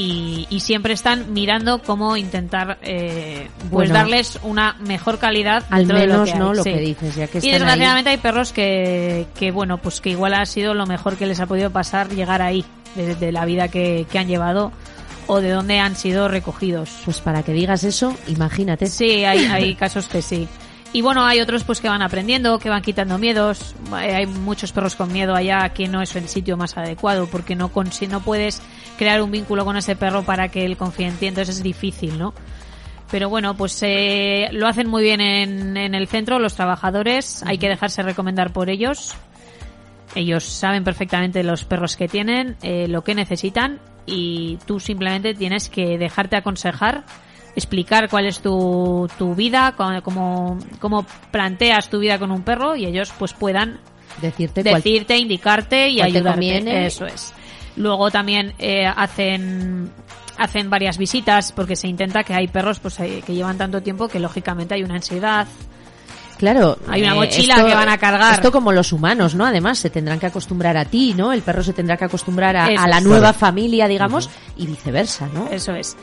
Y, 0.00 0.46
y 0.50 0.60
siempre 0.60 0.94
están 0.94 1.32
mirando 1.32 1.82
cómo 1.82 2.16
intentar 2.16 2.78
eh, 2.82 3.48
pues 3.58 3.70
Bueno. 3.70 3.94
darles 3.94 4.38
una 4.42 4.74
mejor 4.80 5.18
calidad 5.18 5.64
Al 5.70 5.80
dentro 5.86 5.98
de 5.98 6.06
lo 6.06 6.12
menos, 6.14 6.30
que 6.32 6.38
¿no? 6.38 6.50
hay, 6.50 6.56
Lo 6.56 6.62
sí. 6.64 6.72
que 6.72 6.80
dices, 6.80 7.14
ya 7.16 7.26
que 7.26 7.38
y 7.38 7.40
ahí. 7.46 7.50
desgraciadamente 7.52 8.10
hay 8.10 8.16
perros 8.16 8.52
que, 8.52 9.26
que 9.38 9.50
bueno 9.50 9.78
pues 9.78 10.00
que 10.00 10.10
igual 10.10 10.34
ha 10.34 10.46
sido 10.46 10.74
lo 10.74 10.86
mejor 10.86 11.16
que 11.16 11.26
les 11.26 11.40
ha 11.40 11.46
podido 11.46 11.70
pasar 11.70 12.08
llegar 12.08 12.40
ahí 12.42 12.64
de, 12.94 13.14
de 13.14 13.32
la 13.32 13.44
vida 13.44 13.68
que, 13.68 14.06
que 14.10 14.18
han 14.18 14.26
llevado 14.28 14.72
o 15.26 15.40
de 15.40 15.50
dónde 15.50 15.78
han 15.78 15.94
sido 15.96 16.28
recogidos 16.28 16.90
Pues 17.04 17.20
para 17.20 17.42
que 17.42 17.52
digas 17.52 17.84
eso, 17.84 18.16
imagínate. 18.26 18.86
Sí, 18.86 19.24
hay, 19.24 19.44
hay 19.46 19.74
casos 19.74 20.06
que 20.08 20.22
sí. 20.22 20.48
Y 20.92 21.02
bueno, 21.02 21.24
hay 21.24 21.40
otros 21.40 21.62
pues 21.62 21.80
que 21.80 21.88
van 21.88 22.02
aprendiendo, 22.02 22.58
que 22.58 22.68
van 22.68 22.82
quitando 22.82 23.16
miedos. 23.16 23.76
Eh, 23.92 24.14
Hay 24.14 24.26
muchos 24.26 24.72
perros 24.72 24.96
con 24.96 25.12
miedo 25.12 25.36
allá 25.36 25.68
que 25.68 25.86
no 25.86 26.02
es 26.02 26.16
el 26.16 26.28
sitio 26.28 26.56
más 26.56 26.76
adecuado 26.76 27.28
porque 27.28 27.54
no 27.54 27.68
con, 27.68 27.92
si 27.92 28.08
no 28.08 28.20
puedes 28.20 28.60
crear 28.98 29.22
un 29.22 29.30
vínculo 29.30 29.64
con 29.64 29.76
ese 29.76 29.94
perro 29.94 30.24
para 30.24 30.48
que 30.48 30.64
él 30.64 30.76
confíe 30.76 31.06
en 31.06 31.14
ti, 31.16 31.26
entonces 31.26 31.58
es 31.58 31.62
difícil, 31.62 32.18
¿no? 32.18 32.34
Pero 33.08 33.28
bueno, 33.28 33.56
pues 33.56 33.78
eh, 33.82 34.48
lo 34.52 34.66
hacen 34.66 34.88
muy 34.88 35.02
bien 35.02 35.20
en, 35.20 35.76
en 35.76 35.94
el 35.94 36.08
centro 36.08 36.38
los 36.38 36.54
trabajadores. 36.54 37.42
Hay 37.44 37.58
que 37.58 37.68
dejarse 37.68 38.02
recomendar 38.02 38.52
por 38.52 38.68
ellos. 38.68 39.14
Ellos 40.14 40.44
saben 40.44 40.82
perfectamente 40.82 41.44
los 41.44 41.64
perros 41.64 41.96
que 41.96 42.08
tienen, 42.08 42.56
eh, 42.62 42.88
lo 42.88 43.02
que 43.02 43.14
necesitan 43.14 43.78
y 44.06 44.58
tú 44.66 44.80
simplemente 44.80 45.34
tienes 45.34 45.68
que 45.68 45.98
dejarte 45.98 46.36
aconsejar, 46.36 47.04
explicar 47.56 48.08
cuál 48.08 48.26
es 48.26 48.40
tu, 48.40 49.08
tu 49.18 49.34
vida, 49.34 49.74
cómo, 49.76 50.58
cómo, 50.78 51.06
planteas 51.30 51.88
tu 51.88 51.98
vida 51.98 52.18
con 52.18 52.30
un 52.30 52.42
perro 52.42 52.76
y 52.76 52.86
ellos 52.86 53.12
pues 53.18 53.32
puedan 53.32 53.80
Decirte 54.20 54.62
decirte, 54.62 55.16
indicarte 55.16 55.88
y 55.88 55.96
te 55.96 56.02
ayudarte. 56.02 56.86
Eso 56.86 57.06
es. 57.06 57.32
Luego 57.76 58.10
también 58.10 58.54
eh, 58.58 58.86
hacen 58.86 59.90
hacen 60.36 60.70
varias 60.70 60.96
visitas 60.98 61.52
porque 61.52 61.76
se 61.76 61.86
intenta 61.86 62.24
que 62.24 62.34
hay 62.34 62.48
perros 62.48 62.80
pues 62.80 62.98
eh, 63.00 63.22
que 63.24 63.34
llevan 63.34 63.58
tanto 63.58 63.82
tiempo 63.82 64.08
que 64.08 64.18
lógicamente 64.18 64.74
hay 64.74 64.82
una 64.82 64.94
ansiedad. 64.94 65.46
Claro, 66.38 66.78
Hay 66.88 67.02
una 67.02 67.12
eh, 67.12 67.16
mochila 67.16 67.54
esto- 67.56 67.66
que 67.66 67.74
van 67.74 67.90
a 67.90 67.98
cargar. 67.98 68.32
Esto 68.32 68.50
como 68.50 68.72
los 68.72 68.94
humanos, 68.94 69.34
¿no? 69.34 69.44
Además, 69.44 69.78
se 69.78 69.90
tendrán 69.90 70.18
que 70.18 70.24
acostumbrar 70.24 70.74
a 70.78 70.86
ti, 70.86 71.12
¿no? 71.14 71.34
El 71.34 71.42
perro 71.42 71.62
se 71.62 71.74
tendrá 71.74 71.98
que 71.98 72.06
acostumbrar 72.06 72.56
a, 72.56 72.70
la 72.88 73.00
nueva 73.02 73.28
Claro. 73.28 73.38
familia, 73.38 73.86
digamos, 73.86 74.30
y 74.56 74.66
viceversa, 74.66 75.28
¿no? 75.34 75.48
Eso 75.50 75.74
es. 75.74 75.98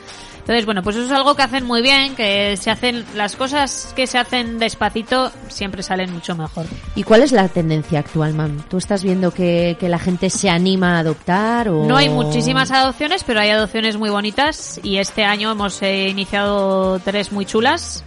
Entonces, 0.48 0.64
bueno, 0.64 0.82
pues 0.82 0.96
eso 0.96 1.04
es 1.04 1.12
algo 1.12 1.34
que 1.34 1.42
hacen 1.42 1.66
muy 1.66 1.82
bien, 1.82 2.16
que 2.16 2.56
se 2.56 2.70
hacen 2.70 3.04
las 3.14 3.36
cosas 3.36 3.92
que 3.94 4.06
se 4.06 4.16
hacen 4.16 4.58
despacito 4.58 5.30
siempre 5.48 5.82
salen 5.82 6.10
mucho 6.10 6.34
mejor. 6.34 6.64
¿Y 6.94 7.02
cuál 7.02 7.20
es 7.20 7.32
la 7.32 7.48
tendencia 7.48 7.98
actual, 7.98 8.32
mam? 8.32 8.62
¿Tú 8.62 8.78
estás 8.78 9.04
viendo 9.04 9.30
que, 9.30 9.76
que 9.78 9.90
la 9.90 9.98
gente 9.98 10.30
se 10.30 10.48
anima 10.48 10.96
a 10.96 11.00
adoptar 11.00 11.68
o...? 11.68 11.84
No 11.84 11.98
hay 11.98 12.08
muchísimas 12.08 12.70
adopciones, 12.70 13.24
pero 13.24 13.40
hay 13.40 13.50
adopciones 13.50 13.98
muy 13.98 14.08
bonitas 14.08 14.80
y 14.82 14.96
este 14.96 15.22
año 15.22 15.52
hemos 15.52 15.82
eh, 15.82 16.08
iniciado 16.08 16.98
tres 17.00 17.30
muy 17.30 17.44
chulas, 17.44 18.02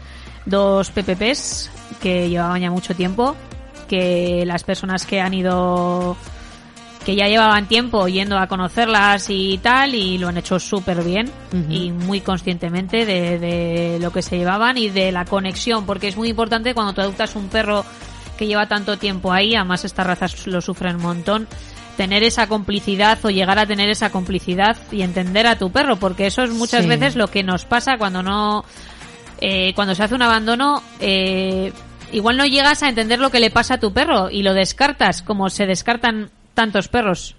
dos 0.47 0.89
PPPs 0.89 1.69
que 2.01 2.27
llevaban 2.27 2.59
ya 2.59 2.71
mucho 2.71 2.95
tiempo, 2.95 3.35
que 3.87 4.45
las 4.47 4.63
personas 4.63 5.05
que 5.05 5.21
han 5.21 5.35
ido 5.35 6.17
que 7.05 7.15
ya 7.15 7.27
llevaban 7.27 7.67
tiempo 7.67 8.07
yendo 8.07 8.37
a 8.37 8.45
conocerlas 8.47 9.29
y 9.29 9.57
tal 9.57 9.95
y 9.95 10.17
lo 10.19 10.27
han 10.27 10.37
hecho 10.37 10.59
súper 10.59 11.03
bien 11.03 11.31
y 11.69 11.91
muy 11.91 12.21
conscientemente 12.21 13.05
de, 13.05 13.39
de 13.39 13.97
lo 13.99 14.11
que 14.11 14.21
se 14.21 14.37
llevaban 14.37 14.77
y 14.77 14.89
de 14.89 15.11
la 15.11 15.25
conexión 15.25 15.85
porque 15.87 16.07
es 16.09 16.15
muy 16.17 16.29
importante 16.29 16.73
cuando 16.75 16.93
tú 16.93 17.01
adoptas 17.01 17.35
un 17.35 17.49
perro 17.49 17.83
que 18.37 18.45
lleva 18.45 18.67
tanto 18.67 18.97
tiempo 18.97 19.33
ahí 19.33 19.55
además 19.55 19.83
estas 19.83 20.05
razas 20.05 20.45
lo 20.47 20.61
sufren 20.61 20.97
un 20.97 21.01
montón 21.01 21.47
tener 21.97 22.23
esa 22.23 22.47
complicidad 22.47 23.17
o 23.23 23.29
llegar 23.31 23.57
a 23.59 23.65
tener 23.65 23.89
esa 23.89 24.11
complicidad 24.11 24.77
y 24.91 25.01
entender 25.01 25.47
a 25.47 25.57
tu 25.57 25.71
perro 25.71 25.95
porque 25.97 26.27
eso 26.27 26.43
es 26.43 26.51
muchas 26.51 26.83
Sí. 26.83 26.87
veces 26.89 27.15
lo 27.15 27.27
que 27.29 27.41
nos 27.43 27.65
pasa 27.65 27.97
cuando 27.97 28.21
no 28.21 28.63
eh, 29.39 29.73
cuando 29.73 29.95
se 29.95 30.03
hace 30.03 30.13
un 30.15 30.21
abandono 30.21 30.83
eh, 30.99 31.73
igual 32.11 32.37
no 32.37 32.45
llegas 32.45 32.83
a 32.83 32.89
entender 32.89 33.19
lo 33.19 33.31
que 33.31 33.39
le 33.39 33.49
pasa 33.49 33.75
a 33.75 33.79
tu 33.79 33.91
perro 33.91 34.29
y 34.29 34.43
lo 34.43 34.53
descartas 34.53 35.21
como 35.23 35.49
se 35.49 35.65
descartan 35.65 36.29
tantos 36.53 36.87
perros 36.87 37.35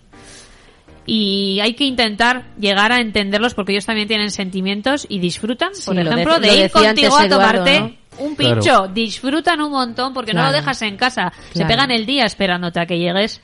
y 1.05 1.59
hay 1.61 1.75
que 1.75 1.85
intentar 1.85 2.45
llegar 2.59 2.93
a 2.93 3.01
entenderlos 3.01 3.55
porque 3.55 3.73
ellos 3.73 3.87
también 3.87 4.07
tienen 4.07 4.31
sentimientos 4.31 5.05
y 5.09 5.19
disfrutan, 5.19 5.71
por 5.85 5.95
Sí, 5.97 6.01
ejemplo, 6.01 6.39
de- 6.39 6.57
ir 6.57 6.71
contigo 6.71 7.17
a 7.17 7.29
tomarte 7.29 7.77
Eduardo, 7.77 7.95
un 8.19 8.37
Claro. 8.37 8.55
pincho. 8.61 8.89
Disfrutan 8.89 9.61
un 9.63 9.73
montón 9.73 10.15
porque 10.15 10.33
no 10.33 10.43
lo 10.45 10.53
dejas 10.53 10.81
en 10.83 10.97
casa. 10.97 11.33
Se 11.53 11.65
pegan 11.65 11.91
el 11.91 12.07
día 12.07 12.25
esperándote 12.25 12.79
a 12.81 12.87
que 12.87 12.99
llegues 12.99 13.41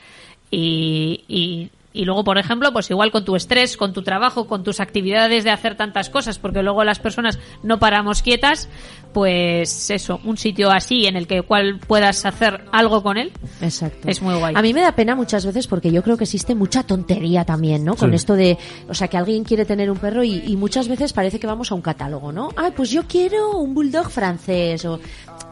y, 0.52 1.24
y, 1.26 1.70
y 1.92 2.04
luego, 2.04 2.22
por 2.22 2.38
ejemplo, 2.38 2.72
pues 2.72 2.88
igual 2.90 3.10
con 3.10 3.24
tu 3.24 3.34
estrés, 3.34 3.76
con 3.76 3.92
tu 3.92 4.02
trabajo, 4.02 4.46
con 4.46 4.62
tus 4.62 4.78
actividades 4.78 5.42
de 5.42 5.50
hacer 5.50 5.74
tantas 5.76 6.10
cosas, 6.10 6.38
porque 6.38 6.62
luego 6.62 6.84
las 6.84 7.00
personas 7.00 7.40
no 7.64 7.80
paramos 7.80 8.22
quietas, 8.22 8.68
pues 9.12 9.90
eso, 9.90 10.20
un 10.24 10.36
sitio 10.36 10.70
así 10.70 11.06
en 11.06 11.16
el 11.16 11.26
que 11.26 11.42
cual 11.42 11.78
puedas 11.86 12.24
hacer 12.26 12.64
algo 12.72 13.02
con 13.02 13.16
él, 13.16 13.32
Exacto. 13.60 14.08
es 14.08 14.22
muy 14.22 14.34
guay. 14.34 14.54
A 14.56 14.62
mí 14.62 14.72
me 14.74 14.80
da 14.82 14.92
pena 14.92 15.14
muchas 15.14 15.44
veces 15.46 15.66
porque 15.66 15.90
yo 15.90 16.02
creo 16.02 16.16
que 16.16 16.24
existe 16.24 16.54
mucha 16.54 16.82
tontería 16.82 17.44
también, 17.44 17.84
¿no? 17.84 17.96
Con 17.96 18.14
esto 18.14 18.34
de, 18.34 18.58
o 18.88 18.94
sea, 18.94 19.08
que 19.08 19.16
alguien 19.16 19.44
quiere 19.44 19.64
tener 19.64 19.90
un 19.90 19.98
perro 19.98 20.22
y, 20.24 20.42
y 20.46 20.56
muchas 20.56 20.88
veces 20.88 21.12
parece 21.12 21.40
que 21.40 21.46
vamos 21.46 21.72
a 21.72 21.74
un 21.74 21.80
catálogo, 21.82 22.32
¿no? 22.32 22.50
Ay, 22.56 22.72
pues 22.76 22.90
yo 22.90 23.04
quiero 23.06 23.52
un 23.58 23.74
bulldog 23.74 24.10
francés 24.10 24.84
o 24.84 25.00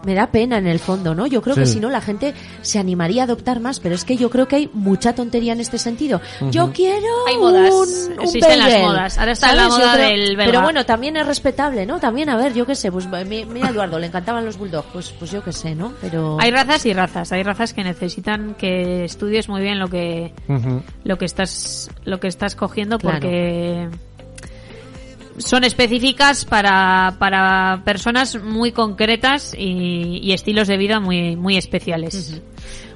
me 0.05 0.15
da 0.15 0.29
pena 0.31 0.59
en 0.59 0.67
el 0.67 0.79
fondo, 0.79 1.15
¿no? 1.15 1.27
Yo 1.27 1.43
creo 1.43 1.57
que 1.57 1.67
si 1.67 1.81
no 1.81 1.89
la 1.91 2.01
gente 2.01 2.35
se 2.63 2.79
animaría 2.79 3.23
a 3.23 3.25
adoptar 3.25 3.61
más, 3.61 3.81
pero 3.81 3.95
es 3.95 4.05
que 4.05 4.17
yo 4.17 4.31
creo 4.31 4.47
que 4.47 4.57
hay 4.57 4.71
mucha 4.73 5.15
tontería 5.15 5.53
en 5.53 5.61
este 5.61 5.79
sentido. 5.79 6.21
Yo 6.51 6.71
quiero 6.73 7.07
Hay 7.27 7.37
modas, 7.39 7.73
un, 7.73 8.13
un 8.13 8.21
existen 8.23 8.59
las 8.59 8.81
modas. 8.83 9.19
Ahora 9.19 9.33
está 9.33 9.53
la 9.55 9.69
moda 9.69 9.95
creo- 9.95 10.09
del 10.09 10.37
belga. 10.37 10.45
Pero 10.45 10.63
bueno, 10.63 10.85
también 10.87 11.17
es 11.17 11.27
respetable, 11.27 11.87
¿no? 11.87 11.99
También, 11.99 12.29
a 12.29 12.37
ver, 12.37 12.53
yo 12.55 12.67
qué 12.67 12.75
sé, 12.75 12.93
pues 12.93 13.07
mi- 13.27 13.46
mira 13.49 13.71
Eduardo, 13.71 13.99
le 13.99 14.07
encantaban 14.07 14.45
los 14.45 14.57
bulldogs, 14.59 14.89
pues, 14.93 15.11
pues 15.19 15.31
yo 15.31 15.43
qué 15.43 15.53
sé, 15.53 15.75
¿no? 15.75 15.93
Pero... 16.01 16.37
Hay 16.41 16.51
razas 16.51 16.85
y 16.87 16.93
razas. 16.93 17.33
Hay 17.33 17.43
razas 17.43 17.73
que 17.75 17.85
necesitan 17.85 18.55
que 18.55 19.05
estudies 19.05 19.49
muy 19.49 19.63
bien 19.63 19.79
lo 19.79 19.89
que 19.89 20.33
lo 21.05 21.19
que 21.19 21.25
estás 21.25 21.91
lo 22.05 22.21
que 22.21 22.29
estás 22.29 22.55
cogiendo 22.55 22.99
Claro. 22.99 23.17
porque 23.21 23.89
son 25.39 25.65
específicas 25.65 26.45
para, 26.45 27.17
para 27.19 27.83
personas 27.85 28.43
muy 28.43 28.73
concretas 28.73 29.55
y, 29.57 30.19
y 30.23 30.33
estilos 30.33 30.69
de 30.69 30.77
vida 30.79 31.01
muy 31.01 31.37
muy 31.37 31.57
especiales. 31.57 32.41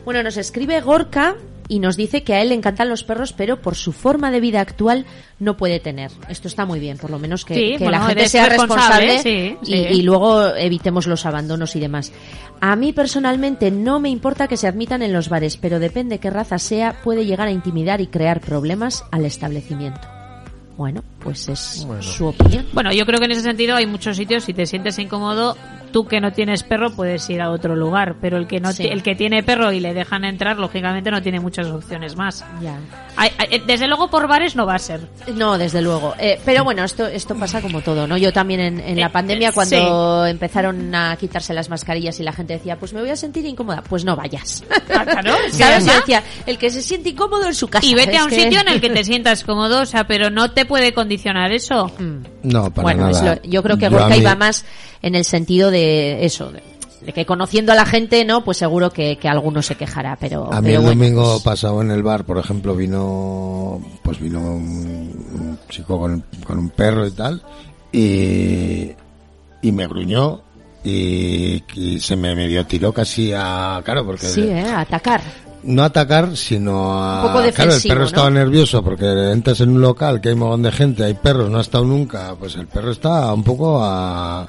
Bueno, 0.04 0.22
nos 0.22 0.36
escribe 0.38 0.80
Gorka 0.80 1.36
y 1.70 1.78
nos 1.78 1.96
dice 1.96 2.24
que 2.24 2.34
a 2.34 2.42
él 2.42 2.48
le 2.48 2.56
encantan 2.56 2.88
los 2.88 3.04
perros, 3.04 3.32
pero 3.32 3.62
por 3.62 3.76
su 3.76 3.92
forma 3.92 4.32
de 4.32 4.40
vida 4.40 4.60
actual 4.60 5.06
no 5.38 5.56
puede 5.56 5.78
tener. 5.78 6.10
Esto 6.28 6.48
está 6.48 6.66
muy 6.66 6.80
bien, 6.80 6.98
por 6.98 7.10
lo 7.10 7.20
menos 7.20 7.44
que, 7.44 7.54
Sí, 7.54 7.72
que 7.78 7.84
bueno, 7.84 7.92
la 7.92 8.06
gente 8.06 8.28
sea 8.28 8.48
responsable, 8.48 9.06
responsable, 9.06 9.56
sí, 9.62 9.72
y, 9.72 9.76
sí. 9.76 9.86
y 10.00 10.02
luego 10.02 10.52
evitemos 10.56 11.06
los 11.06 11.24
abandonos 11.26 11.76
y 11.76 11.80
demás. 11.80 12.12
A 12.60 12.74
mí 12.74 12.92
personalmente 12.92 13.70
no 13.70 14.00
me 14.00 14.08
importa 14.08 14.48
que 14.48 14.56
se 14.56 14.66
admitan 14.66 15.00
en 15.02 15.12
los 15.12 15.28
bares, 15.28 15.56
pero 15.58 15.78
depende 15.78 16.18
qué 16.18 16.28
raza 16.28 16.58
sea, 16.58 17.00
puede 17.04 17.24
llegar 17.24 17.46
a 17.46 17.52
intimidar 17.52 18.00
y 18.00 18.08
crear 18.08 18.40
problemas 18.40 19.04
al 19.12 19.24
establecimiento. 19.24 20.08
Bueno, 20.76 21.04
pues 21.22 21.48
es 21.48 21.84
Bueno. 21.86 22.02
su 22.02 22.26
opinión. 22.26 22.66
Bueno, 22.72 22.92
yo 22.92 23.04
creo 23.06 23.18
que 23.18 23.26
en 23.26 23.32
ese 23.32 23.42
sentido 23.42 23.76
hay 23.76 23.86
muchos 23.86 24.16
sitios 24.16 24.44
si 24.44 24.54
te 24.54 24.66
sientes 24.66 24.98
incómodo, 24.98 25.56
tú 25.92 26.06
que 26.06 26.20
no 26.20 26.32
tienes 26.32 26.62
perro 26.62 26.90
puedes 26.90 27.28
ir 27.30 27.40
a 27.42 27.50
otro 27.50 27.74
lugar, 27.74 28.14
pero 28.20 28.36
el 28.36 28.46
que 28.46 28.60
no 28.60 28.72
Sí. 28.72 28.86
el 28.86 29.02
que 29.02 29.16
tiene 29.16 29.42
perro 29.42 29.72
y 29.72 29.80
le 29.80 29.92
dejan 29.92 30.24
entrar 30.24 30.56
lógicamente 30.58 31.10
no 31.10 31.20
tiene 31.20 31.40
muchas 31.40 31.66
opciones 31.66 32.14
más. 32.16 32.44
Ya. 32.62 32.78
Hay- 33.16 33.30
hay- 33.38 33.58
desde 33.66 33.88
luego 33.88 34.08
por 34.08 34.28
bares 34.28 34.54
no 34.54 34.66
va 34.66 34.76
a 34.76 34.78
ser. 34.78 35.00
No, 35.34 35.58
desde 35.58 35.82
luego. 35.82 36.14
Eh, 36.18 36.40
pero 36.44 36.62
bueno, 36.62 36.84
esto 36.84 37.06
esto 37.08 37.34
pasa 37.34 37.60
como 37.60 37.80
todo, 37.80 38.06
¿no? 38.06 38.16
Yo 38.16 38.32
también 38.32 38.60
en, 38.60 38.80
en 38.80 39.00
la 39.00 39.06
Eh, 39.06 39.10
pandemia, 39.10 39.48
eh, 39.48 39.52
cuando 39.52 40.26
empezaron 40.26 40.94
a 40.94 41.16
quitarse 41.16 41.52
las 41.54 41.68
mascarillas 41.68 42.20
y 42.20 42.22
la 42.22 42.32
gente 42.32 42.52
decía, 42.54 42.76
pues 42.76 42.92
me 42.92 43.00
voy 43.00 43.10
a 43.10 43.16
sentir 43.16 43.44
incómoda, 43.44 43.82
pues 43.82 44.04
no 44.04 44.14
vayas. 44.16 44.62
Ah. 44.94 45.04
Yo 45.58 45.64
además- 45.66 45.86
decía, 45.96 46.22
el 46.46 46.56
que 46.56 46.70
se 46.70 46.82
siente 46.82 47.10
incómodo 47.10 47.46
en 47.46 47.54
su 47.54 47.66
casa. 47.68 47.84
Y 47.84 47.94
vete 47.94 48.16
a 48.16 48.24
un 48.24 48.30
que- 48.30 48.42
sitio 48.44 48.60
en 48.60 48.68
el 48.68 48.80
que 48.80 48.90
te 48.90 49.02
sientas 49.02 49.42
cómodo, 49.42 49.80
o 49.82 49.86
sea, 49.86 50.04
pero 50.06 50.30
no 50.30 50.52
te 50.52 50.64
puede 50.64 50.92
condicionar 51.10 51.50
eso. 51.52 51.90
Mm. 51.98 52.48
No, 52.48 52.70
para 52.70 52.82
Bueno, 52.82 53.10
nada. 53.10 53.34
lo- 53.36 53.42
yo 53.50 53.62
creo 53.64 53.76
que 53.76 53.82
Yo 53.82 53.88
a 53.88 53.90
Gorka 54.02 54.08
mí- 54.14 54.20
iba 54.20 54.34
más 54.36 54.64
en 55.02 55.14
el 55.16 55.24
sentido 55.24 55.70
de 55.72 56.24
eso, 56.24 56.52
de, 56.52 56.62
de 57.04 57.12
que 57.12 57.26
conociendo 57.26 57.72
a 57.72 57.74
la 57.74 57.84
gente, 57.84 58.24
¿no? 58.24 58.44
Pues 58.44 58.58
seguro 58.58 58.90
que, 58.92 59.16
que 59.16 59.28
alguno 59.28 59.60
se 59.60 59.74
quejará, 59.74 60.16
pero... 60.20 60.52
A 60.52 60.60
mí 60.60 60.68
pero 60.68 60.80
el 60.80 60.86
bueno, 60.86 61.00
domingo 61.02 61.32
pues- 61.32 61.42
pasado 61.42 61.82
en 61.82 61.90
el 61.90 62.02
bar, 62.04 62.24
por 62.24 62.38
ejemplo, 62.38 62.76
vino 62.76 63.80
pues 64.04 64.20
vino 64.20 64.38
un, 64.38 65.26
un 65.34 65.58
chico 65.68 65.98
con, 65.98 66.24
con 66.46 66.58
un 66.58 66.70
perro 66.70 67.06
y 67.06 67.10
tal 67.10 67.42
y, 67.92 68.92
y 69.62 69.72
me 69.72 69.86
gruñó 69.88 70.42
y, 70.84 71.62
y 71.74 71.98
se 71.98 72.14
me 72.16 72.34
medio 72.36 72.64
tiró 72.66 72.92
casi 72.92 73.32
a 73.34 73.80
claro 73.84 74.06
porque 74.06 74.26
Sí, 74.26 74.42
¿eh? 74.42 74.62
Atacar. 74.64 75.20
No 75.62 75.82
atacar 75.82 76.36
sino 76.36 76.92
a 77.02 77.16
Un 77.16 77.22
poco 77.22 77.32
claro 77.32 77.46
el 77.48 77.52
defensivo, 77.52 77.90
perro 77.92 78.00
¿no? 78.00 78.06
estaba 78.06 78.30
nervioso 78.30 78.82
porque 78.82 79.32
entras 79.32 79.60
en 79.60 79.70
un 79.70 79.80
local 79.80 80.20
que 80.20 80.28
hay 80.28 80.34
un 80.34 80.40
montón 80.40 80.62
de 80.62 80.72
gente 80.72 81.04
hay 81.04 81.14
perros 81.14 81.50
no 81.50 81.58
ha 81.58 81.60
estado 81.60 81.84
nunca 81.84 82.34
pues 82.38 82.54
el 82.56 82.66
perro 82.66 82.90
está 82.92 83.32
un 83.32 83.44
poco 83.44 83.78
a 83.82 84.46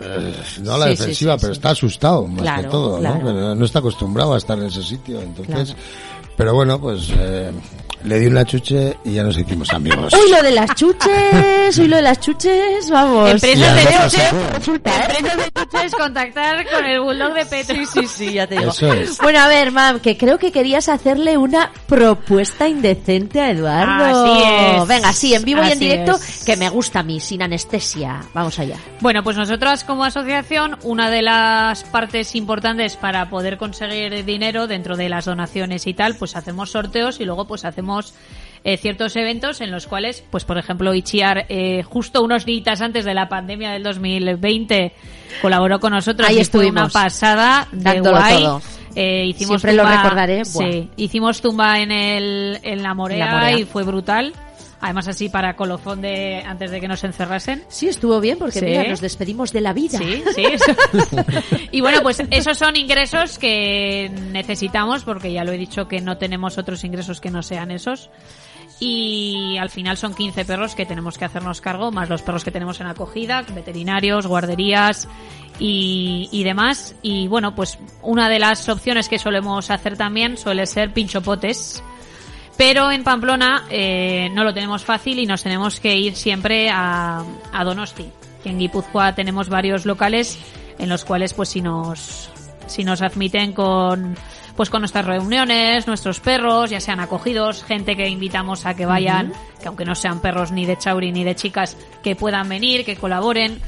eh, 0.00 0.34
no 0.62 0.74
a 0.74 0.78
la 0.78 0.84
Sí, 0.86 0.90
defensiva 0.92 1.34
sí, 1.34 1.38
pero 1.42 1.52
está 1.52 1.70
asustado 1.70 2.26
más 2.26 2.42
Claro, 2.42 2.62
que 2.62 2.68
todo 2.68 2.98
claro. 2.98 3.22
¿no? 3.24 3.32
No 3.32 3.54
no 3.54 3.64
está 3.64 3.80
acostumbrado 3.80 4.34
a 4.34 4.38
estar 4.38 4.58
en 4.58 4.64
ese 4.66 4.82
sitio 4.82 5.20
entonces 5.20 5.74
Claro. 5.74 5.80
Pero 6.38 6.54
bueno 6.54 6.80
pues 6.80 7.10
eh, 7.18 7.50
le 8.04 8.20
di 8.20 8.26
una 8.26 8.44
chuche 8.44 8.96
y 9.04 9.14
ya 9.14 9.24
nos 9.24 9.36
hicimos 9.36 9.72
amigos 9.72 10.14
Uy, 10.14 10.30
lo 10.30 10.40
de 10.40 10.52
las 10.52 10.72
chuches, 10.76 11.78
uy, 11.78 11.88
lo 11.88 11.96
de 11.96 12.02
las 12.02 12.20
chuches, 12.20 12.88
vamos. 12.90 13.30
Empresas 13.30 13.74
de 13.74 13.82
chuches, 13.82 14.32
¿eh? 14.32 14.72
empresas 14.72 15.36
de 15.36 15.50
chuches, 15.60 15.94
contactar 15.96 16.64
con 16.70 16.84
el 16.84 17.00
bulldog 17.00 17.34
de 17.34 17.44
Petri. 17.44 17.84
Sí, 17.86 18.06
sí, 18.06 18.32
ya 18.34 18.46
te 18.46 18.56
digo. 18.56 18.70
Eso 18.70 18.92
es. 18.92 19.18
Bueno, 19.18 19.40
a 19.40 19.48
ver, 19.48 19.72
mam, 19.72 19.98
que 19.98 20.16
creo 20.16 20.38
que 20.38 20.52
querías 20.52 20.88
hacerle 20.88 21.36
una 21.36 21.72
propuesta 21.86 22.68
indecente 22.68 23.40
a 23.40 23.50
Eduardo. 23.50 24.04
Así 24.04 24.42
es. 24.76 24.86
Venga, 24.86 25.12
sí, 25.12 25.34
en 25.34 25.44
vivo 25.44 25.60
y 25.62 25.66
en 25.66 25.72
Así 25.72 25.78
directo, 25.80 26.14
es. 26.16 26.44
que 26.44 26.56
me 26.56 26.68
gusta 26.70 27.00
a 27.00 27.02
mí, 27.02 27.18
sin 27.20 27.42
anestesia. 27.42 28.20
Vamos 28.32 28.58
allá. 28.60 28.76
Bueno, 29.00 29.24
pues 29.24 29.36
nosotras 29.36 29.82
como 29.82 30.04
asociación, 30.04 30.78
una 30.84 31.10
de 31.10 31.22
las 31.22 31.82
partes 31.84 32.34
importantes 32.36 32.96
para 32.96 33.28
poder 33.28 33.58
conseguir 33.58 34.24
dinero 34.24 34.68
dentro 34.68 34.96
de 34.96 35.08
las 35.08 35.24
donaciones 35.24 35.86
y 35.88 35.94
tal, 35.94 36.14
pues 36.14 36.27
hacemos 36.36 36.70
sorteos 36.70 37.20
y 37.20 37.24
luego 37.24 37.46
pues 37.46 37.64
hacemos 37.64 38.14
eh, 38.64 38.76
ciertos 38.76 39.14
eventos 39.16 39.60
en 39.60 39.70
los 39.70 39.86
cuales, 39.86 40.24
pues 40.30 40.44
por 40.44 40.58
ejemplo, 40.58 40.92
Ichiar, 40.94 41.46
eh, 41.48 41.82
justo 41.84 42.22
unos 42.22 42.44
días 42.44 42.80
antes 42.80 43.04
de 43.04 43.14
la 43.14 43.28
pandemia 43.28 43.70
del 43.70 43.82
2020, 43.84 44.92
colaboró 45.42 45.78
con 45.80 45.92
nosotros 45.92 46.28
Ahí 46.28 46.40
y 46.40 46.44
fue 46.44 46.66
una 46.68 46.86
estuvimos. 46.86 46.92
pasada 46.92 47.68
de 47.72 48.00
guay. 48.00 48.42
todo. 48.42 48.62
Eh, 48.96 49.26
hicimos 49.26 49.60
Siempre 49.60 49.74
lo 49.74 49.84
tumba- 49.84 50.02
recordaré. 50.02 50.42
Buah. 50.52 50.70
Sí, 50.72 50.90
hicimos 50.96 51.40
tumba 51.40 51.78
en 51.78 51.92
el 51.92 52.58
en 52.62 52.82
la 52.82 52.94
Morea, 52.94 53.24
En 53.26 53.30
la 53.32 53.38
Morea. 53.38 53.58
y 53.58 53.64
fue 53.64 53.84
brutal. 53.84 54.32
Además 54.80 55.08
así 55.08 55.28
para 55.28 55.56
colofón 55.56 56.00
de 56.00 56.42
antes 56.46 56.70
de 56.70 56.80
que 56.80 56.86
nos 56.86 57.02
encerrasen. 57.02 57.64
Sí, 57.68 57.88
estuvo 57.88 58.20
bien 58.20 58.38
porque 58.38 58.60
Sí. 58.60 58.64
mira, 58.66 58.84
nos 58.88 59.00
despedimos 59.00 59.52
de 59.52 59.60
la 59.60 59.72
vida. 59.72 59.98
Sí, 59.98 60.22
sí. 60.36 60.44
eso. 60.44 60.72
y 61.72 61.80
bueno, 61.80 62.00
pues 62.02 62.22
esos 62.30 62.56
son 62.58 62.76
ingresos 62.76 63.38
que 63.38 64.08
necesitamos, 64.30 65.02
porque 65.04 65.32
ya 65.32 65.42
lo 65.44 65.50
he 65.52 65.58
dicho 65.58 65.88
que 65.88 66.00
no 66.00 66.16
tenemos 66.16 66.58
otros 66.58 66.84
ingresos 66.84 67.20
que 67.20 67.30
no 67.30 67.42
sean 67.42 67.70
esos. 67.72 68.08
y 68.80 69.56
al 69.58 69.70
final 69.70 69.96
son 69.96 70.14
15 70.14 70.44
perros 70.44 70.76
que 70.76 70.86
tenemos 70.86 71.18
que 71.18 71.24
hacernos 71.24 71.60
cargo, 71.60 71.90
más 71.90 72.08
los 72.08 72.22
perros 72.22 72.44
que 72.44 72.52
tenemos 72.52 72.80
en 72.80 72.86
acogida, 72.86 73.42
veterinarios, 73.52 74.28
guarderías 74.28 75.08
y, 75.58 76.28
y 76.30 76.44
demás. 76.44 76.94
Y 77.02 77.26
bueno, 77.26 77.56
pues 77.56 77.80
una 78.02 78.28
de 78.28 78.38
las 78.38 78.68
opciones 78.68 79.08
que 79.08 79.18
solemos 79.18 79.72
hacer 79.72 79.96
también 79.96 80.36
suele 80.36 80.64
ser 80.66 80.92
pinchopotes. 80.92 81.82
Pero 82.58 82.90
en 82.90 83.04
Pamplona 83.04 83.64
eh, 83.70 84.28
no 84.32 84.42
lo 84.42 84.52
tenemos 84.52 84.84
fácil 84.84 85.20
y 85.20 85.26
nos 85.26 85.44
tenemos 85.44 85.78
que 85.78 85.96
ir 85.96 86.16
siempre 86.16 86.68
a, 86.68 87.22
a 87.52 87.64
Donosti. 87.64 88.10
Que 88.42 88.50
en 88.50 88.58
Guipúzcoa 88.58 89.14
tenemos 89.14 89.48
varios 89.48 89.86
locales 89.86 90.38
en 90.78 90.88
los 90.88 91.04
cuales 91.04 91.34
pues 91.34 91.50
si 91.50 91.60
nos, 91.60 92.30
si 92.66 92.82
nos 92.82 93.00
admiten 93.00 93.52
con 93.52 94.16
pues 94.56 94.70
con 94.70 94.80
nuestras 94.80 95.06
reuniones, 95.06 95.86
nuestros 95.86 96.18
perros, 96.18 96.70
ya 96.70 96.80
sean 96.80 96.98
acogidos, 96.98 97.62
gente 97.62 97.94
que 97.94 98.08
invitamos 98.08 98.66
a 98.66 98.74
que 98.74 98.86
vayan, 98.86 99.32
que 99.62 99.68
aunque 99.68 99.84
no 99.84 99.94
sean 99.94 100.20
perros 100.20 100.50
ni 100.50 100.66
de 100.66 100.76
chauri 100.76 101.12
ni 101.12 101.22
de 101.22 101.36
chicas, 101.36 101.76
que 102.02 102.16
puedan 102.16 102.48
venir, 102.48 102.84
que 102.84 102.96
colaboren, 102.96 103.60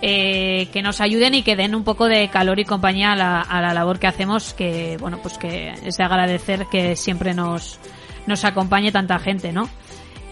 eh, 0.00 0.68
que 0.72 0.80
nos 0.80 1.02
ayuden 1.02 1.34
y 1.34 1.42
que 1.42 1.56
den 1.56 1.74
un 1.74 1.84
poco 1.84 2.06
de 2.06 2.28
calor 2.28 2.58
y 2.58 2.64
compañía 2.64 3.12
a 3.12 3.16
la, 3.16 3.42
a 3.42 3.60
la 3.60 3.74
labor 3.74 3.98
que 3.98 4.06
hacemos, 4.06 4.54
que 4.54 4.96
bueno, 4.98 5.18
pues 5.22 5.36
que 5.36 5.74
es 5.84 5.98
de 5.98 6.04
agradecer 6.04 6.64
que 6.72 6.96
siempre 6.96 7.34
nos, 7.34 7.78
nos 8.30 8.44
acompañe 8.44 8.90
tanta 8.90 9.18
gente, 9.18 9.52
¿no? 9.52 9.68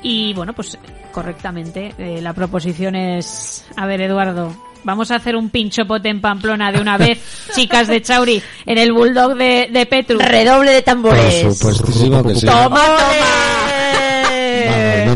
Y 0.02 0.32
bueno, 0.32 0.54
pues 0.54 0.78
correctamente, 1.12 1.92
eh, 1.98 2.20
la 2.22 2.32
proposición 2.32 2.94
es, 2.94 3.66
a 3.76 3.84
ver 3.86 4.00
Eduardo, 4.00 4.56
Vamos 4.84 5.10
a 5.10 5.16
hacer 5.16 5.36
un 5.36 5.50
pinchopote 5.50 6.08
en 6.08 6.20
Pamplona 6.20 6.72
de 6.72 6.80
una 6.80 6.96
vez, 6.96 7.18
chicas 7.54 7.88
de 7.88 8.00
Chauri, 8.00 8.42
en 8.64 8.78
el 8.78 8.92
Bulldog 8.92 9.34
de, 9.34 9.68
de 9.72 9.86
Petru. 9.86 10.18
Redoble 10.18 10.70
de 10.70 10.82
tambores. 10.82 11.44
Por 11.44 11.54
supuestísimo 11.54 12.22
que 12.22 12.34
sí. 12.34 12.46
¡Toma, 12.46 12.60
no 12.62 12.74
toma! 12.74 13.58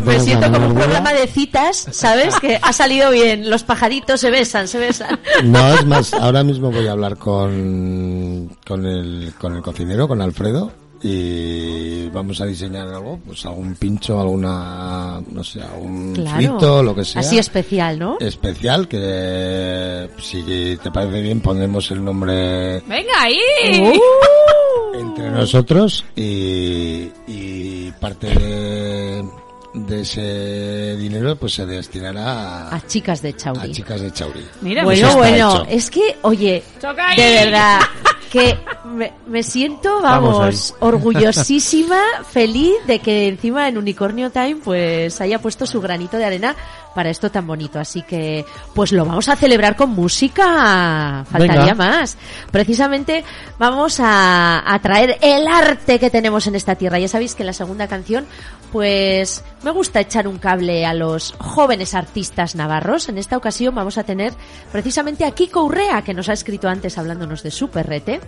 Me 0.05 0.19
siento 0.19 0.51
como 0.51 0.67
un 0.67 0.73
programa 0.75 1.13
de 1.13 1.27
citas, 1.27 1.87
¿sabes? 1.91 2.35
Que 2.39 2.59
ha 2.61 2.73
salido 2.73 3.09
bien. 3.09 3.49
Los 3.49 3.63
pajaritos 3.63 4.19
se 4.19 4.29
besan, 4.31 4.67
se 4.67 4.79
besan. 4.79 5.19
No, 5.45 5.73
es 5.73 5.85
más, 5.85 6.13
ahora 6.13 6.43
mismo 6.43 6.71
voy 6.71 6.87
a 6.87 6.91
hablar 6.91 7.17
con, 7.17 8.49
con, 8.67 8.85
el, 8.85 9.33
con 9.39 9.55
el 9.55 9.61
cocinero, 9.61 10.07
con 10.07 10.21
Alfredo, 10.21 10.71
y 11.03 12.07
vamos 12.09 12.39
a 12.41 12.45
diseñar 12.45 12.87
algo, 12.87 13.19
pues 13.25 13.45
algún 13.45 13.75
pincho, 13.75 14.19
alguna, 14.21 15.21
no 15.31 15.43
sé, 15.43 15.61
algún 15.61 16.13
Claro. 16.13 16.35
frito, 16.37 16.81
lo 16.83 16.95
que 16.95 17.03
sea. 17.03 17.19
Así 17.21 17.37
especial, 17.37 17.99
¿no? 17.99 18.17
Especial, 18.19 18.87
que 18.87 20.09
si 20.19 20.77
te 20.81 20.91
parece 20.91 21.21
bien 21.21 21.41
pondremos 21.41 21.91
el 21.91 22.03
nombre 22.03 22.79
Venga 22.87 23.13
ahí. 23.21 23.39
Uh. 24.93 24.99
entre 24.99 25.29
nosotros 25.31 26.05
y, 26.15 27.09
y 27.27 27.91
parte 27.99 28.27
de, 28.27 29.23
de 29.73 30.01
ese 30.01 30.95
dinero 30.97 31.35
pues 31.35 31.53
se 31.55 31.65
destinará 31.65 32.69
a, 32.69 32.75
A 32.75 32.87
chicas 32.87 33.21
de 33.21 33.33
Chauri. 33.35 33.59
a 33.59 33.71
chicas 33.71 34.01
de 34.01 34.11
Chauri. 34.11 34.45
Mira, 34.61 34.83
bueno, 34.83 35.07
está 35.07 35.17
bueno, 35.17 35.51
hecho. 35.63 35.65
es 35.69 35.89
que, 35.89 36.15
oye, 36.21 36.63
de 37.17 37.33
verdad, 37.45 37.79
que 38.33 38.57
me, 38.83 39.13
me 39.27 39.43
siento, 39.43 40.01
Vamos 40.01 40.39
vamos, 40.39 40.75
orgullosísima, 40.79 42.01
feliz 42.27 42.73
de 42.87 42.97
que 42.97 43.27
encima 43.27 43.67
en 43.67 43.77
Unicornio 43.77 44.31
Time 44.31 44.55
pues 44.55 45.21
haya 45.21 45.37
puesto 45.39 45.67
su 45.67 45.79
granito 45.79 46.17
de 46.17 46.25
arena 46.25 46.55
para 46.93 47.09
esto 47.09 47.29
tan 47.31 47.45
bonito. 47.47 47.79
Así 47.79 48.01
que, 48.01 48.45
pues 48.73 48.91
lo 48.91 49.05
vamos 49.05 49.29
a 49.29 49.35
celebrar 49.35 49.75
con 49.75 49.91
música. 49.91 51.25
Faltaría 51.29 51.73
Venga. 51.73 51.75
más. 51.75 52.17
Precisamente 52.51 53.23
vamos 53.57 53.99
a, 53.99 54.63
a 54.65 54.79
traer 54.79 55.17
el 55.21 55.47
arte 55.47 55.99
que 55.99 56.09
tenemos 56.09 56.47
en 56.47 56.55
esta 56.55 56.75
tierra. 56.75 56.99
Ya 56.99 57.07
sabéis 57.07 57.35
que 57.35 57.43
en 57.43 57.47
la 57.47 57.53
segunda 57.53 57.87
canción, 57.87 58.25
pues 58.71 59.43
me 59.63 59.71
gusta 59.71 59.99
echar 59.99 60.27
un 60.27 60.39
cable 60.39 60.85
a 60.85 60.93
los 60.93 61.33
jóvenes 61.39 61.93
artistas 61.93 62.55
navarros. 62.55 63.09
En 63.09 63.17
esta 63.17 63.37
ocasión 63.37 63.75
vamos 63.75 63.97
a 63.97 64.03
tener 64.03 64.33
precisamente 64.71 65.25
a 65.25 65.31
Kiko 65.31 65.63
Urrea, 65.63 66.01
que 66.01 66.13
nos 66.13 66.29
ha 66.29 66.33
escrito 66.33 66.67
antes 66.67 66.97
hablándonos 66.97 67.43
de 67.43 67.51
su 67.51 67.69
perrete. 67.69 68.19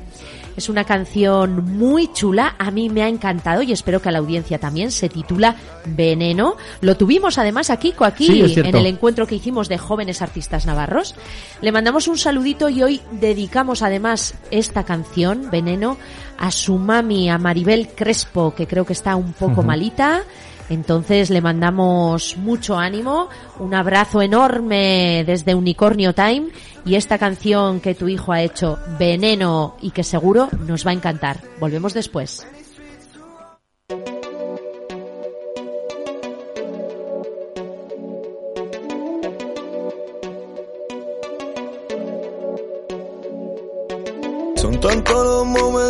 Es 0.56 0.70
una 0.70 0.86
canción 0.86 1.78
muy 1.78 2.12
chula, 2.14 2.56
a 2.58 2.72
mí 2.72 2.90
me 2.90 3.04
ha 3.04 3.10
encantado 3.10 3.62
y 3.62 3.72
espero 3.74 4.02
que 4.02 4.10
a 4.10 4.12
la 4.12 4.20
audiencia 4.20 4.58
también. 4.60 4.92
Se 4.92 5.10
titula 5.10 5.56
Veneno. 5.86 6.56
Lo 6.82 6.96
tuvimos 6.96 7.38
además 7.38 7.70
a 7.70 7.78
Kiko 7.78 8.06
aquí 8.06 8.28
Sí. 8.28 8.55
En 8.58 8.76
el 8.76 8.86
encuentro 8.86 9.28
que 9.28 9.36
hicimos 9.36 9.70
de 9.70 9.78
jóvenes 9.78 10.22
artistas 10.22 10.66
navarros. 10.66 11.16
Le 11.62 11.72
mandamos 11.72 12.08
un 12.08 12.18
saludito 12.18 12.70
y 12.70 12.84
hoy 12.84 13.02
dedicamos 13.12 13.82
además 13.82 14.36
esta 14.52 14.84
canción, 14.84 15.50
Veneno, 15.52 15.98
a 16.38 16.52
su 16.52 16.78
mami, 16.78 17.30
a 17.30 17.38
Maribel 17.38 17.90
Crespo, 17.90 18.54
que 18.54 18.68
creo 18.68 18.86
que 18.86 18.94
está 18.94 19.16
un 19.16 19.34
poco 19.34 19.64
malita. 19.64 20.24
Entonces 20.70 21.30
le 21.30 21.42
mandamos 21.42 22.38
mucho 22.38 22.78
ánimo, 22.78 23.30
un 23.60 23.76
abrazo 23.76 24.22
enorme 24.22 25.24
desde 25.26 25.54
Unicornio 25.54 26.14
Time 26.14 26.48
y 26.86 26.96
esta 26.96 27.18
canción 27.18 27.80
que 27.80 27.94
tu 27.94 28.08
hijo 28.08 28.32
ha 28.32 28.42
hecho, 28.42 28.80
Veneno, 28.98 29.76
y 29.82 29.92
que 29.92 30.04
seguro 30.04 30.50
nos 30.66 30.86
va 30.86 30.92
a 30.92 30.96
encantar. 30.96 31.42
Volvemos 31.60 31.94
después. 31.94 32.48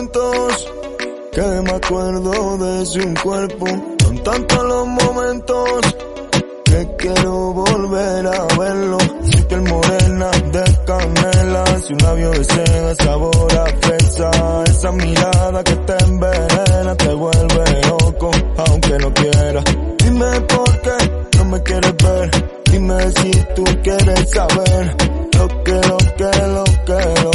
Momentos 0.06 0.72
que 1.32 1.42
me 1.42 1.72
acuerdo 1.72 2.58
de 2.58 3.06
un 3.06 3.16
cuerpo. 3.16 3.66
Son 4.04 4.24
tantos 4.24 4.64
los 4.64 4.88
momentos 4.88 5.82
que 6.64 6.96
quiero 6.98 7.54
volver 7.54 8.28
a 8.28 8.46
verlo. 8.58 8.98
Si 9.24 9.42
piel 9.44 9.62
morena 9.62 10.32
de 10.52 10.64
canela, 10.86 11.66
si 11.80 11.94
un 11.94 12.00
labio 12.00 12.32
de 12.32 12.44
seda 12.44 12.96
sabor 12.96 13.58
a 13.58 13.66
fresa. 13.82 14.32
Esa 14.66 14.92
mirada 14.92 15.64
que 15.64 15.76
te 15.76 16.04
envenena 16.04 16.96
te 16.96 17.14
vuelve 17.14 17.82
loco, 17.88 18.32
aunque 18.68 18.98
no 19.00 19.14
quiera. 19.14 19.64
Dime 20.04 20.42
por 20.42 20.82
qué 20.82 21.38
no 21.38 21.46
me 21.46 21.64
quieres 21.64 21.96
ver. 21.98 22.62
Dime 22.72 23.12
si 23.12 23.32
tú 23.56 23.64
quieres 23.84 24.30
saber 24.30 24.96
lo 25.38 25.48
que, 25.64 25.74
lo 25.74 25.98
que, 25.98 26.32
lo 26.48 26.64
que, 26.86 27.22
lo 27.24 27.35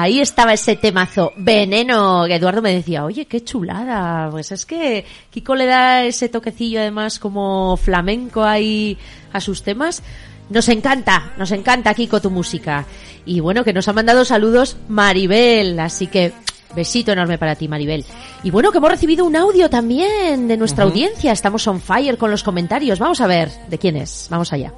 Ahí 0.00 0.18
estaba 0.18 0.54
ese 0.54 0.76
temazo, 0.76 1.34
Veneno, 1.36 2.24
que 2.26 2.36
Eduardo 2.36 2.62
me 2.62 2.72
decía, 2.72 3.04
oye, 3.04 3.26
qué 3.26 3.44
chulada. 3.44 4.30
Pues 4.30 4.50
es 4.50 4.64
que 4.64 5.04
Kiko 5.28 5.54
le 5.54 5.66
da 5.66 6.04
ese 6.04 6.30
toquecillo 6.30 6.80
además 6.80 7.18
como 7.18 7.76
flamenco 7.76 8.42
ahí 8.42 8.96
a 9.30 9.42
sus 9.42 9.62
temas. 9.62 10.02
Nos 10.48 10.70
encanta, 10.70 11.34
nos 11.36 11.52
encanta 11.52 11.92
Kiko 11.92 12.18
tu 12.18 12.30
música. 12.30 12.86
Y 13.26 13.40
bueno, 13.40 13.62
que 13.62 13.74
nos 13.74 13.88
ha 13.88 13.92
mandado 13.92 14.24
saludos 14.24 14.78
Maribel, 14.88 15.78
así 15.78 16.06
que 16.06 16.32
besito 16.74 17.12
enorme 17.12 17.36
para 17.36 17.54
ti 17.54 17.68
Maribel. 17.68 18.06
Y 18.42 18.50
bueno, 18.50 18.72
que 18.72 18.78
hemos 18.78 18.92
recibido 18.92 19.26
un 19.26 19.36
audio 19.36 19.68
también 19.68 20.48
de 20.48 20.56
nuestra 20.56 20.84
audiencia, 20.84 21.32
estamos 21.32 21.66
on 21.66 21.78
fire 21.78 22.16
con 22.16 22.30
los 22.30 22.42
comentarios. 22.42 22.98
Vamos 22.98 23.20
a 23.20 23.26
ver 23.26 23.50
de 23.68 23.76
quién 23.76 23.96
es, 23.96 24.28
vamos 24.30 24.50
allá. 24.54 24.72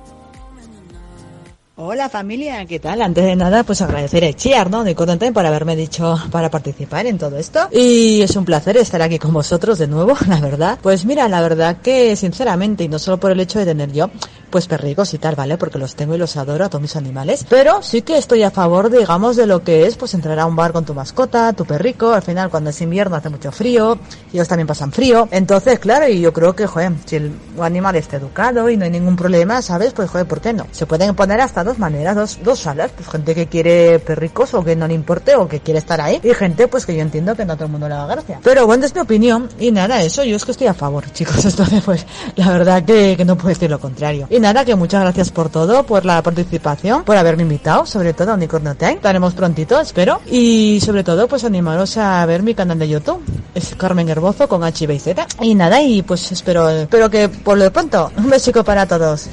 Hola 1.85 2.09
familia, 2.09 2.65
¿qué 2.65 2.79
tal? 2.79 3.03
Antes 3.03 3.25
de 3.25 3.35
nada, 3.35 3.65
pues 3.65 3.83
agradecer 3.83 4.25
a 4.25 4.33
Chiar, 4.33 4.71
¿no? 4.71 4.85
Content 4.95 5.35
por 5.35 5.45
haberme 5.45 5.75
dicho 5.75 6.17
para 6.31 6.49
participar 6.49 7.07
en 7.07 7.19
todo 7.19 7.37
esto. 7.37 7.59
Y 7.73 8.23
es 8.23 8.37
un 8.37 8.45
placer 8.45 8.77
estar 8.77 9.03
aquí 9.03 9.19
con 9.19 9.33
vosotros 9.33 9.81
de 9.81 9.89
nuevo, 9.89 10.15
la 10.29 10.41
verdad. 10.41 10.79
Pues 10.81 11.05
mira, 11.05 11.29
la 11.29 11.41
verdad 11.41 11.79
que 11.83 12.15
sinceramente, 12.15 12.85
y 12.85 12.89
no 12.89 13.01
solo 13.01 13.19
por 13.19 13.33
el 13.33 13.41
hecho 13.41 13.59
de 13.59 13.65
tener 13.65 13.91
yo, 13.91 14.11
pues 14.53 14.69
perricos 14.69 15.13
y 15.15 15.19
tal, 15.19 15.35
¿vale? 15.35 15.59
Porque 15.59 15.79
los 15.79 15.97
tengo 15.97 16.15
y 16.15 16.19
los 16.19 16.37
adoro 16.37 16.67
a 16.67 16.69
todos 16.69 16.83
mis 16.83 16.95
animales. 16.95 17.45
Pero 17.49 17.83
sí 17.83 18.03
que 18.03 18.19
estoy 18.19 18.45
a 18.45 18.53
favor, 18.53 18.91
digamos, 18.91 19.35
de 19.35 19.47
lo 19.47 19.65
que 19.65 19.87
es, 19.87 19.97
pues 19.97 20.15
entrar 20.15 20.39
a 20.39 20.47
un 20.47 20.55
bar 20.55 20.73
con 20.73 20.85
tu 20.85 20.95
mascota, 20.95 21.53
tu 21.55 21.65
perrico. 21.65 22.13
Al 22.13 22.23
final, 22.23 22.51
cuando 22.51 22.71
es 22.71 22.81
invierno 22.81 23.17
hace 23.17 23.31
mucho 23.31 23.51
frío, 23.51 23.99
ellos 24.33 24.47
también 24.47 24.67
pasan 24.67 24.93
frío. 24.93 25.27
Entonces, 25.33 25.79
claro, 25.79 26.07
y 26.07 26.21
yo 26.21 26.33
creo 26.33 26.55
que, 26.55 26.67
joder, 26.67 26.93
si 27.07 27.17
el 27.17 27.33
animal 27.61 27.97
está 27.97 28.19
educado 28.19 28.69
y 28.69 28.77
no 28.77 28.85
hay 28.85 28.91
ningún 28.91 29.17
problema, 29.17 29.63
¿sabes? 29.63 29.95
Pues, 29.95 30.11
joder, 30.11 30.27
¿por 30.27 30.41
qué 30.41 30.53
no? 30.53 30.67
Se 30.71 30.87
pueden 30.87 31.15
poner 31.15 31.41
hasta 31.41 31.65
dos 31.65 31.79
maneras, 31.79 32.15
dos, 32.15 32.39
dos 32.45 32.59
salas. 32.61 32.91
Pues 32.95 33.09
gente 33.09 33.35
que 33.35 33.47
quiere 33.47 33.99
perricos 33.99 34.53
o 34.53 34.63
que 34.63 34.77
no 34.77 34.87
le 34.87 34.95
importe 34.95 35.35
o 35.35 35.49
que 35.49 35.61
quiere 35.61 35.79
estar 35.79 36.01
ahí. 36.01 36.21
Y 36.23 36.35
gente, 36.35 36.69
pues 36.69 36.85
que 36.85 36.95
yo 36.95 37.01
entiendo 37.01 37.35
que 37.35 37.47
no 37.47 37.55
a 37.55 37.57
todo 37.57 37.67
el 37.67 37.73
mundo 37.73 37.89
le 37.89 37.95
haga 37.95 38.15
gracia. 38.15 38.41
Pero 38.45 38.67
bueno, 38.67 38.85
es 38.85 38.95
mi 38.95 39.01
opinión. 39.01 39.49
Y 39.59 39.71
nada, 39.71 40.03
eso 40.03 40.23
yo 40.25 40.37
es 40.37 40.45
que 40.45 40.53
estoy 40.53 40.67
a 40.67 40.75
favor, 40.75 41.11
chicos. 41.13 41.43
Entonces, 41.43 41.83
pues, 41.83 42.07
la 42.37 42.51
verdad 42.51 42.85
que, 42.85 43.15
que 43.17 43.25
no 43.25 43.37
puedo 43.37 43.49
decir 43.49 43.71
lo 43.71 43.81
contrario. 43.81 44.27
Y 44.29 44.42
nada, 44.43 44.65
que 44.65 44.75
muchas 44.75 45.01
gracias 45.01 45.31
por 45.31 45.49
todo, 45.49 45.85
por 45.85 46.05
la 46.05 46.23
participación, 46.23 47.05
por 47.05 47.17
haberme 47.17 47.45
invitado, 47.45 47.87
sobre 47.87 48.13
todo 48.13 48.33
a 48.33 48.35
Unicornio 48.35 48.75
Time. 48.75 48.95
Estaremos 48.95 49.33
prontito, 49.33 49.81
espero. 49.81 50.21
Y 50.31 50.81
sobre 50.85 51.05
todo, 51.05 51.29
pues 51.29 51.45
animaros 51.45 51.97
a 51.97 52.27
ver 52.27 52.43
mi 52.43 52.55
canal 52.55 52.79
de 52.79 52.89
YouTube. 52.89 53.23
Es 53.55 53.75
Carmen 53.77 54.09
Herbozo 54.09 54.49
con 54.49 54.63
H, 54.65 54.85
y 54.93 54.99
Z. 54.99 55.27
Y 55.41 55.55
nada, 55.55 55.81
y 55.81 56.03
pues 56.03 56.31
espero, 56.33 56.69
espero 56.69 57.09
que 57.09 57.29
por 57.31 57.57
lo 57.57 57.73
pronto, 57.73 58.11
un 58.19 58.29
besico 58.29 58.63
para 58.63 58.87
todos. 58.87 59.31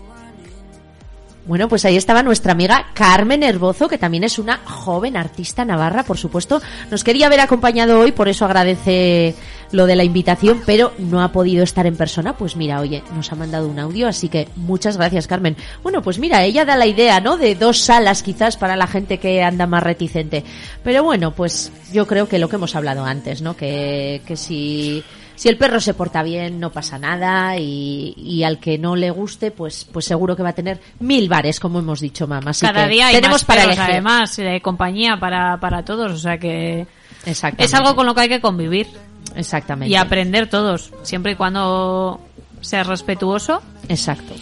Bueno, 1.50 1.68
pues 1.68 1.84
ahí 1.84 1.98
estaba 1.98 2.22
nuestra 2.22 2.52
amiga 2.52 2.92
Carmen 2.94 3.42
Herbozo, 3.42 3.88
que 3.88 3.98
también 3.98 4.24
es 4.24 4.38
una 4.38 4.60
joven 4.66 5.18
artista 5.18 5.66
navarra, 5.66 6.04
por 6.04 6.20
supuesto. 6.20 6.62
Nos 6.92 7.04
quería 7.04 7.26
haber 7.26 7.40
acompañado 7.40 8.00
hoy, 8.00 8.12
por 8.12 8.30
eso 8.30 8.46
agradece 8.46 9.34
lo 9.72 9.88
de 9.88 9.96
la 9.96 10.04
invitación, 10.04 10.62
pero 10.64 10.94
no 11.00 11.24
ha 11.24 11.32
podido 11.32 11.64
estar 11.64 11.88
en 11.88 11.96
persona. 11.96 12.38
Pues 12.38 12.56
mira, 12.56 12.80
oye, 12.80 13.02
nos 13.16 13.32
ha 13.32 13.36
mandado 13.36 13.68
un 13.68 13.80
audio, 13.80 14.08
así 14.08 14.30
que 14.30 14.48
muchas 14.58 14.98
gracias, 14.98 15.26
Carmen. 15.26 15.58
Bueno, 15.82 16.04
pues 16.04 16.20
mira, 16.20 16.44
ella 16.44 16.66
da 16.66 16.76
la 16.76 16.86
idea, 16.86 17.20
¿no? 17.20 17.36
De 17.36 17.56
dos 17.56 17.80
salas 17.80 18.22
quizás 18.22 18.56
para 18.56 18.76
la 18.76 18.86
gente 18.86 19.18
que 19.18 19.42
anda 19.42 19.66
más 19.66 19.82
reticente. 19.82 20.44
Pero 20.84 21.04
bueno, 21.04 21.34
pues 21.34 21.72
yo 21.92 22.06
creo 22.06 22.30
que 22.30 22.38
lo 22.38 22.48
que 22.48 22.58
hemos 22.58 22.76
hablado 22.76 23.06
antes, 23.06 23.42
¿no? 23.42 23.58
Que, 23.58 24.22
que 24.28 24.38
si 24.38 25.04
si 25.40 25.48
el 25.48 25.56
perro 25.56 25.80
se 25.80 25.94
porta 25.94 26.22
bien, 26.22 26.60
no 26.60 26.70
pasa 26.70 27.00
nada 27.00 27.56
y, 27.56 28.14
y, 28.18 28.44
al 28.44 28.60
que 28.60 28.78
no 28.78 28.98
le 28.98 29.10
guste, 29.10 29.52
pues, 29.52 29.88
pues 29.90 30.04
seguro 30.04 30.36
que 30.36 30.44
va 30.44 30.50
a 30.50 30.54
tener 30.54 30.82
mil 31.00 31.30
bares, 31.30 31.62
como 31.62 31.80
hemos 31.80 32.02
dicho, 32.02 32.28
mamá. 32.28 32.52
Así 32.52 32.66
Cada 32.66 32.84
que 32.84 32.96
día 32.96 33.08
hay 33.08 33.16
tenemos 33.16 33.36
más 33.36 33.46
para 33.46 33.62
perros, 33.62 33.78
elegir. 33.78 33.94
además, 33.94 34.36
de 34.36 34.60
compañía 34.62 35.18
para, 35.18 35.58
para 35.58 35.86
todos, 35.86 36.12
o 36.12 36.18
sea 36.18 36.38
que 36.38 36.86
es 37.26 37.74
algo 37.74 37.96
con 37.96 38.06
lo 38.06 38.14
que 38.14 38.20
hay 38.20 38.28
que 38.28 38.42
convivir 38.42 38.88
Exactamente. 39.34 39.90
y 39.90 39.96
aprender 39.96 40.50
todos, 40.50 40.92
siempre 41.04 41.32
y 41.32 41.36
cuando 41.36 42.20
seas 42.60 42.86
respetuoso. 42.86 43.62
Exacto. 43.88 44.34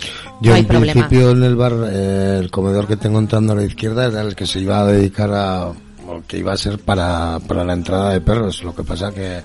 Yo 0.41 0.50
no 0.50 0.56
hay 0.56 0.62
en 0.62 0.68
problema. 0.68 0.93
principio 0.93 1.30
en 1.30 1.43
el 1.43 1.56
bar, 1.56 1.74
eh, 1.91 2.38
el 2.39 2.50
comedor 2.50 2.88
que 2.88 2.98
tengo 2.98 3.20
entrando 3.20 3.54
a 3.54 3.58
la 3.58 3.64
izquierda 3.66 4.08
era 4.08 4.22
el 4.22 4.36
que 4.36 4.48
se 4.48 4.62
iba 4.62 4.80
a 4.80 4.86
dedicar 4.88 5.32
a, 5.32 5.68
o 5.68 6.24
que 6.28 6.39
iba 6.39 6.54
a 6.54 6.58
ser 6.58 6.80
para, 6.80 7.38
para 7.48 7.64
la 7.64 7.74
entrada 7.74 8.14
de 8.14 8.22
perros. 8.22 8.64
Lo 8.64 8.74
que 8.74 8.84
pasa 8.84 9.14
que, 9.14 9.43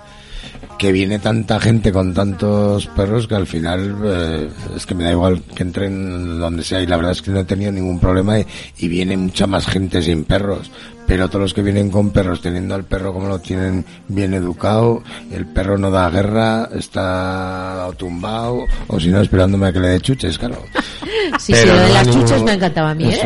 que 0.79 0.93
viene 0.93 1.19
tanta 1.19 1.61
gente 1.61 1.93
con 1.93 2.13
tantos 2.13 2.87
perros 2.89 3.29
que 3.29 3.35
al 3.35 3.47
final 3.47 3.97
eh, 4.05 4.49
es 4.77 4.87
que 4.87 4.95
me 4.95 5.05
da 5.05 5.13
igual 5.13 5.43
que 5.55 5.63
entren 5.63 6.39
donde 6.39 6.65
sea 6.65 6.83
y 6.83 6.87
la 6.87 6.97
verdad 6.97 7.13
es 7.13 7.23
que 7.23 7.31
no 7.31 7.41
he 7.41 7.45
tenido 7.45 7.73
ningún 7.73 8.01
problema 8.01 8.39
y, 8.39 8.47
y 8.79 8.89
viene 8.89 9.17
mucha 9.17 9.47
más 9.47 9.67
gente 9.67 10.03
sin 10.03 10.25
perros 10.25 10.71
pero 11.07 11.29
todos 11.29 11.43
los 11.43 11.55
que 11.55 11.63
vienen 11.63 11.91
con 11.91 12.11
perros 12.11 12.41
teniendo 12.41 12.75
al 12.75 12.85
perro 12.85 13.13
como 13.13 13.29
lo 13.29 13.39
tienen 13.41 13.85
bien 14.09 14.35
educado 14.35 15.03
el 15.31 15.47
perro 15.47 15.79
no 15.79 15.91
da 15.91 16.09
guerra 16.11 16.69
está 16.75 17.89
tumbado 17.97 18.65
o 18.89 19.01
si 19.01 19.09
no 19.09 19.21
esperándome 19.21 19.67
a 19.69 19.73
que 19.73 19.81
le 19.81 19.89
dé 19.89 20.01
chuches 20.01 20.39
claro 20.39 20.63
Sí, 21.39 21.53
sí, 21.55 21.61
Pero 21.63 21.77
lo 21.77 21.83
de 21.83 21.89
las 21.91 22.07
chuches 22.11 22.31
ningún- 22.33 22.45
me 22.45 22.53
encantaba 22.55 22.91
a 22.91 22.95
mí, 22.95 23.05
¿eh? 23.05 23.21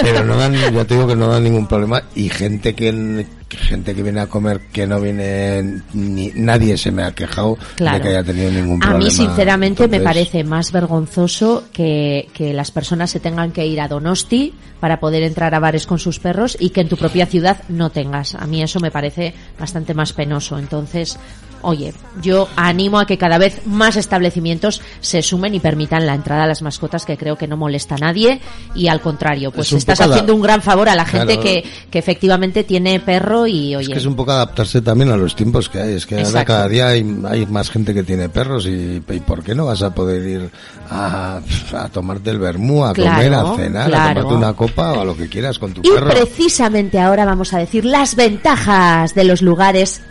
Pero 0.00 0.22
no 0.24 0.36
dan, 0.36 0.52
ya 0.74 0.84
te 0.84 0.94
digo 0.94 1.06
que 1.08 1.16
no 1.16 1.28
dan 1.28 1.42
ningún 1.44 1.66
problema 1.66 2.02
y 2.14 2.28
gente 2.28 2.74
que 2.74 3.26
gente 3.48 3.94
que 3.94 4.02
viene 4.02 4.20
a 4.20 4.26
comer 4.28 4.60
que 4.72 4.86
no 4.86 5.00
viene 5.00 5.82
ni 5.92 6.30
nadie 6.34 6.76
se 6.78 6.90
me 6.90 7.02
ha 7.04 7.12
quejado 7.12 7.56
Claro. 7.76 7.96
de 7.98 8.02
que 8.02 8.08
haya 8.08 8.22
tenido 8.24 8.50
ningún 8.50 8.82
A 8.82 8.86
problema. 8.88 9.04
mí, 9.04 9.10
sinceramente, 9.10 9.88
me 9.88 10.00
parece 10.00 10.44
más 10.44 10.72
vergonzoso 10.72 11.64
que, 11.72 12.28
que 12.34 12.52
las 12.52 12.70
personas 12.70 13.10
se 13.10 13.20
tengan 13.20 13.50
que 13.52 13.66
ir 13.66 13.80
a 13.80 13.88
Donosti 13.88 14.54
para 14.80 15.00
poder 15.00 15.22
entrar 15.22 15.54
a 15.54 15.58
bares 15.60 15.86
con 15.86 15.98
sus 15.98 16.18
perros 16.18 16.56
y 16.60 16.70
que 16.70 16.80
en 16.82 16.88
tu 16.88 16.96
propia 17.12 17.26
ciudad 17.26 17.58
no 17.68 17.90
tengas. 17.90 18.34
A 18.36 18.46
mí 18.46 18.62
eso 18.62 18.80
me 18.80 18.90
parece 18.90 19.34
bastante 19.58 19.92
más 19.92 20.14
penoso. 20.14 20.58
Entonces, 20.58 21.18
oye, 21.62 21.92
yo 22.20 22.48
animo 22.56 22.98
a 22.98 23.06
que 23.06 23.18
cada 23.18 23.38
vez 23.38 23.62
más 23.66 23.96
establecimientos 23.96 24.82
se 25.00 25.22
sumen 25.22 25.54
y 25.54 25.60
permitan 25.60 26.06
la 26.06 26.14
entrada 26.14 26.44
a 26.44 26.46
las 26.46 26.62
mascotas, 26.62 27.04
que 27.06 27.16
creo 27.16 27.36
que 27.36 27.46
no 27.46 27.56
molesta 27.56 27.94
a 27.94 27.98
nadie. 27.98 28.40
Y 28.74 28.88
al 28.88 29.00
contrario, 29.00 29.50
pues 29.50 29.68
Es 29.68 29.78
estás 29.78 30.00
haciendo 30.00 30.34
un 30.34 30.42
gran 30.42 30.62
favor 30.62 30.88
a 30.88 30.94
la 30.94 31.04
gente 31.04 31.22
Claro. 31.34 31.42
que, 31.42 31.64
que 31.90 31.98
efectivamente 31.98 32.64
tiene 32.64 33.00
perro 33.00 33.46
y, 33.46 33.74
oye, 33.76 33.86
Es 33.86 33.92
que 33.92 33.98
es 33.98 34.06
un 34.06 34.16
poco 34.16 34.32
adaptarse 34.32 34.80
también 34.82 35.10
a 35.10 35.16
los 35.16 35.34
tiempos 35.36 35.68
que 35.68 35.80
hay. 35.80 35.94
Es 35.94 36.06
que 36.06 36.20
ahora 36.22 36.44
cada 36.44 36.68
día 36.68 36.88
hay, 36.88 37.16
hay 37.28 37.46
más 37.46 37.70
gente 37.70 37.94
que 37.94 38.02
tiene 38.02 38.28
perros 38.28 38.66
y, 38.66 38.96
y 39.08 39.20
¿por 39.20 39.42
qué 39.42 39.54
no 39.54 39.66
vas 39.66 39.82
a 39.82 39.94
poder 39.94 40.26
ir 40.26 40.50
a, 40.90 41.40
a 41.76 41.88
tomarte 41.88 42.30
el 42.30 42.38
vermú, 42.38 42.84
a 42.84 42.92
Claro, 42.92 43.16
comer, 43.16 43.34
a 43.34 43.56
cenar, 43.56 43.88
claro. 43.88 44.20
a 44.20 44.22
tomarte 44.22 44.34
una 44.34 44.52
copa 44.54 44.92
o 44.92 45.00
a 45.00 45.04
lo 45.04 45.16
que 45.16 45.28
quieras 45.28 45.58
con 45.58 45.72
tu 45.72 45.80
Y 45.84 45.90
perro? 45.90 46.08
precisamente 46.10 46.98
ahora 47.00 47.24
vamos 47.24 47.52
a 47.54 47.58
decir 47.58 47.84
las 47.84 48.14
ventajas 48.16 49.14
de 49.14 49.24
los 49.24 49.42
lugares 49.42 50.02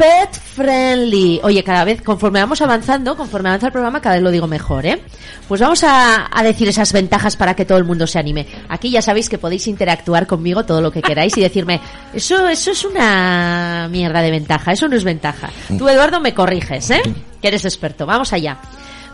pet 0.00 0.32
friendly. 0.32 1.40
Oye, 1.42 1.62
cada 1.62 1.84
vez, 1.84 2.00
conforme 2.00 2.40
vamos 2.40 2.62
avanzando, 2.62 3.14
conforme 3.18 3.50
avanza 3.50 3.66
el 3.66 3.72
programa, 3.72 4.00
cada 4.00 4.14
vez 4.14 4.24
lo 4.24 4.30
digo 4.30 4.46
mejor, 4.46 4.86
¿eh? 4.86 5.02
Pues 5.46 5.60
vamos 5.60 5.84
a, 5.84 6.26
decir 6.42 6.68
esas 6.68 6.94
ventajas 6.94 7.36
para 7.36 7.54
que 7.54 7.66
todo 7.66 7.76
el 7.76 7.84
mundo 7.84 8.06
se 8.06 8.18
anime. 8.18 8.46
Aquí 8.70 8.90
ya 8.90 9.02
sabéis 9.02 9.28
que 9.28 9.36
podéis 9.36 9.66
interactuar 9.66 10.26
conmigo 10.26 10.64
todo 10.64 10.80
lo 10.80 10.90
que 10.90 11.02
queráis 11.02 11.36
y 11.36 11.42
decirme, 11.42 11.80
eso, 12.14 12.48
eso 12.48 12.70
es 12.70 12.84
una 12.86 13.88
mierda 13.90 14.22
de 14.22 14.30
ventaja, 14.30 14.72
eso 14.72 14.88
no 14.88 14.96
es 14.96 15.04
ventaja. 15.04 15.50
Tú, 15.76 15.86
Eduardo, 15.86 16.18
me 16.18 16.32
corriges, 16.32 16.90
¿eh? 16.90 17.02
Que 17.42 17.48
eres 17.48 17.66
experto. 17.66 18.06
Vamos 18.06 18.32
allá. 18.32 18.58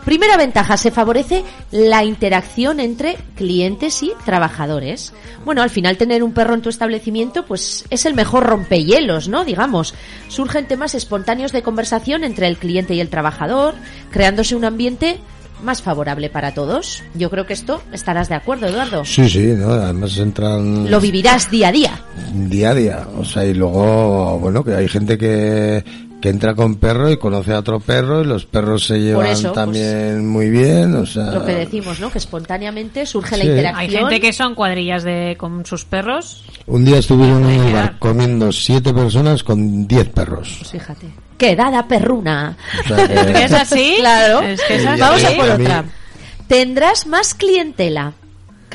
Primera 0.07 0.37
ventaja, 0.37 0.77
se 0.77 0.89
favorece 0.89 1.43
la 1.69 2.05
interacción 2.05 2.79
entre 2.79 3.17
clientes 3.35 4.01
y 4.03 4.13
trabajadores. 4.23 5.11
Bueno, 5.43 5.61
al 5.61 5.69
final 5.69 5.97
tener 5.97 6.23
un 6.23 6.31
perro 6.31 6.53
en 6.53 6.61
tu 6.61 6.69
establecimiento 6.69 7.45
pues 7.45 7.83
es 7.89 8.05
el 8.05 8.13
mejor 8.13 8.45
rompehielos, 8.45 9.27
¿no? 9.27 9.43
Digamos, 9.43 9.93
surgen 10.29 10.65
temas 10.65 10.95
espontáneos 10.95 11.51
de 11.51 11.61
conversación 11.61 12.23
entre 12.23 12.47
el 12.47 12.55
cliente 12.55 12.93
y 12.93 13.01
el 13.01 13.09
trabajador, 13.09 13.75
creándose 14.09 14.55
un 14.55 14.63
ambiente 14.63 15.17
más 15.61 15.81
favorable 15.81 16.29
para 16.29 16.53
todos. 16.53 17.03
Yo 17.13 17.29
creo 17.29 17.45
que 17.45 17.51
esto 17.53 17.81
estarás 17.91 18.29
de 18.29 18.35
acuerdo, 18.35 18.67
Eduardo. 18.67 19.03
Sí, 19.03 19.27
sí, 19.27 19.55
¿no? 19.57 19.71
además 19.71 20.17
entran 20.17 20.89
Lo 20.89 21.01
vivirás 21.01 21.51
día 21.51 21.67
a 21.67 21.71
día. 21.73 22.01
día 22.33 22.69
a 22.69 22.73
día. 22.73 23.07
O 23.17 23.25
sea, 23.25 23.43
y 23.43 23.53
luego, 23.53 24.39
bueno, 24.39 24.63
que 24.63 24.73
hay 24.73 24.87
gente 24.87 25.17
que, 25.17 25.83
que 26.21 26.29
entra 26.29 26.55
con 26.55 26.75
perro 26.75 27.11
y 27.11 27.17
conoce 27.17 27.53
a 27.53 27.59
otro 27.59 27.79
perro 27.79 28.21
y 28.21 28.25
los 28.25 28.45
perros 28.45 28.85
se 28.85 28.99
llevan 28.99 29.27
eso, 29.27 29.43
pues, 29.43 29.53
también 29.53 30.27
muy 30.27 30.49
bien. 30.49 30.95
O 30.95 31.05
sea, 31.05 31.25
Lo 31.31 31.45
que 31.45 31.53
decimos, 31.53 31.99
¿no? 31.99 32.09
Que 32.11 32.17
espontáneamente 32.17 33.05
surge 33.05 33.37
la 33.37 33.43
Sí. 33.43 33.49
interacción. 33.49 33.79
Hay 33.79 33.89
gente 33.89 34.19
que 34.19 34.33
son 34.33 34.55
cuadrillas 34.55 35.03
de 35.03 35.35
con 35.37 35.65
sus 35.65 35.85
perros. 35.85 36.43
un 36.65 36.83
día 36.85 36.97
estuvieron 36.97 37.47
en 37.49 37.61
el 37.65 37.73
bar 37.73 37.99
comiendo 37.99 38.51
siete 38.51 38.93
personas 38.93 39.43
con 39.43 39.87
diez 39.87 40.09
perros. 40.09 40.55
Pues 40.59 40.71
fíjate. 40.71 41.07
¡Quedada 41.37 41.87
perruna! 41.87 42.57
O 42.83 42.87
sea, 42.87 43.07
que- 43.07 43.13
¿Es 43.45 43.51
así? 43.53 43.95
Claro. 43.99 44.41
Es 44.41 44.59
que 44.67 44.75
es 44.77 44.85
así. 44.87 44.99
Vamos 44.99 45.23
a 45.23 45.29
por 45.31 45.49
otra. 45.51 45.85
Tendrás 46.47 47.05
más 47.07 47.33
clientela. 47.35 48.13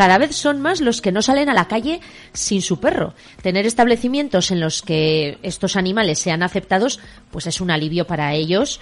Cada 0.02 0.18
vez 0.18 0.34
son 0.34 0.60
más 0.60 0.80
los 0.80 1.00
que 1.00 1.12
no 1.12 1.22
salen 1.22 1.48
a 1.48 1.54
la 1.54 1.68
calle 1.68 2.00
sin 2.32 2.60
su 2.60 2.80
perro. 2.80 3.14
Tener 3.40 3.66
establecimientos 3.66 4.50
en 4.50 4.58
los 4.58 4.82
que 4.82 5.38
estos 5.44 5.76
animales 5.76 6.18
sean 6.18 6.42
aceptados, 6.42 6.98
pues 7.30 7.46
es 7.46 7.60
un 7.60 7.70
alivio 7.70 8.04
para 8.04 8.34
ellos. 8.34 8.80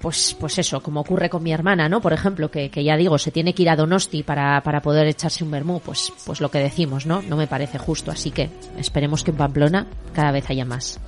pues, 0.00 0.36
pues 0.38 0.58
eso, 0.58 0.80
como 0.80 1.00
ocurre 1.00 1.28
con 1.28 1.42
mi 1.42 1.52
hermana, 1.52 1.88
¿no? 1.88 2.00
Por 2.00 2.12
ejemplo, 2.12 2.50
que, 2.50 2.70
que 2.70 2.84
ya 2.84 2.96
digo, 2.96 3.18
se 3.18 3.32
tiene 3.32 3.52
que 3.52 3.62
ir 3.62 3.70
a 3.70 3.74
Donosti 3.74 4.22
para, 4.22 4.62
para 4.62 4.80
poder 4.80 5.08
echarse 5.08 5.42
un 5.42 5.50
vermú, 5.50 5.80
pues, 5.80 6.12
pues 6.24 6.40
lo 6.40 6.50
que 6.50 6.58
decimos, 6.58 7.04
¿no? 7.04 7.20
No 7.22 7.36
me 7.36 7.48
parece 7.48 7.78
justo, 7.78 8.10
así 8.12 8.30
que 8.30 8.48
esperemos 8.78 9.24
que 9.24 9.32
en 9.32 9.38
Pamplona 9.38 9.86
cada 10.12 10.30
vez 10.30 10.48
haya 10.50 10.64
más. 10.64 11.00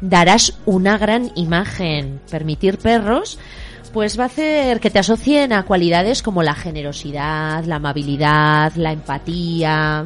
Darás 0.00 0.58
una 0.66 0.98
gran 0.98 1.30
imagen. 1.36 2.20
Permitir 2.28 2.78
perros, 2.78 3.38
pues 3.92 4.18
va 4.18 4.24
a 4.24 4.26
hacer 4.26 4.80
que 4.80 4.90
te 4.90 4.98
asocien 4.98 5.52
a 5.52 5.64
cualidades 5.64 6.22
como 6.22 6.42
la 6.42 6.54
generosidad, 6.54 7.64
la 7.64 7.76
amabilidad, 7.76 8.72
la 8.76 8.92
empatía, 8.92 10.04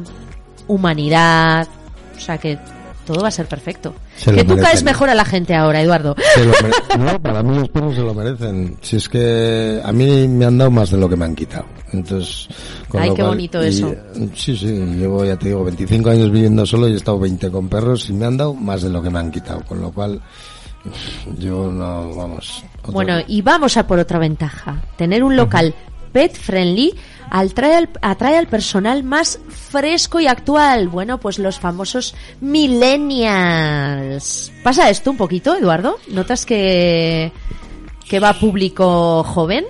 humanidad. 0.67 1.67
O 2.15 2.19
sea 2.19 2.37
que 2.37 2.57
todo 3.05 3.21
va 3.21 3.29
a 3.29 3.31
ser 3.31 3.45
perfecto. 3.45 3.93
Se 4.17 4.33
que 4.33 4.43
tú 4.43 4.57
caes 4.57 4.83
mejor 4.83 5.09
a 5.09 5.15
la 5.15 5.23
gente 5.23 5.55
ahora, 5.55 5.81
Eduardo. 5.81 6.15
Se 6.35 6.43
lo 6.43 6.51
mere- 6.61 6.73
no, 7.13 7.21
para 7.21 7.41
mí 7.43 7.55
los 7.57 7.69
perros 7.69 7.95
se 7.95 8.01
lo 8.01 8.13
merecen. 8.13 8.77
Si 8.81 8.97
es 8.97 9.07
que 9.07 9.79
a 9.83 9.91
mí 9.93 10.27
me 10.27 10.45
han 10.45 10.57
dado 10.57 10.71
más 10.71 10.91
de 10.91 10.97
lo 10.97 11.07
que 11.07 11.15
me 11.15 11.25
han 11.25 11.35
quitado. 11.35 11.65
Entonces, 11.93 12.49
con 12.89 13.01
Ay, 13.01 13.09
lo 13.09 13.15
qué 13.15 13.23
bonito 13.23 13.63
y- 13.63 13.67
eso. 13.69 13.95
Sí, 14.35 14.57
sí, 14.57 14.67
llevo, 14.67 15.23
ya 15.23 15.37
te 15.37 15.47
digo, 15.49 15.63
25 15.63 16.09
años 16.09 16.31
viviendo 16.31 16.65
solo 16.65 16.89
y 16.89 16.93
he 16.93 16.95
estado 16.97 17.19
20 17.19 17.49
con 17.49 17.69
perros 17.69 18.09
y 18.09 18.13
me 18.13 18.25
han 18.25 18.35
dado 18.35 18.53
más 18.53 18.81
de 18.81 18.89
lo 18.89 19.01
que 19.01 19.09
me 19.09 19.19
han 19.19 19.31
quitado. 19.31 19.61
Con 19.61 19.79
lo 19.79 19.91
cual, 19.91 20.19
yo 21.37 21.71
no, 21.71 22.13
vamos. 22.15 22.63
Bueno, 22.87 23.19
y 23.27 23.41
vamos 23.41 23.77
a 23.77 23.87
por 23.87 23.99
otra 23.99 24.19
ventaja. 24.19 24.81
Tener 24.95 25.23
un 25.23 25.35
local 25.35 25.73
pet 26.11 26.35
friendly 26.35 26.95
atrae 27.29 27.75
al, 27.75 27.89
atrae 28.01 28.37
al 28.37 28.47
personal 28.47 29.03
más 29.03 29.39
fresco 29.49 30.19
y 30.19 30.27
actual. 30.27 30.87
Bueno, 30.87 31.19
pues 31.19 31.39
los 31.39 31.59
famosos 31.59 32.15
millennials. 32.41 33.71
¿Pasa 34.63 34.89
esto 34.89 35.11
un 35.11 35.17
poquito, 35.17 35.55
Eduardo? 35.55 35.97
¿Notas 36.07 36.45
que, 36.45 37.31
que 38.07 38.19
va 38.19 38.33
público 38.33 39.23
joven? 39.23 39.65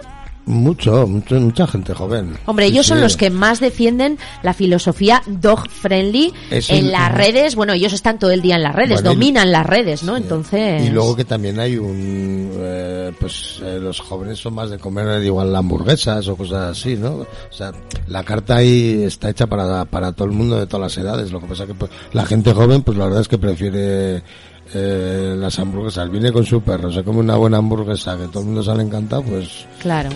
Mucho, 0.48 1.06
mucho, 1.08 1.36
mucha 1.40 1.68
gente 1.68 1.94
joven. 1.94 2.38
Hombre, 2.46 2.66
Sí, 2.68 2.72
ellos 2.72 2.86
son 2.88 2.98
sí. 2.98 3.04
los 3.04 3.18
que 3.18 3.30
más 3.30 3.60
defienden 3.60 4.18
la 4.44 4.54
filosofía 4.54 5.22
dog 5.28 5.70
friendly 5.70 6.34
Es 6.50 6.70
en 6.70 6.92
las 6.92 7.14
redes. 7.14 7.56
Bueno, 7.56 7.74
ellos 7.74 7.92
están 7.94 8.18
todo 8.18 8.32
el 8.32 8.42
día 8.42 8.56
en 8.56 8.64
las 8.64 8.74
redes, 8.74 8.94
Bueno, 9.02 9.12
y- 9.12 9.14
dominan 9.16 9.52
las 9.52 9.66
redes, 9.66 10.04
¿no? 10.04 10.16
Entonces. 10.18 10.84
Y 10.86 10.90
luego 10.90 11.16
que 11.18 11.26
también 11.26 11.60
hay 11.60 11.78
un, 11.78 12.50
eh, 12.56 13.12
pues 13.20 13.60
eh, 13.62 13.78
los 13.82 14.00
jóvenes 14.00 14.40
son 14.40 14.54
más 14.56 14.70
de 14.70 14.80
comer 14.80 15.22
igual 15.24 15.54
hamburguesas 15.56 16.28
o 16.30 16.36
cosas 16.38 16.78
así, 16.78 16.96
¿no? 16.96 17.10
O 17.18 17.28
sea, 17.52 17.74
la 18.08 18.24
carta 18.24 18.56
ahí 18.56 19.04
está 19.04 19.30
hecha 19.30 19.48
para, 19.48 19.84
para 19.86 20.14
todo 20.14 20.30
el 20.30 20.34
mundo 20.34 20.58
de 20.58 20.66
todas 20.66 20.96
las 20.96 21.06
edades. 21.06 21.32
Lo 21.32 21.42
que 21.42 21.48
pasa 21.48 21.66
que 21.68 21.74
pues, 21.74 21.92
la 22.14 22.26
gente 22.26 22.54
joven, 22.54 22.84
pues 22.84 22.98
la 22.98 23.04
verdad 23.06 23.20
es 23.22 23.28
que 23.28 23.38
prefiere 23.38 24.24
eh, 24.74 25.36
las 25.38 25.58
hamburguesas. 25.60 26.10
Viene 26.10 26.32
con 26.32 26.46
su 26.46 26.62
perro, 26.62 26.92
se 26.92 27.04
come 27.04 27.20
una 27.20 27.36
buena 27.36 27.58
hamburguesa 27.58 28.18
que 28.18 28.28
todo 28.28 28.42
el 28.42 28.46
mundo 28.48 28.64
sale 28.64 28.84
encantado, 28.84 29.24
pues 29.24 29.66
Claro. 29.82 30.10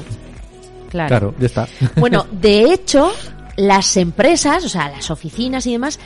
Claro. 0.89 1.07
Claro, 1.07 1.35
ya 1.39 1.45
está. 1.45 1.67
Bueno, 1.95 2.25
de 2.31 2.73
hecho, 2.73 3.11
las 3.55 3.95
empresas, 3.97 4.65
o 4.65 4.69
sea, 4.69 4.89
las 4.89 5.09
oficinas 5.09 5.65
y 5.67 5.71
demás, 5.71 5.99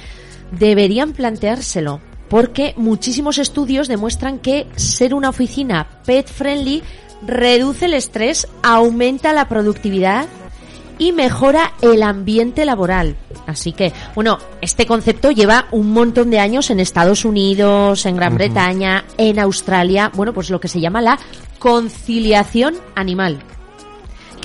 deberían 0.52 1.14
planteárselo. 1.14 2.00
Porque 2.30 2.74
muchísimos 2.76 3.38
estudios 3.38 3.88
demuestran 3.88 4.40
que 4.40 4.68
ser 4.76 5.14
una 5.14 5.30
oficina 5.30 5.88
pet 6.06 6.28
friendly 6.28 6.82
reduce 7.26 7.86
el 7.86 7.94
estrés, 7.94 8.48
aumenta 8.64 9.32
la 9.32 9.48
productividad 9.48 10.26
y 10.98 11.12
mejora 11.12 11.74
el 11.82 12.04
ambiente 12.04 12.66
laboral. 12.66 13.16
Así 13.48 13.72
que, 13.72 13.94
bueno, 14.16 14.38
este 14.62 14.86
concepto 14.86 15.32
lleva 15.32 15.68
un 15.72 15.92
montón 15.92 16.30
de 16.30 16.40
años 16.40 16.70
en 16.70 16.80
Estados 16.80 17.26
Unidos, 17.26 18.06
en 18.06 18.16
Gran. 18.16 18.36
Bretaña, 18.36 19.06
en 19.18 19.40
Australia, 19.40 20.12
bueno, 20.14 20.34
pues 20.34 20.50
lo 20.50 20.60
que 20.60 20.68
se 20.68 20.80
llama 20.80 21.02
la 21.02 21.20
conciliación 21.60 22.76
animal 22.96 23.40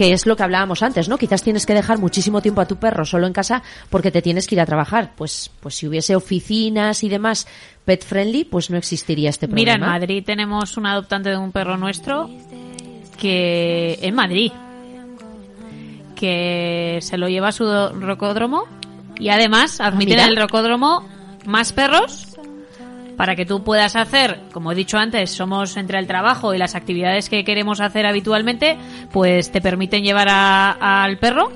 que 0.00 0.14
es 0.14 0.24
lo 0.24 0.34
que 0.34 0.42
hablábamos 0.42 0.82
antes, 0.82 1.10
¿no? 1.10 1.18
Quizás 1.18 1.42
tienes 1.42 1.66
que 1.66 1.74
dejar 1.74 1.98
muchísimo 1.98 2.40
tiempo 2.40 2.62
a 2.62 2.64
tu 2.66 2.76
perro 2.76 3.04
solo 3.04 3.26
en 3.26 3.34
casa 3.34 3.62
porque 3.90 4.10
te 4.10 4.22
tienes 4.22 4.46
que 4.46 4.54
ir 4.54 4.60
a 4.62 4.64
trabajar. 4.64 5.12
Pues, 5.14 5.50
pues 5.60 5.74
si 5.74 5.86
hubiese 5.86 6.16
oficinas 6.16 7.04
y 7.04 7.10
demás 7.10 7.46
pet 7.84 8.02
friendly, 8.02 8.44
pues 8.44 8.70
no 8.70 8.78
existiría 8.78 9.28
este 9.28 9.46
Mira, 9.46 9.74
en 9.74 9.80
problema. 9.80 9.98
Madrid 9.98 10.24
tenemos 10.24 10.78
un 10.78 10.86
adoptante 10.86 11.28
de 11.28 11.36
un 11.36 11.52
perro 11.52 11.76
nuestro 11.76 12.30
que 13.18 13.98
en 14.00 14.14
Madrid 14.14 14.52
que 16.20 16.98
se 17.00 17.16
lo 17.16 17.28
lleva 17.28 17.48
a 17.48 17.52
su 17.52 17.64
rocódromo 17.98 18.64
y 19.18 19.30
además 19.30 19.80
admiten 19.80 20.16
mira. 20.16 20.24
en 20.24 20.30
el 20.30 20.36
rocódromo 20.36 21.08
más 21.46 21.72
perros 21.72 22.26
para 23.16 23.34
que 23.36 23.44
tú 23.46 23.62
puedas 23.64 23.96
hacer, 23.96 24.40
como 24.52 24.72
he 24.72 24.74
dicho 24.74 24.96
antes, 24.98 25.30
somos 25.30 25.76
entre 25.76 25.98
el 25.98 26.06
trabajo 26.06 26.54
y 26.54 26.58
las 26.58 26.74
actividades 26.74 27.28
que 27.28 27.44
queremos 27.44 27.80
hacer 27.80 28.06
habitualmente, 28.06 28.78
pues 29.12 29.50
te 29.52 29.60
permiten 29.60 30.02
llevar 30.04 30.28
a- 30.30 31.02
al 31.04 31.18
perro 31.18 31.50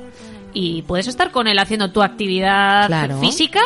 y 0.53 0.83
puedes 0.83 1.07
estar 1.09 1.31
con 1.31 1.47
él 1.47 1.59
haciendo 1.59 1.91
tu 1.91 2.03
actividad 2.03 2.87
Claro. 2.87 3.19
física 3.19 3.61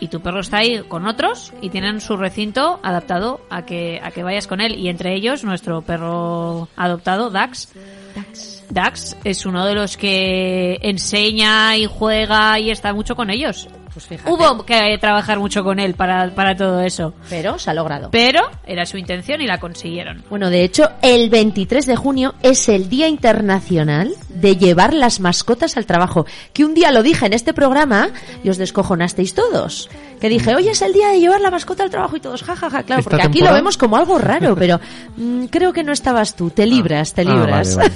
y 0.00 0.08
tu 0.08 0.20
perro 0.20 0.40
está 0.40 0.58
ahí 0.58 0.82
con 0.88 1.06
otros 1.06 1.52
y 1.62 1.70
tienen 1.70 2.00
su 2.00 2.16
recinto 2.16 2.80
adaptado 2.82 3.40
a 3.50 3.62
que 3.62 4.00
a 4.02 4.10
que 4.10 4.24
vayas 4.24 4.48
con 4.48 4.60
él 4.60 4.76
y 4.76 4.88
entre 4.88 5.14
ellos 5.14 5.44
nuestro 5.44 5.82
perro 5.82 6.68
adoptado 6.76 7.30
Dax 7.30 7.72
Dax 8.16 8.61
es 9.24 9.46
uno 9.46 9.66
de 9.66 9.74
los 9.74 9.96
que 9.96 10.78
enseña 10.82 11.76
y 11.76 11.86
juega 11.86 12.58
y 12.58 12.70
está 12.70 12.92
mucho 12.92 13.14
con 13.14 13.30
ellos 13.30 13.68
hubo 14.26 14.64
que 14.64 14.96
trabajar 15.00 15.38
mucho 15.38 15.62
con 15.64 15.78
él 15.78 15.94
para, 15.94 16.30
para 16.34 16.56
todo 16.56 16.80
eso 16.80 17.14
pero 17.28 17.58
se 17.58 17.70
ha 17.70 17.74
logrado 17.74 18.10
pero 18.10 18.40
era 18.66 18.86
su 18.86 18.96
intención 18.98 19.40
y 19.40 19.46
la 19.46 19.58
consiguieron 19.58 20.22
Bueno, 20.30 20.50
de 20.50 20.64
hecho, 20.64 20.90
el 21.02 21.30
23 21.30 21.86
de 21.86 21.96
junio 21.96 22.34
es 22.42 22.68
el 22.68 22.88
Día 22.88 23.08
Internacional 23.08 24.14
de 24.28 24.56
llevar 24.56 24.94
las 24.94 25.20
mascotas 25.20 25.76
al 25.76 25.86
trabajo. 25.86 26.26
Que 26.52 26.64
un 26.64 26.74
día 26.74 26.90
lo 26.90 27.02
dije 27.02 27.26
en 27.26 27.32
este 27.32 27.52
programa 27.52 28.08
y 28.42 28.48
os 28.48 28.56
descojonasteis 28.58 29.34
todos. 29.34 29.88
Que 30.20 30.28
dije, 30.28 30.54
hoy 30.54 30.68
es 30.68 30.82
el 30.82 30.92
día 30.92 31.08
de 31.08 31.20
llevar 31.20 31.40
la 31.40 31.50
mascota 31.50 31.82
al 31.82 31.90
trabajo 31.90 32.16
y 32.16 32.20
todos, 32.20 32.42
jajaja, 32.42 32.82
claro, 32.82 33.00
¿Esta 33.00 33.10
porque 33.10 33.26
aquí 33.26 33.40
lo 33.40 33.52
vemos 33.52 33.76
como 33.76 33.96
algo 33.96 34.18
raro, 34.18 34.54
pero 34.58 34.80
mm, 35.16 35.44
creo 35.46 35.72
que 35.72 35.82
no 35.84 35.92
estabas 35.92 36.34
tú. 36.36 36.50
Te 36.50 36.66
libras, 36.66 37.12
te 37.14 37.22
Ah, 37.22 37.24
libras. 37.24 37.76
vale, 37.76 37.92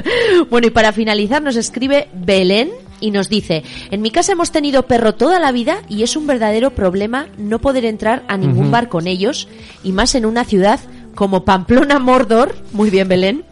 bueno, 0.50 0.66
y 0.68 0.70
para 0.70 0.92
finalizar 0.92 1.42
nos 1.42 1.56
escribe 1.56 2.08
Belén 2.14 2.70
y 3.00 3.10
nos 3.10 3.28
dice, 3.28 3.64
en 3.90 4.02
mi 4.02 4.10
casa 4.10 4.32
hemos 4.32 4.52
tenido 4.52 4.86
perro 4.86 5.14
toda 5.14 5.40
la 5.40 5.52
vida 5.52 5.82
y 5.88 6.02
es 6.02 6.16
un 6.16 6.26
verdadero 6.26 6.70
problema 6.70 7.26
no 7.38 7.58
poder 7.58 7.84
entrar 7.84 8.24
a 8.28 8.36
ningún 8.36 8.70
bar 8.70 8.88
con 8.88 9.06
ellos 9.06 9.48
y 9.82 9.92
más 9.92 10.14
en 10.14 10.26
una 10.26 10.44
ciudad 10.44 10.80
como 11.14 11.44
Pamplona 11.44 11.98
Mordor, 11.98 12.54
muy 12.72 12.90
bien 12.90 13.08
Belén, 13.08 13.44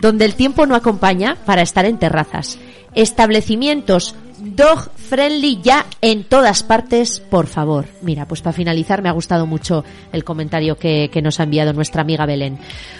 donde 0.00 0.24
el 0.24 0.34
tiempo 0.34 0.66
no 0.66 0.74
acompaña 0.74 1.36
para 1.46 1.62
estar 1.62 1.86
en 1.86 1.98
terrazas. 1.98 2.58
Establecimientos 2.94 4.14
dog 4.54 4.90
friendly 4.94 5.60
ya 5.62 5.86
en 6.00 6.24
todas 6.24 6.62
partes, 6.62 7.20
por 7.20 7.46
favor. 7.46 7.86
Mira, 8.02 8.26
pues 8.26 8.42
para 8.42 8.52
finalizar 8.52 9.02
me 9.02 9.08
ha 9.08 9.12
gustado 9.12 9.46
mucho 9.46 9.84
el 10.12 10.24
comentario 10.24 10.76
que, 10.76 11.10
que 11.12 11.22
nos 11.22 11.40
ha 11.40 11.44
enviado 11.44 11.72
nuestra 11.72 12.02
amiga 12.02 12.26
Belén. 12.26 12.58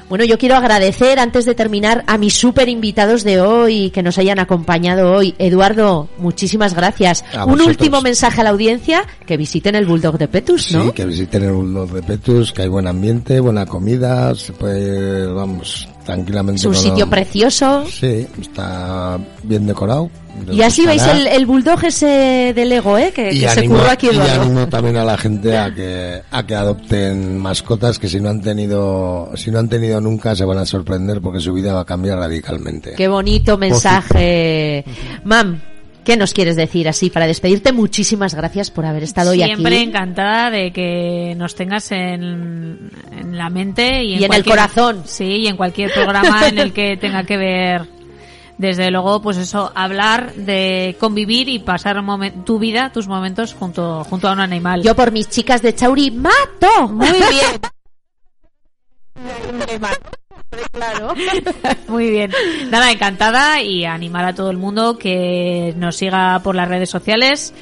Bueno, 0.09 0.25
yo 0.25 0.39
quiero 0.39 0.57
agradecer 0.57 1.19
antes 1.19 1.45
de 1.45 1.55
terminar 1.55 2.05
a 2.07 2.17
mis 2.17 2.35
super 2.35 2.69
invitados 2.69 3.25
de 3.25 3.41
hoy 3.41 3.91
que 3.91 4.03
nos 4.03 4.19
hayan 4.19 4.39
acompañado 4.39 5.13
hoy. 5.13 5.35
Eduardo, 5.39 6.09
muchísimas 6.19 6.75
gracias. 6.75 7.25
Un 7.47 7.61
último 7.61 8.01
mensaje 8.01 8.41
a 8.41 8.45
la 8.45 8.51
audiencia, 8.51 9.05
que 9.27 9.37
visiten 9.37 9.75
el 9.75 9.87
Bulldog 9.87 10.19
de 10.19 10.29
Petus, 10.29 10.73
¿no? 10.73 10.85
Sí, 10.85 10.93
que 10.93 11.05
visiten 11.05 11.45
el 11.45 11.53
Bulldog 11.53 11.93
de 11.93 12.03
Petus, 12.03 12.53
que 12.53 12.63
hay 12.63 12.69
buen 12.69 12.87
ambiente, 12.87 13.41
buena 13.41 13.67
comida, 13.67 14.35
se 14.35 14.53
puede, 14.53 15.27
vamos, 15.27 15.89
tranquilamente. 16.05 16.61
Es 16.61 16.67
un 16.67 16.75
sitio 16.75 17.09
precioso. 17.09 17.85
Sí, 17.91 18.27
está 18.41 19.19
bien 19.43 19.67
decorado. 19.67 20.11
Y 20.53 20.63
así 20.63 20.87
veis 20.87 21.03
el, 21.03 21.27
el 21.27 21.47
bulldog 21.47 21.85
ese 21.85 22.53
de 22.55 22.65
Lego, 22.65 22.97
¿eh? 22.99 23.13
Que, 23.15 23.33
y 23.33 23.41
que 23.41 23.49
se 23.49 23.61
animo, 23.61 23.77
curró 23.79 23.91
aquí 23.91 24.07
y 24.07 24.11
Eduardo. 24.11 24.43
animo 24.43 24.69
también 24.69 24.97
a 24.97 25.05
la 25.05 25.17
gente 25.17 25.57
a 25.57 25.71
que 25.75 26.21
a 26.31 26.47
que 26.47 26.55
adopten 26.55 27.39
mascotas 27.39 27.99
que 27.99 28.09
si 28.09 28.21
no 28.21 28.29
han 28.29 28.41
tenido 28.41 29.31
si 29.35 29.51
no 29.51 29.59
han 29.59 29.69
tenido 29.69 30.01
nunca 30.01 30.35
se 30.37 30.45
van 30.45 30.59
a 30.59 30.67
sorprender 30.67 31.21
porque 31.21 31.41
su 31.41 31.53
vida 31.53 31.73
va 31.75 31.81
a 31.81 31.85
cambiar 31.85 32.19
radicalmente. 32.19 32.95
Qué 32.97 33.09
bonito 33.09 33.57
mensaje. 33.59 34.85
Mam, 35.25 35.61
¿qué 36.05 36.17
nos 36.17 36.33
quieres 36.33 36.57
decir 36.57 36.89
así 36.89 37.11
para 37.11 37.27
despedirte? 37.27 37.73
Muchísimas 37.73 38.35
gracias 38.35 38.71
por 38.71 38.87
haber 38.87 39.03
estado 39.03 39.31
hoy 39.33 39.43
Siempre 39.43 39.77
aquí. 39.77 39.85
encantada 39.85 40.51
de 40.51 40.73
que 40.73 41.35
nos 41.37 41.55
tengas 41.55 41.91
en, 41.93 42.91
en 43.19 43.37
la 43.37 43.51
mente 43.51 44.05
y 44.05 44.15
en, 44.15 44.21
Y 44.21 44.25
en 44.25 44.33
el 44.33 44.45
corazón. 44.45 45.03
Sí, 45.07 45.25
y 45.25 45.47
en 45.49 45.57
cualquier 45.57 45.93
programa 45.93 46.47
en 46.49 46.59
el 46.59 46.73
que 46.73 46.97
tenga 46.97 47.25
que 47.25 47.37
ver, 47.37 47.83
desde 48.59 48.91
luego, 48.91 49.21
pues 49.21 49.37
eso, 49.37 49.71
hablar 49.75 50.33
de 50.35 50.97
convivir 50.99 51.49
y 51.49 51.59
pasar 51.59 51.97
momen- 51.99 52.45
tu 52.45 52.59
vida, 52.59 52.91
tus 52.93 53.07
momentos 53.09 53.55
junto, 53.55 54.03
junto 54.05 54.29
a 54.29 54.33
un 54.33 54.41
animal. 54.41 54.83
Yo 54.83 54.95
por 54.97 55.13
mis 55.13 55.29
chicas 55.29 55.61
de 55.63 55.75
Chauri 55.75 56.11
mato. 56.11 56.89
Muy 56.91 57.09
bien. 57.13 57.61
Claro. 60.73 61.13
Muy 61.89 62.11
bien. 62.11 62.31
Nada, 62.71 62.91
encantada 62.91 63.61
y 63.63 63.85
animar 63.85 64.25
a 64.25 64.35
todo 64.35 64.51
el 64.51 64.57
mundo 64.59 64.97
que 64.97 65.75
nos 65.77 65.97
siga 65.97 66.39
por 66.43 66.55
las 66.55 66.69
redes 66.69 66.89
sociales, 66.89 67.53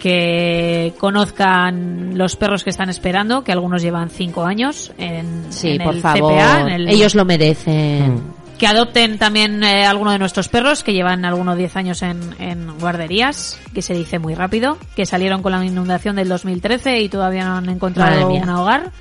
que 0.00 0.92
conozcan 0.98 2.18
los 2.18 2.36
perros 2.36 2.64
que 2.64 2.70
están 2.70 2.90
esperando, 2.90 3.44
que 3.44 3.52
algunos 3.52 3.80
llevan 3.82 4.10
cinco 4.10 4.44
años 4.44 4.92
en, 4.98 5.46
Sí, 5.52 5.70
en 5.72 5.82
por 5.84 5.94
el 5.94 6.00
favor. 6.00 6.32
CPA, 6.34 6.60
en 6.62 6.68
el- 6.68 6.88
Ellos 6.88 7.14
lo 7.14 7.24
merecen. 7.24 8.22
Que 8.62 8.68
adopten 8.68 9.18
también 9.18 9.64
eh, 9.64 9.86
alguno 9.86 10.12
de 10.12 10.20
nuestros 10.20 10.48
perros 10.48 10.84
que 10.84 10.92
llevan 10.92 11.24
algunos 11.24 11.56
10 11.56 11.74
años 11.74 12.00
en, 12.02 12.20
en 12.38 12.78
guarderías, 12.78 13.58
que 13.74 13.82
se 13.82 13.92
dice 13.92 14.20
muy 14.20 14.36
rápido, 14.36 14.78
que 14.94 15.04
salieron 15.04 15.42
con 15.42 15.50
la 15.50 15.64
inundación 15.64 16.14
del 16.14 16.28
2013 16.28 17.00
y 17.00 17.08
todavía 17.08 17.44
no 17.44 17.56
han 17.56 17.68
encontrado 17.68 18.28
un 18.28 18.48
hogar, 18.48 18.92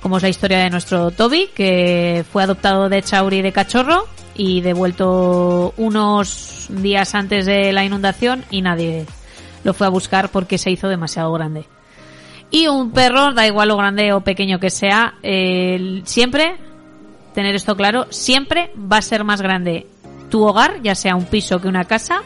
como 0.00 0.16
es 0.16 0.22
la 0.22 0.30
historia 0.30 0.56
de 0.60 0.70
nuestro 0.70 1.10
Toby, 1.10 1.50
que 1.54 2.24
fue 2.32 2.44
adoptado 2.44 2.88
de 2.88 3.02
Chauri 3.02 3.42
de 3.42 3.52
cachorro 3.52 4.06
y 4.34 4.62
devuelto 4.62 5.74
unos 5.76 6.68
días 6.70 7.14
antes 7.14 7.44
de 7.44 7.74
la 7.74 7.84
inundación 7.84 8.42
y 8.50 8.62
nadie 8.62 9.04
lo 9.64 9.74
fue 9.74 9.86
a 9.86 9.90
buscar 9.90 10.30
porque 10.30 10.56
se 10.56 10.70
hizo 10.70 10.88
demasiado 10.88 11.30
grande. 11.34 11.66
Y 12.50 12.68
un 12.68 12.90
perro, 12.90 13.34
da 13.34 13.46
igual 13.46 13.68
lo 13.68 13.76
grande 13.76 14.14
o 14.14 14.22
pequeño 14.22 14.58
que 14.58 14.70
sea, 14.70 15.16
eh, 15.22 16.00
siempre, 16.06 16.56
tener 17.34 17.54
esto 17.54 17.76
claro, 17.76 18.06
siempre 18.10 18.70
va 18.76 18.98
a 18.98 19.02
ser 19.02 19.24
más 19.24 19.42
grande 19.42 19.86
tu 20.30 20.42
hogar, 20.42 20.80
ya 20.82 20.94
sea 20.94 21.16
un 21.16 21.26
piso 21.26 21.60
que 21.60 21.68
una 21.68 21.84
casa, 21.84 22.22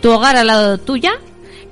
tu 0.00 0.10
hogar 0.10 0.36
al 0.36 0.46
lado 0.46 0.78
tuya, 0.78 1.12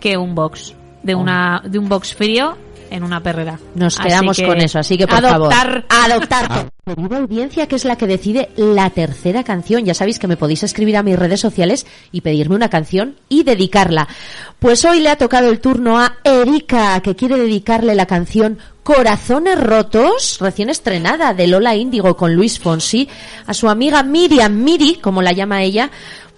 que 0.01 0.17
un 0.17 0.35
box, 0.35 0.75
de 1.03 1.15
una, 1.15 1.63
de 1.65 1.79
un 1.79 1.89
box 1.89 2.15
frío 2.15 2.57
en 2.93 3.03
una 3.03 3.23
perrera. 3.23 3.59
Nos 3.75 3.99
Así 3.99 4.09
quedamos 4.09 4.37
que 4.37 4.47
con 4.47 4.61
eso, 4.61 4.79
así 4.79 4.99
que 4.99 5.07
por 5.07 5.25
adoptar, 5.25 5.85
favor, 5.89 6.13
adoptar. 6.13 6.71
Querida 6.85 7.19
audiencia, 7.19 7.67
que 7.69 7.77
es 7.77 7.85
la 7.85 7.97
que 7.97 8.07
decide 8.07 8.51
la 8.57 8.91
tercera 8.91 9.45
canción. 9.45 9.85
Ya 9.85 9.95
sabéis 9.95 10.19
que 10.19 10.27
me 10.27 10.37
podéis 10.37 10.63
escribir 10.65 10.97
a 10.97 11.03
mis 11.03 11.19
redes 11.19 11.41
sociales 11.41 11.87
y 12.11 12.21
pedirme 12.21 12.57
una 12.57 12.69
canción 12.69 13.17
y 13.29 13.45
dedicarla. 13.45 14.09
Pues 14.59 14.85
hoy 14.85 15.01
le 15.01 15.09
ha 15.09 15.17
tocado 15.17 15.49
el 15.49 15.61
turno 15.61 15.99
a 15.99 16.17
Erika, 16.25 17.01
que 17.01 17.17
quiere 17.17 17.37
dedicarle 17.37 17.95
la 17.95 18.07
canción 18.07 18.59
Corazones 18.83 19.61
Rotos, 19.61 20.39
recién 20.41 20.69
estrenada 20.69 21.35
de 21.35 21.47
Lola 21.47 21.77
Índigo 21.77 22.17
con 22.17 22.35
Luis 22.35 22.59
Fonsi, 22.59 23.09
a 23.47 23.55
su 23.55 23.69
amiga 23.69 24.03
Miriam 24.03 24.53
Miri, 24.53 24.97
como 24.97 25.23
la 25.23 25.33
llama 25.33 25.63
ella, 25.63 25.91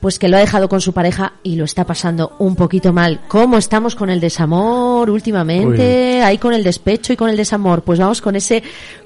pues 0.04 0.18
que 0.18 0.28
lo 0.28 0.36
ha 0.36 0.40
dejado 0.40 0.68
con 0.68 0.82
su 0.82 0.92
pareja 0.92 1.32
y 1.42 1.56
lo 1.56 1.64
está 1.64 1.86
pasando 1.86 2.36
un 2.38 2.56
poquito 2.56 2.92
mal. 2.92 3.22
¿Cómo 3.26 3.56
estamos 3.56 3.94
con 3.94 4.10
el 4.10 4.20
desamor 4.20 5.08
últimamente? 5.08 6.22
Ahí 6.22 6.36
con 6.36 6.52
el 6.52 6.62
despecho 6.62 7.14
y 7.14 7.16
con 7.16 7.30
el 7.30 7.38
desamor. 7.38 7.80
Pues 7.80 7.98
vamos 7.98 8.20
con 8.20 8.36
ese 8.36 8.62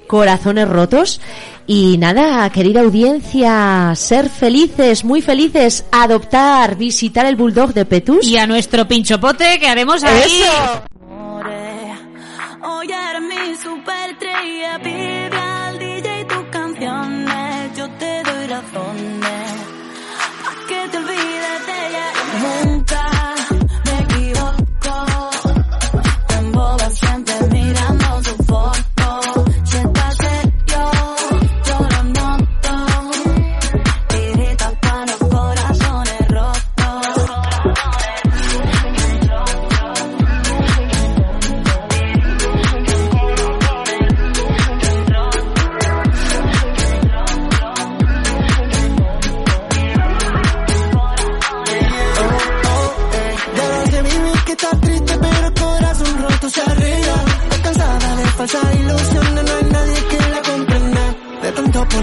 corazones 0.09 0.69
rotos. 0.69 1.21
Y 1.69 1.99
nada, 1.99 2.51
querida 2.51 2.81
audiencia, 2.81 3.93
ser 3.95 4.29
felices, 4.29 5.05
muy 5.05 5.23
felices, 5.23 5.85
adoptar, 5.93 6.77
visitar 6.77 7.27
el 7.27 7.37
bulldog 7.37 7.75
de 7.75 7.85
Petus. 7.85 8.27
Y 8.27 8.37
a 8.37 8.49
nuestro 8.49 8.89
pinchopote 8.89 9.61
que 9.61 9.69
haremos 9.69 10.03
ahí. 10.03 10.21
¡Eso! 10.25 10.83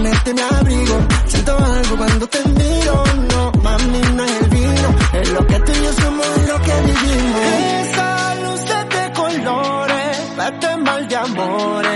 Ponerte 0.06 0.34
mi 0.34 0.40
abrigo. 0.40 0.98
Siento 1.26 1.56
algo 1.58 1.96
cuando 1.96 2.26
te 2.28 2.38
miro 2.48 3.04
No, 3.28 3.52
mami, 3.62 4.00
no 4.14 4.24
es 4.24 4.42
el 4.42 4.48
vino. 4.50 4.88
Es 5.12 5.30
lo 5.32 5.46
que 5.46 5.60
tú 5.60 5.72
y 5.72 5.84
yo 5.84 5.92
somos 5.92 6.26
y 6.42 6.46
lo 6.46 6.60
que 6.60 6.72
vivimos. 6.82 7.40
Esa 7.80 8.34
luz 8.36 8.64
de 8.64 9.12
colores 9.14 10.18
Vete 10.36 10.76
mal 10.76 11.08
de 11.08 11.16
amores 11.16 11.95